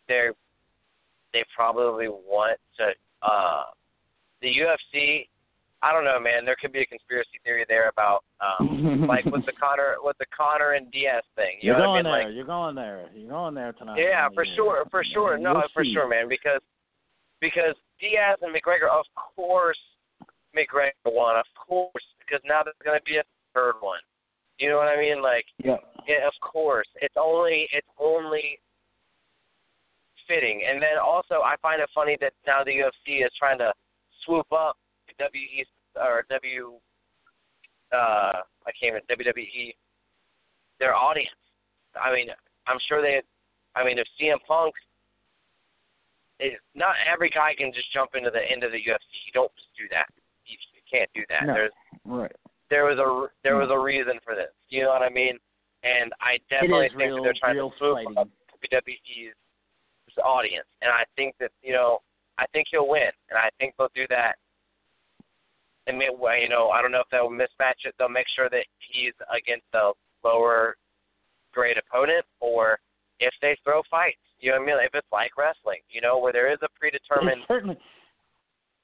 they're 0.09 0.33
they 1.33 1.45
probably 1.55 2.09
want 2.09 2.59
to 2.79 2.89
uh 3.23 3.65
the 4.43 4.49
UFC. 4.49 5.27
I 5.83 5.93
don't 5.93 6.05
know, 6.05 6.21
man. 6.21 6.45
There 6.45 6.57
could 6.61 6.73
be 6.73 6.81
a 6.83 6.87
conspiracy 6.87 7.41
theory 7.45 7.65
there 7.69 7.89
about 7.89 8.25
um 8.41 9.07
like 9.09 9.25
with 9.27 9.47
the 9.47 9.53
Conor 9.53 9.97
with 10.03 10.19
the 10.19 10.27
Conor 10.37 10.73
and 10.73 10.91
Diaz 10.93 11.23
thing. 11.37 11.57
You 11.61 11.71
You're 11.73 11.79
know 11.79 11.85
going 11.95 12.05
what 12.05 12.13
I 12.13 12.19
mean? 12.19 12.27
there. 12.29 12.33
you're 12.37 12.45
going 12.47 12.75
there. 12.75 13.05
You're 13.15 13.31
going 13.31 13.55
there 13.55 13.73
tonight. 13.73 13.99
Yeah, 14.01 14.29
for 14.35 14.45
sure, 14.57 14.85
for 14.91 15.03
sure. 15.15 15.39
No, 15.39 15.55
We'll 15.55 15.63
for 15.73 15.85
see. 15.85 15.93
sure, 15.95 16.09
man. 16.09 16.29
Because 16.29 16.61
because 17.41 17.75
Diaz 18.01 18.39
and 18.43 18.55
McGregor, 18.55 18.91
of 18.93 19.07
course, 19.17 19.79
McGregor 20.55 20.91
won, 21.07 21.37
of 21.37 21.47
course, 21.57 22.05
because 22.19 22.41
now 22.45 22.61
there's 22.63 22.77
going 22.85 22.99
to 22.99 23.05
be 23.05 23.17
a 23.17 23.23
third 23.55 23.75
one. 23.81 24.01
You 24.61 24.69
know 24.69 24.77
what 24.77 24.89
I 24.89 25.01
mean? 25.01 25.23
Like, 25.23 25.47
Yeah. 25.65 25.79
yeah, 26.07 26.29
of 26.29 26.35
course. 26.43 26.87
It's 27.01 27.17
only 27.17 27.67
it's 27.73 27.89
only 27.99 28.61
fitting. 30.29 30.63
And 30.69 30.83
then 30.83 31.01
also, 31.03 31.41
I 31.41 31.57
find 31.63 31.81
it 31.81 31.89
funny 31.95 32.17
that 32.21 32.35
now 32.47 32.63
the 32.63 32.71
UFC 32.73 33.25
is 33.25 33.33
trying 33.39 33.59
to 33.59 33.73
swoop 34.25 34.47
up 34.53 34.77
WWE 35.19 35.65
or 35.97 36.27
W. 36.29 36.79
Uh, 37.91 38.45
I 38.67 38.71
can't 38.79 38.95
even 38.95 39.03
WWE. 39.09 39.75
Their 40.79 40.95
audience. 40.95 41.35
I 41.97 42.13
mean, 42.13 42.29
I'm 42.69 42.79
sure 42.87 43.01
they. 43.01 43.23
I 43.75 43.83
mean, 43.83 43.99
if 43.99 44.07
CM 44.21 44.39
Punk. 44.47 44.75
It, 46.39 46.59
not 46.75 46.95
every 47.05 47.29
guy 47.29 47.55
can 47.57 47.71
just 47.73 47.93
jump 47.93 48.11
into 48.15 48.31
the 48.31 48.41
end 48.41 48.65
of 48.65 48.73
the 48.73 48.79
UFC. 48.79 49.13
You 49.27 49.33
don't 49.35 49.53
just 49.57 49.69
do 49.77 49.85
that. 49.91 50.07
You, 50.47 50.57
you 50.73 50.81
can't 50.91 51.11
do 51.15 51.21
that. 51.29 51.47
No. 51.47 51.53
There's 51.53 51.73
Right. 52.05 52.33
There 52.71 52.85
was 52.85 52.99
a 52.99 53.29
there 53.43 53.55
hmm. 53.55 53.61
was 53.61 53.71
a 53.71 53.79
reason 53.79 54.19
for 54.25 54.35
this. 54.35 54.55
You 54.69 54.85
know 54.85 54.91
what 54.91 55.03
I 55.03 55.11
mean? 55.11 55.39
And 55.83 56.13
I 56.21 56.39
definitely 56.49 56.89
think 56.89 57.01
real, 57.01 57.17
that 57.17 57.23
they're 57.23 57.41
trying 57.41 57.57
to 57.57 57.71
fighting. 57.79 58.17
up 58.17 58.29
WWE's 58.73 59.35
audience, 60.25 60.67
and 60.83 60.91
I 60.91 61.05
think 61.17 61.35
that 61.41 61.51
you 61.63 61.73
know 61.73 61.99
I 62.39 62.47
think 62.53 62.69
he'll 62.71 62.89
win, 62.89 63.11
and 63.31 63.39
I 63.39 63.51
think 63.59 63.75
they'll 63.77 63.93
do 63.95 64.07
that. 64.09 64.37
And 65.87 65.99
may, 65.99 66.09
you 66.41 66.49
know, 66.49 66.69
I 66.71 66.83
don't 66.83 66.93
know 66.93 67.01
if 67.01 67.11
they'll 67.11 67.31
mismatch 67.31 67.85
it. 67.85 67.95
They'll 67.99 68.09
make 68.09 68.27
sure 68.37 68.49
that 68.51 68.65
he's 68.79 69.15
against 69.35 69.67
a 69.75 69.93
lower 70.23 70.77
grade 71.53 71.77
opponent, 71.79 72.25
or 72.41 72.79
if 73.19 73.33
they 73.43 73.57
throw 73.65 73.83
fights. 73.91 74.19
You 74.39 74.53
know 74.53 74.59
what 74.59 74.73
I 74.73 74.77
mean? 74.77 74.85
If 74.85 74.95
it's 74.95 75.13
like 75.13 75.37
wrestling, 75.37 75.81
you 75.91 76.01
know, 76.01 76.19
where 76.19 76.33
there 76.33 76.53
is 76.53 76.59
a 76.63 76.69
predetermined. 76.79 77.43
They 77.43 77.55
certainly, 77.55 77.79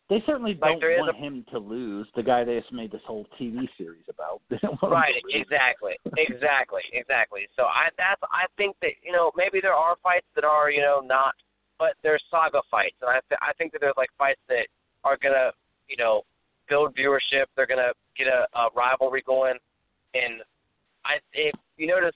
they 0.09 0.22
certainly 0.24 0.54
don't 0.54 0.80
want 0.80 1.16
a- 1.16 1.18
him 1.18 1.44
to 1.50 1.59
lose. 1.59 2.07
The 2.14 2.22
guy 2.22 2.44
they 2.44 2.59
just 2.61 2.72
made 2.72 2.92
this 2.92 3.00
whole 3.07 3.26
TV 3.40 3.68
series 3.76 4.04
about. 4.09 4.40
They 4.50 4.59
don't 4.62 4.80
want 4.80 4.92
Right, 4.94 5.16
him 5.16 5.22
to 5.22 5.36
lose. 5.38 5.42
exactly, 5.46 5.94
exactly, 6.16 6.82
exactly. 6.92 7.48
So 7.57 7.64
I 7.64 7.88
that's 7.98 8.20
I 8.30 8.46
think 8.57 8.76
that 8.82 8.92
you 9.02 9.12
know 9.12 9.32
maybe 9.36 9.61
there 9.61 9.74
are 9.74 9.96
fights 10.02 10.26
that 10.34 10.44
are 10.44 10.70
you 10.70 10.80
know 10.80 11.00
not, 11.04 11.34
but 11.78 11.94
there's 12.02 12.22
saga 12.30 12.61
fights, 12.70 12.96
and 13.02 13.11
I 13.11 13.20
th- 13.28 13.40
I 13.42 13.52
think 13.59 13.72
that 13.72 13.80
there's 13.80 13.96
like 13.96 14.11
fights 14.18 14.40
that 14.48 14.66
are 15.04 15.16
gonna 15.20 15.50
you 15.88 15.96
know 15.96 16.22
build 16.68 16.94
viewership. 16.94 17.46
They're 17.57 17.66
gonna 17.66 17.92
get 18.16 18.28
a, 18.28 18.46
a 18.59 18.68
rivalry 18.76 19.22
going, 19.26 19.59
and 20.14 20.42
I 21.04 21.18
if 21.32 21.54
you 21.76 21.86
notice, 21.88 22.14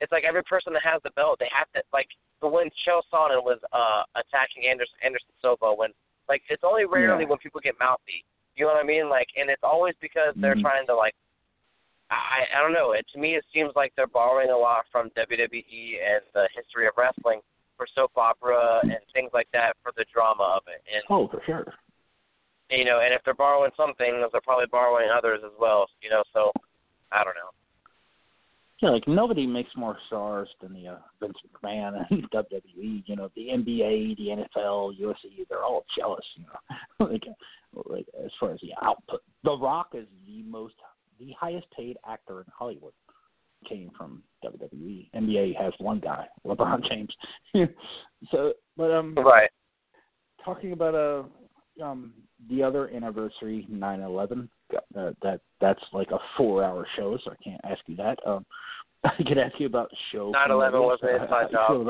it's 0.00 0.12
like 0.12 0.24
every 0.24 0.42
person 0.44 0.72
that 0.74 0.82
has 0.84 1.00
the 1.02 1.10
belt, 1.16 1.38
they 1.40 1.48
have 1.56 1.70
to 1.72 1.82
like 1.92 2.08
for 2.40 2.50
when 2.50 2.66
Chael 2.84 3.02
Sonnen 3.12 3.42
was 3.42 3.58
uh 3.72 4.02
attacking 4.20 4.68
Anderson 4.68 4.96
Anderson 5.02 5.32
Silva 5.40 5.72
when 5.74 5.90
like 6.28 6.42
it's 6.48 6.64
only 6.64 6.84
rarely 6.84 7.24
Yeah. 7.24 7.28
when 7.30 7.38
people 7.38 7.60
get 7.60 7.78
mouthy. 7.78 8.24
You 8.56 8.66
know 8.66 8.72
what 8.72 8.80
I 8.80 8.86
mean? 8.86 9.08
Like, 9.08 9.28
and 9.36 9.48
it's 9.50 9.62
always 9.62 9.94
because 10.00 10.34
they're 10.36 10.54
Mhm. 10.54 10.60
trying 10.62 10.86
to 10.86 10.94
like 10.94 11.14
I 12.10 12.46
I 12.54 12.60
don't 12.60 12.72
know. 12.74 12.92
It 12.92 13.06
to 13.12 13.18
me 13.18 13.36
it 13.36 13.44
seems 13.52 13.74
like 13.74 13.94
they're 13.96 14.06
borrowing 14.06 14.50
a 14.50 14.56
lot 14.56 14.86
from 14.92 15.10
WWE 15.10 15.98
and 16.02 16.22
the 16.34 16.48
history 16.54 16.86
of 16.86 16.92
wrestling 16.96 17.40
for 17.76 17.86
soap 17.86 18.12
opera 18.16 18.80
and 18.82 18.98
things 19.14 19.30
like 19.32 19.48
that 19.52 19.76
for 19.82 19.92
the 19.96 20.04
drama 20.12 20.42
of 20.44 20.62
it. 20.68 20.82
And 20.92 21.02
Oh, 21.08 21.26
for 21.28 21.42
sure. 21.44 21.72
you 22.70 22.84
know, 22.84 23.00
and 23.00 23.12
if 23.14 23.22
they're 23.24 23.34
borrowing 23.34 23.72
some 23.76 23.94
things, 23.94 24.24
they're 24.32 24.40
probably 24.42 24.66
borrowing 24.66 25.08
others 25.10 25.42
as 25.44 25.52
well. 25.58 25.88
You 26.02 26.10
know, 26.10 26.22
so 26.32 26.52
I 27.10 27.24
don't 27.24 27.34
know. 27.34 27.50
Yeah, 28.82 28.90
like 28.90 29.06
nobody 29.06 29.46
makes 29.46 29.70
more 29.76 29.96
stars 30.08 30.48
than 30.60 30.74
the 30.74 30.88
uh, 30.88 30.96
Vince 31.20 31.36
McMahon 31.54 32.04
and 32.10 32.28
WWE. 32.34 33.04
You 33.06 33.16
know, 33.16 33.30
the 33.36 33.42
NBA, 33.42 34.16
the 34.16 34.44
NFL, 34.58 34.98
UFC, 35.00 35.46
they're 35.48 35.62
all 35.62 35.84
jealous. 35.96 36.24
You 36.36 36.44
know, 36.46 37.06
like, 37.12 37.22
like 37.86 38.06
as 38.22 38.30
far 38.40 38.50
as 38.52 38.60
the 38.60 38.72
output, 38.82 39.20
The 39.44 39.56
Rock 39.56 39.90
is 39.94 40.06
the 40.26 40.42
most, 40.42 40.74
the 41.20 41.32
highest 41.38 41.66
paid 41.76 41.96
actor 42.06 42.40
in 42.40 42.46
Hollywood. 42.52 42.92
Came 43.68 43.92
from 43.96 44.24
WWE. 44.44 45.08
NBA 45.14 45.56
has 45.56 45.72
one 45.78 46.00
guy, 46.00 46.26
LeBron 46.44 46.82
James. 46.88 47.14
so, 48.32 48.52
but 48.76 48.90
um, 48.90 49.14
Right. 49.16 49.48
talking 50.44 50.72
about 50.72 50.94
uh 50.96 51.22
um 51.84 52.12
the 52.50 52.62
other 52.62 52.90
anniversary 52.90 53.64
9/11 53.70 54.48
uh, 54.74 55.12
that 55.22 55.40
that's 55.60 55.82
like 55.92 56.10
a 56.10 56.18
4-hour 56.40 56.86
show 56.96 57.16
so 57.24 57.30
I 57.30 57.36
can't 57.42 57.60
ask 57.64 57.78
you 57.86 57.94
that 57.96 58.18
um 58.26 58.44
I 59.04 59.22
could 59.26 59.38
ask 59.38 59.58
you 59.58 59.66
about 59.66 59.90
show 60.12 60.30
Nine 60.30 60.50
eleven 60.50 60.80
was 60.80 60.98
an 61.02 61.18
How 61.18 61.24
inside 61.24 61.50
job. 61.50 61.86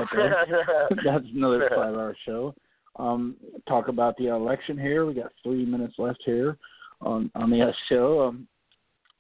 that's 1.05 1.25
another 1.35 1.69
5-hour 1.73 2.17
show 2.25 2.55
um 2.97 3.37
talk 3.69 3.89
about 3.89 4.17
the 4.19 4.27
election 4.29 4.79
here 4.79 5.07
we 5.07 5.15
got 5.15 5.33
3 5.43 5.65
minutes 5.65 5.95
left 5.99 6.23
here 6.25 6.59
on 7.01 7.31
on 7.35 7.51
the 7.51 7.63
uh, 7.63 7.73
show 7.89 8.21
um, 8.29 8.47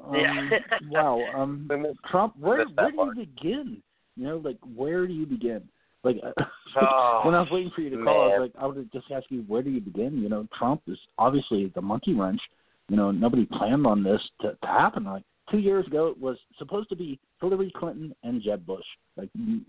um 0.05 0.14
Yeah. 0.14 0.59
wow 0.90 1.20
um 1.34 1.68
Trump 2.11 2.34
where 2.38 2.66
where 2.66 2.90
do 2.90 2.97
part. 2.97 3.16
you 3.16 3.26
begin 3.26 3.82
you 4.16 4.24
know 4.26 4.36
like 4.45 4.59
where 4.74 5.07
do 5.07 5.12
you 5.14 5.26
begin 5.26 5.62
like 6.05 6.16
Oh, 6.80 7.20
when 7.26 7.34
I 7.34 7.40
was 7.40 7.51
waiting 7.51 7.70
for 7.74 7.82
you 7.82 7.90
to 7.90 8.03
call, 8.03 8.22
I 8.32 8.38
was 8.38 8.51
like, 8.55 8.62
I 8.62 8.66
would 8.66 8.90
just 8.95 9.05
ask 9.14 9.26
you, 9.28 9.43
where 9.47 9.61
do 9.61 9.68
you 9.68 9.78
begin? 9.82 10.16
You 10.22 10.30
know, 10.30 10.49
Trump 10.59 10.80
is 10.86 10.97
obviously 11.18 11.70
the 11.74 11.82
monkey 11.82 12.14
wrench. 12.14 12.40
You 12.88 12.97
know, 12.97 13.11
nobody 13.11 13.45
planned 13.45 13.86
on 13.86 14.03
this 14.03 14.22
to, 14.40 14.53
to 14.55 14.66
happen. 14.66 15.05
Like 15.05 15.22
two 15.53 15.59
years 15.59 15.86
ago, 15.86 16.09
it 16.09 16.18
was 16.18 16.36
supposed 16.59 16.88
to 16.88 16.96
be 16.96 17.20
Hillary 17.40 17.70
Clinton 17.76 18.12
and 18.24 18.42
Jeb 18.42 18.66
Bush. 18.66 18.84
Like 19.16 19.28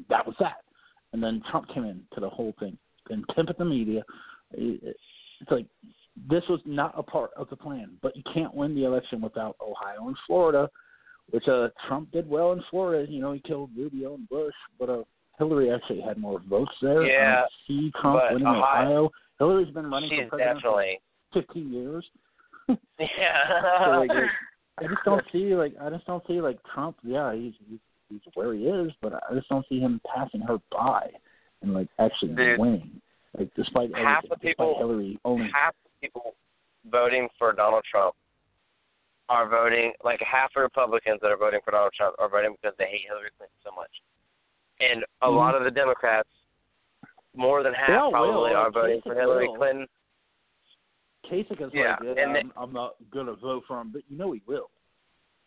that 0.09 0.25
was 0.25 0.35
that, 0.39 0.63
and 1.11 1.21
then 1.21 1.43
Trump 1.51 1.67
came 1.73 1.83
in 1.85 2.01
to 2.15 2.19
the 2.19 2.29
whole 2.29 2.55
thing 2.59 2.75
and 3.11 3.27
pimped 3.27 3.55
the 3.57 3.65
media. 3.65 4.03
It- 4.53 4.81
it- 4.83 4.97
It's 5.41 5.51
like 5.51 5.65
this 6.29 6.47
was 6.47 6.61
not 6.65 6.93
a 6.97 7.03
part 7.03 7.31
of 7.35 7.49
the 7.49 7.57
plan. 7.57 7.97
But 8.01 8.15
you 8.15 8.23
can't 8.33 8.53
win 8.53 8.73
the 8.75 8.85
election 8.85 9.19
without 9.19 9.57
Ohio 9.59 10.07
and 10.07 10.17
Florida, 10.25 10.69
which 11.31 11.47
uh 11.49 11.67
Trump 11.87 12.11
did 12.11 12.29
well 12.29 12.53
in 12.53 12.61
Florida. 12.69 13.11
You 13.11 13.19
know, 13.19 13.33
he 13.33 13.41
killed 13.41 13.71
Rubio 13.75 14.13
and 14.13 14.29
Bush, 14.29 14.53
but 14.79 14.89
uh 14.89 15.03
Hillary 15.39 15.69
actually 15.71 15.99
had 16.01 16.17
more 16.17 16.39
votes 16.47 16.71
there. 16.81 17.03
Yeah, 17.03 17.43
I 17.43 17.47
see 17.67 17.91
Trump 17.99 18.21
winning 18.31 18.47
Ohio- 18.47 18.61
Ohio. 18.61 19.11
Hillary's 19.39 19.73
been 19.73 19.89
running 19.89 20.09
for 20.29 20.37
president 20.37 20.57
definitely 20.61 20.99
for 21.33 21.41
15 21.41 21.73
years. 21.73 22.05
yeah. 22.99 23.83
So, 23.85 23.89
like, 23.99 24.11
I 24.79 24.83
just 24.87 25.03
don't 25.05 25.23
see 25.31 25.55
like 25.55 25.73
I 25.79 25.89
just 25.89 26.05
don't 26.05 26.23
see 26.27 26.41
like 26.41 26.57
Trump. 26.73 26.97
Yeah, 27.03 27.33
he's 27.33 27.53
he's, 27.69 27.79
he's 28.09 28.21
where 28.33 28.53
he 28.53 28.65
is, 28.65 28.91
but 29.01 29.13
I 29.13 29.33
just 29.35 29.49
don't 29.49 29.65
see 29.69 29.79
him 29.79 30.01
passing 30.13 30.41
her 30.41 30.57
by 30.71 31.09
and 31.61 31.73
like 31.73 31.87
actually 31.99 32.33
Dude. 32.35 32.59
winning. 32.59 33.01
Like 33.37 33.49
despite 33.55 33.95
Half 33.95 34.27
the 34.29 34.37
people- 34.37 34.75
Hillary 34.77 35.19
only 35.25 35.49
half 35.53 35.73
the 35.83 36.07
people 36.07 36.35
voting 36.91 37.27
for 37.37 37.53
Donald 37.53 37.83
Trump 37.89 38.15
are 39.29 39.47
voting 39.47 39.93
like 40.03 40.19
half 40.21 40.51
the 40.53 40.61
Republicans 40.61 41.19
that 41.21 41.31
are 41.31 41.37
voting 41.37 41.59
for 41.63 41.71
Donald 41.71 41.93
Trump 41.95 42.15
are 42.19 42.29
voting 42.29 42.55
because 42.61 42.75
they 42.77 42.85
hate 42.85 43.05
Hillary 43.07 43.29
Clinton 43.37 43.55
so 43.63 43.71
much. 43.75 43.89
And 44.79 45.03
a 45.21 45.27
Mhm. 45.27 45.35
lot 45.37 45.55
of 45.55 45.63
the 45.63 45.71
Democrats, 45.71 46.27
more 47.35 47.63
than 47.63 47.73
half 47.73 48.11
probably 48.11 48.49
will. 48.51 48.55
are 48.57 48.69
voting 48.71 49.01
for 49.01 49.15
Hillary 49.15 49.47
will. 49.47 49.55
Clinton. 49.55 49.87
Kasich 51.29 51.61
is 51.61 51.71
Yeah, 51.73 51.95
like, 52.01 52.17
and 52.17 52.37
I'm, 52.37 52.51
I'm 52.57 52.73
not 52.73 52.95
gonna 53.11 53.33
vote 53.33 53.63
for 53.67 53.79
him, 53.79 53.91
but 53.91 54.03
you 54.09 54.17
know 54.17 54.31
he 54.31 54.41
will. 54.47 54.69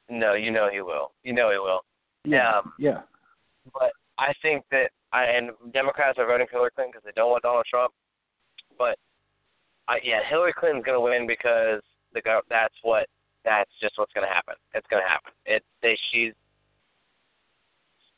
No, 0.09 0.35
you 0.35 0.51
know 0.51 0.69
he 0.73 0.81
will. 0.81 1.13
You 1.23 1.33
know 1.33 1.51
he 1.51 1.59
will. 1.59 1.85
Yeah, 2.25 2.59
Um, 2.59 2.73
yeah. 2.79 3.03
But 3.73 3.93
I 4.19 4.33
think 4.43 4.65
that 4.71 4.91
I 5.13 5.25
and 5.25 5.51
Democrats 5.73 6.19
are 6.19 6.27
voting 6.27 6.47
for 6.47 6.57
Hillary 6.59 6.71
Clinton 6.75 6.93
because 6.93 7.05
they 7.05 7.13
don't 7.15 7.31
want 7.31 7.43
Donald 7.43 7.67
Trump. 7.69 7.93
But 8.79 8.99
I, 9.89 9.99
yeah, 10.03 10.21
Hillary 10.29 10.53
Clinton's 10.53 10.85
going 10.85 10.97
to 10.97 11.01
win 11.01 11.27
because 11.27 11.83
the 12.13 12.23
that's 12.49 12.75
what 12.83 13.07
that's 13.45 13.71
just 13.81 13.99
what's 13.99 14.13
going 14.13 14.27
to 14.27 14.33
happen. 14.33 14.55
It's 14.75 14.87
going 14.89 15.03
to 15.03 15.09
happen. 15.09 15.33
It 15.45 15.63
they 15.83 15.97
she's 16.11 16.33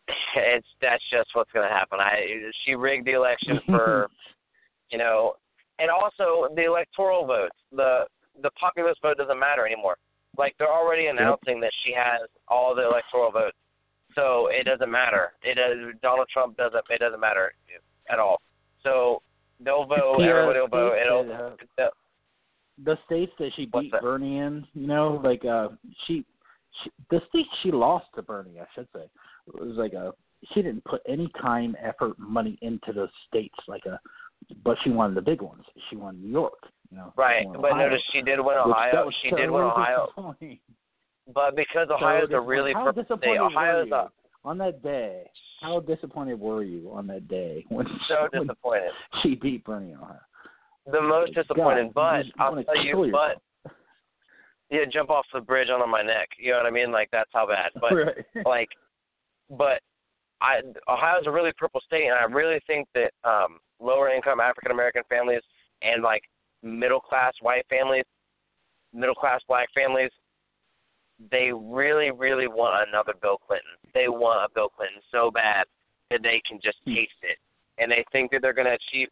it's 0.37 0.67
that's 0.81 1.03
just 1.11 1.31
what's 1.35 1.53
going 1.53 1.69
to 1.69 1.75
happen. 1.75 1.99
I 2.01 2.51
she 2.65 2.75
rigged 2.75 3.07
the 3.07 3.13
election 3.13 3.61
for 3.67 4.09
you 4.91 4.99
know, 4.99 5.35
and 5.79 5.91
also 5.91 6.53
the 6.55 6.65
electoral 6.65 7.27
votes. 7.27 7.57
The 7.73 8.05
the 8.43 8.51
populist 8.53 9.03
vote 9.03 9.17
doesn't 9.19 9.39
matter 9.39 9.67
anymore. 9.67 9.97
Like 10.37 10.55
they're 10.59 10.73
already 10.73 11.07
announcing 11.07 11.61
that 11.61 11.73
she 11.85 11.93
has 11.93 12.29
all 12.47 12.75
the 12.75 12.87
electoral 12.87 13.31
votes, 13.33 13.57
so 14.15 14.49
it 14.51 14.65
doesn't 14.65 14.91
matter. 14.91 15.33
It 15.43 15.57
does. 15.57 15.95
Donald 16.03 16.29
Trump 16.33 16.57
doesn't. 16.57 16.85
It 16.91 17.01
doesn't 17.01 17.21
matter 17.21 17.53
at 18.11 18.19
all. 18.19 18.41
So 18.83 19.23
they'll 19.61 19.87
vote. 19.87 20.17
Yeah, 20.21 20.43
everybody 20.43 20.61
will 20.61 20.69
vote. 20.69 20.97
It'll. 21.01 21.25
that, 21.77 21.85
uh, 21.85 21.91
the- 22.85 22.99
states 23.07 23.33
that 23.39 23.51
she 23.57 23.67
beat 23.67 23.91
that? 23.91 24.03
Bernie 24.03 24.39
in, 24.39 24.65
you 24.75 24.87
know, 24.87 25.21
like 25.25 25.45
uh 25.45 25.69
she, 26.07 26.25
she 26.83 26.91
the 27.11 27.21
states 27.29 27.49
she 27.63 27.73
lost 27.73 28.07
to 28.15 28.23
Bernie, 28.23 28.61
I 28.61 28.67
should 28.75 28.87
say. 28.95 29.05
It 29.49 29.61
was 29.61 29.77
like 29.77 29.95
a 29.95 30.13
she 30.53 30.63
didn't 30.63 30.85
put 30.85 31.03
any 31.09 31.29
time, 31.41 31.77
effort, 31.83 32.17
money 32.19 32.57
into 32.63 32.93
those 32.93 33.09
states 33.27 33.57
like 33.67 33.85
a 33.87 33.99
but 34.65 34.77
she 34.85 34.91
won 34.91 35.15
the 35.15 35.23
big 35.23 35.43
ones. 35.43 35.65
She 35.91 35.97
won 35.97 36.21
New 36.21 36.31
York, 36.31 36.59
you 36.91 36.97
know. 36.97 37.13
right, 37.17 37.47
but 37.61 37.73
Ohio, 37.73 37.89
notice 37.89 38.03
she 38.13 38.23
did 38.23 38.41
win 38.41 38.57
Ohio. 38.57 39.11
She 39.23 39.31
so 39.31 39.37
did 39.37 39.51
win 39.51 39.63
Ohio, 39.63 40.09
but 41.35 41.57
because 41.57 41.89
So 41.89 41.95
Ohio's 41.95 42.31
a 42.33 42.41
really 42.41 42.73
how 42.73 42.85
purple 42.85 43.03
disappointed 43.03 43.37
state, 43.37 43.41
Ohio's 43.41 43.91
were 43.91 43.97
a, 43.97 44.11
on 44.45 44.59
that 44.59 44.83
day? 44.83 45.31
How 45.61 45.81
disappointed 45.81 46.39
were 46.39 46.63
you 46.63 46.91
on 46.93 47.07
that 47.09 47.29
day 47.29 47.65
when, 47.69 47.87
so 48.09 48.29
when 48.31 48.43
disappointed. 48.43 48.91
she 49.23 49.35
beat 49.35 49.65
Bernie 49.65 49.95
Ohio? 49.95 50.21
The 50.91 51.03
most 51.03 51.35
disappointed, 51.35 51.87
you 51.87 51.93
but 51.95 52.25
I'll 52.39 52.63
tell 52.65 52.77
you, 52.77 53.05
yourself. 53.05 53.41
but 53.65 53.73
yeah, 54.71 54.85
jump 54.91 55.11
off 55.11 55.27
the 55.33 55.41
bridge 55.41 55.69
onto 55.69 55.91
my 55.91 56.03
neck. 56.03 56.29
You 56.39 56.53
know 56.53 56.59
what 56.59 56.67
I 56.67 56.71
mean? 56.71 56.93
Like 56.93 57.09
that's 57.13 57.31
how 57.33 57.47
bad. 57.47 57.71
But 57.81 57.93
right. 57.95 58.47
like, 58.47 58.69
but 59.51 59.81
I 60.41 60.61
Ohio's 60.89 61.27
a 61.27 61.31
really 61.31 61.53
purple 61.59 61.81
state, 61.85 62.05
and 62.05 62.15
I 62.15 62.25
really 62.25 62.61
think 62.67 62.89
that 62.95 63.13
um, 63.25 63.59
lower 63.81 64.09
income 64.11 64.41
African 64.41 64.73
American 64.73 65.03
families 65.09 65.43
and 65.83 66.03
like 66.03 66.23
middle 66.63 67.01
class 67.01 67.33
white 67.41 67.67
families, 67.69 68.05
middle 68.93 69.15
class 69.15 69.41
black 69.49 69.69
families, 69.75 70.11
they 71.31 71.51
really, 71.53 72.11
really 72.11 72.47
want 72.47 72.89
another 72.89 73.15
Bill 73.21 73.39
Clinton. 73.39 73.71
They 73.95 74.09
want 74.09 74.49
a 74.51 74.55
Bill 74.55 74.69
Clinton 74.69 75.01
so 75.11 75.31
bad 75.31 75.65
that 76.11 76.23
they 76.23 76.41
can 76.49 76.61
just 76.61 76.79
Hmm. 76.85 76.95
taste 76.95 77.23
it, 77.23 77.39
and 77.79 77.91
they 77.91 78.05
think 78.13 78.31
that 78.31 78.43
they're 78.43 78.53
going 78.53 78.67
to 78.67 78.75
achieve 78.75 79.11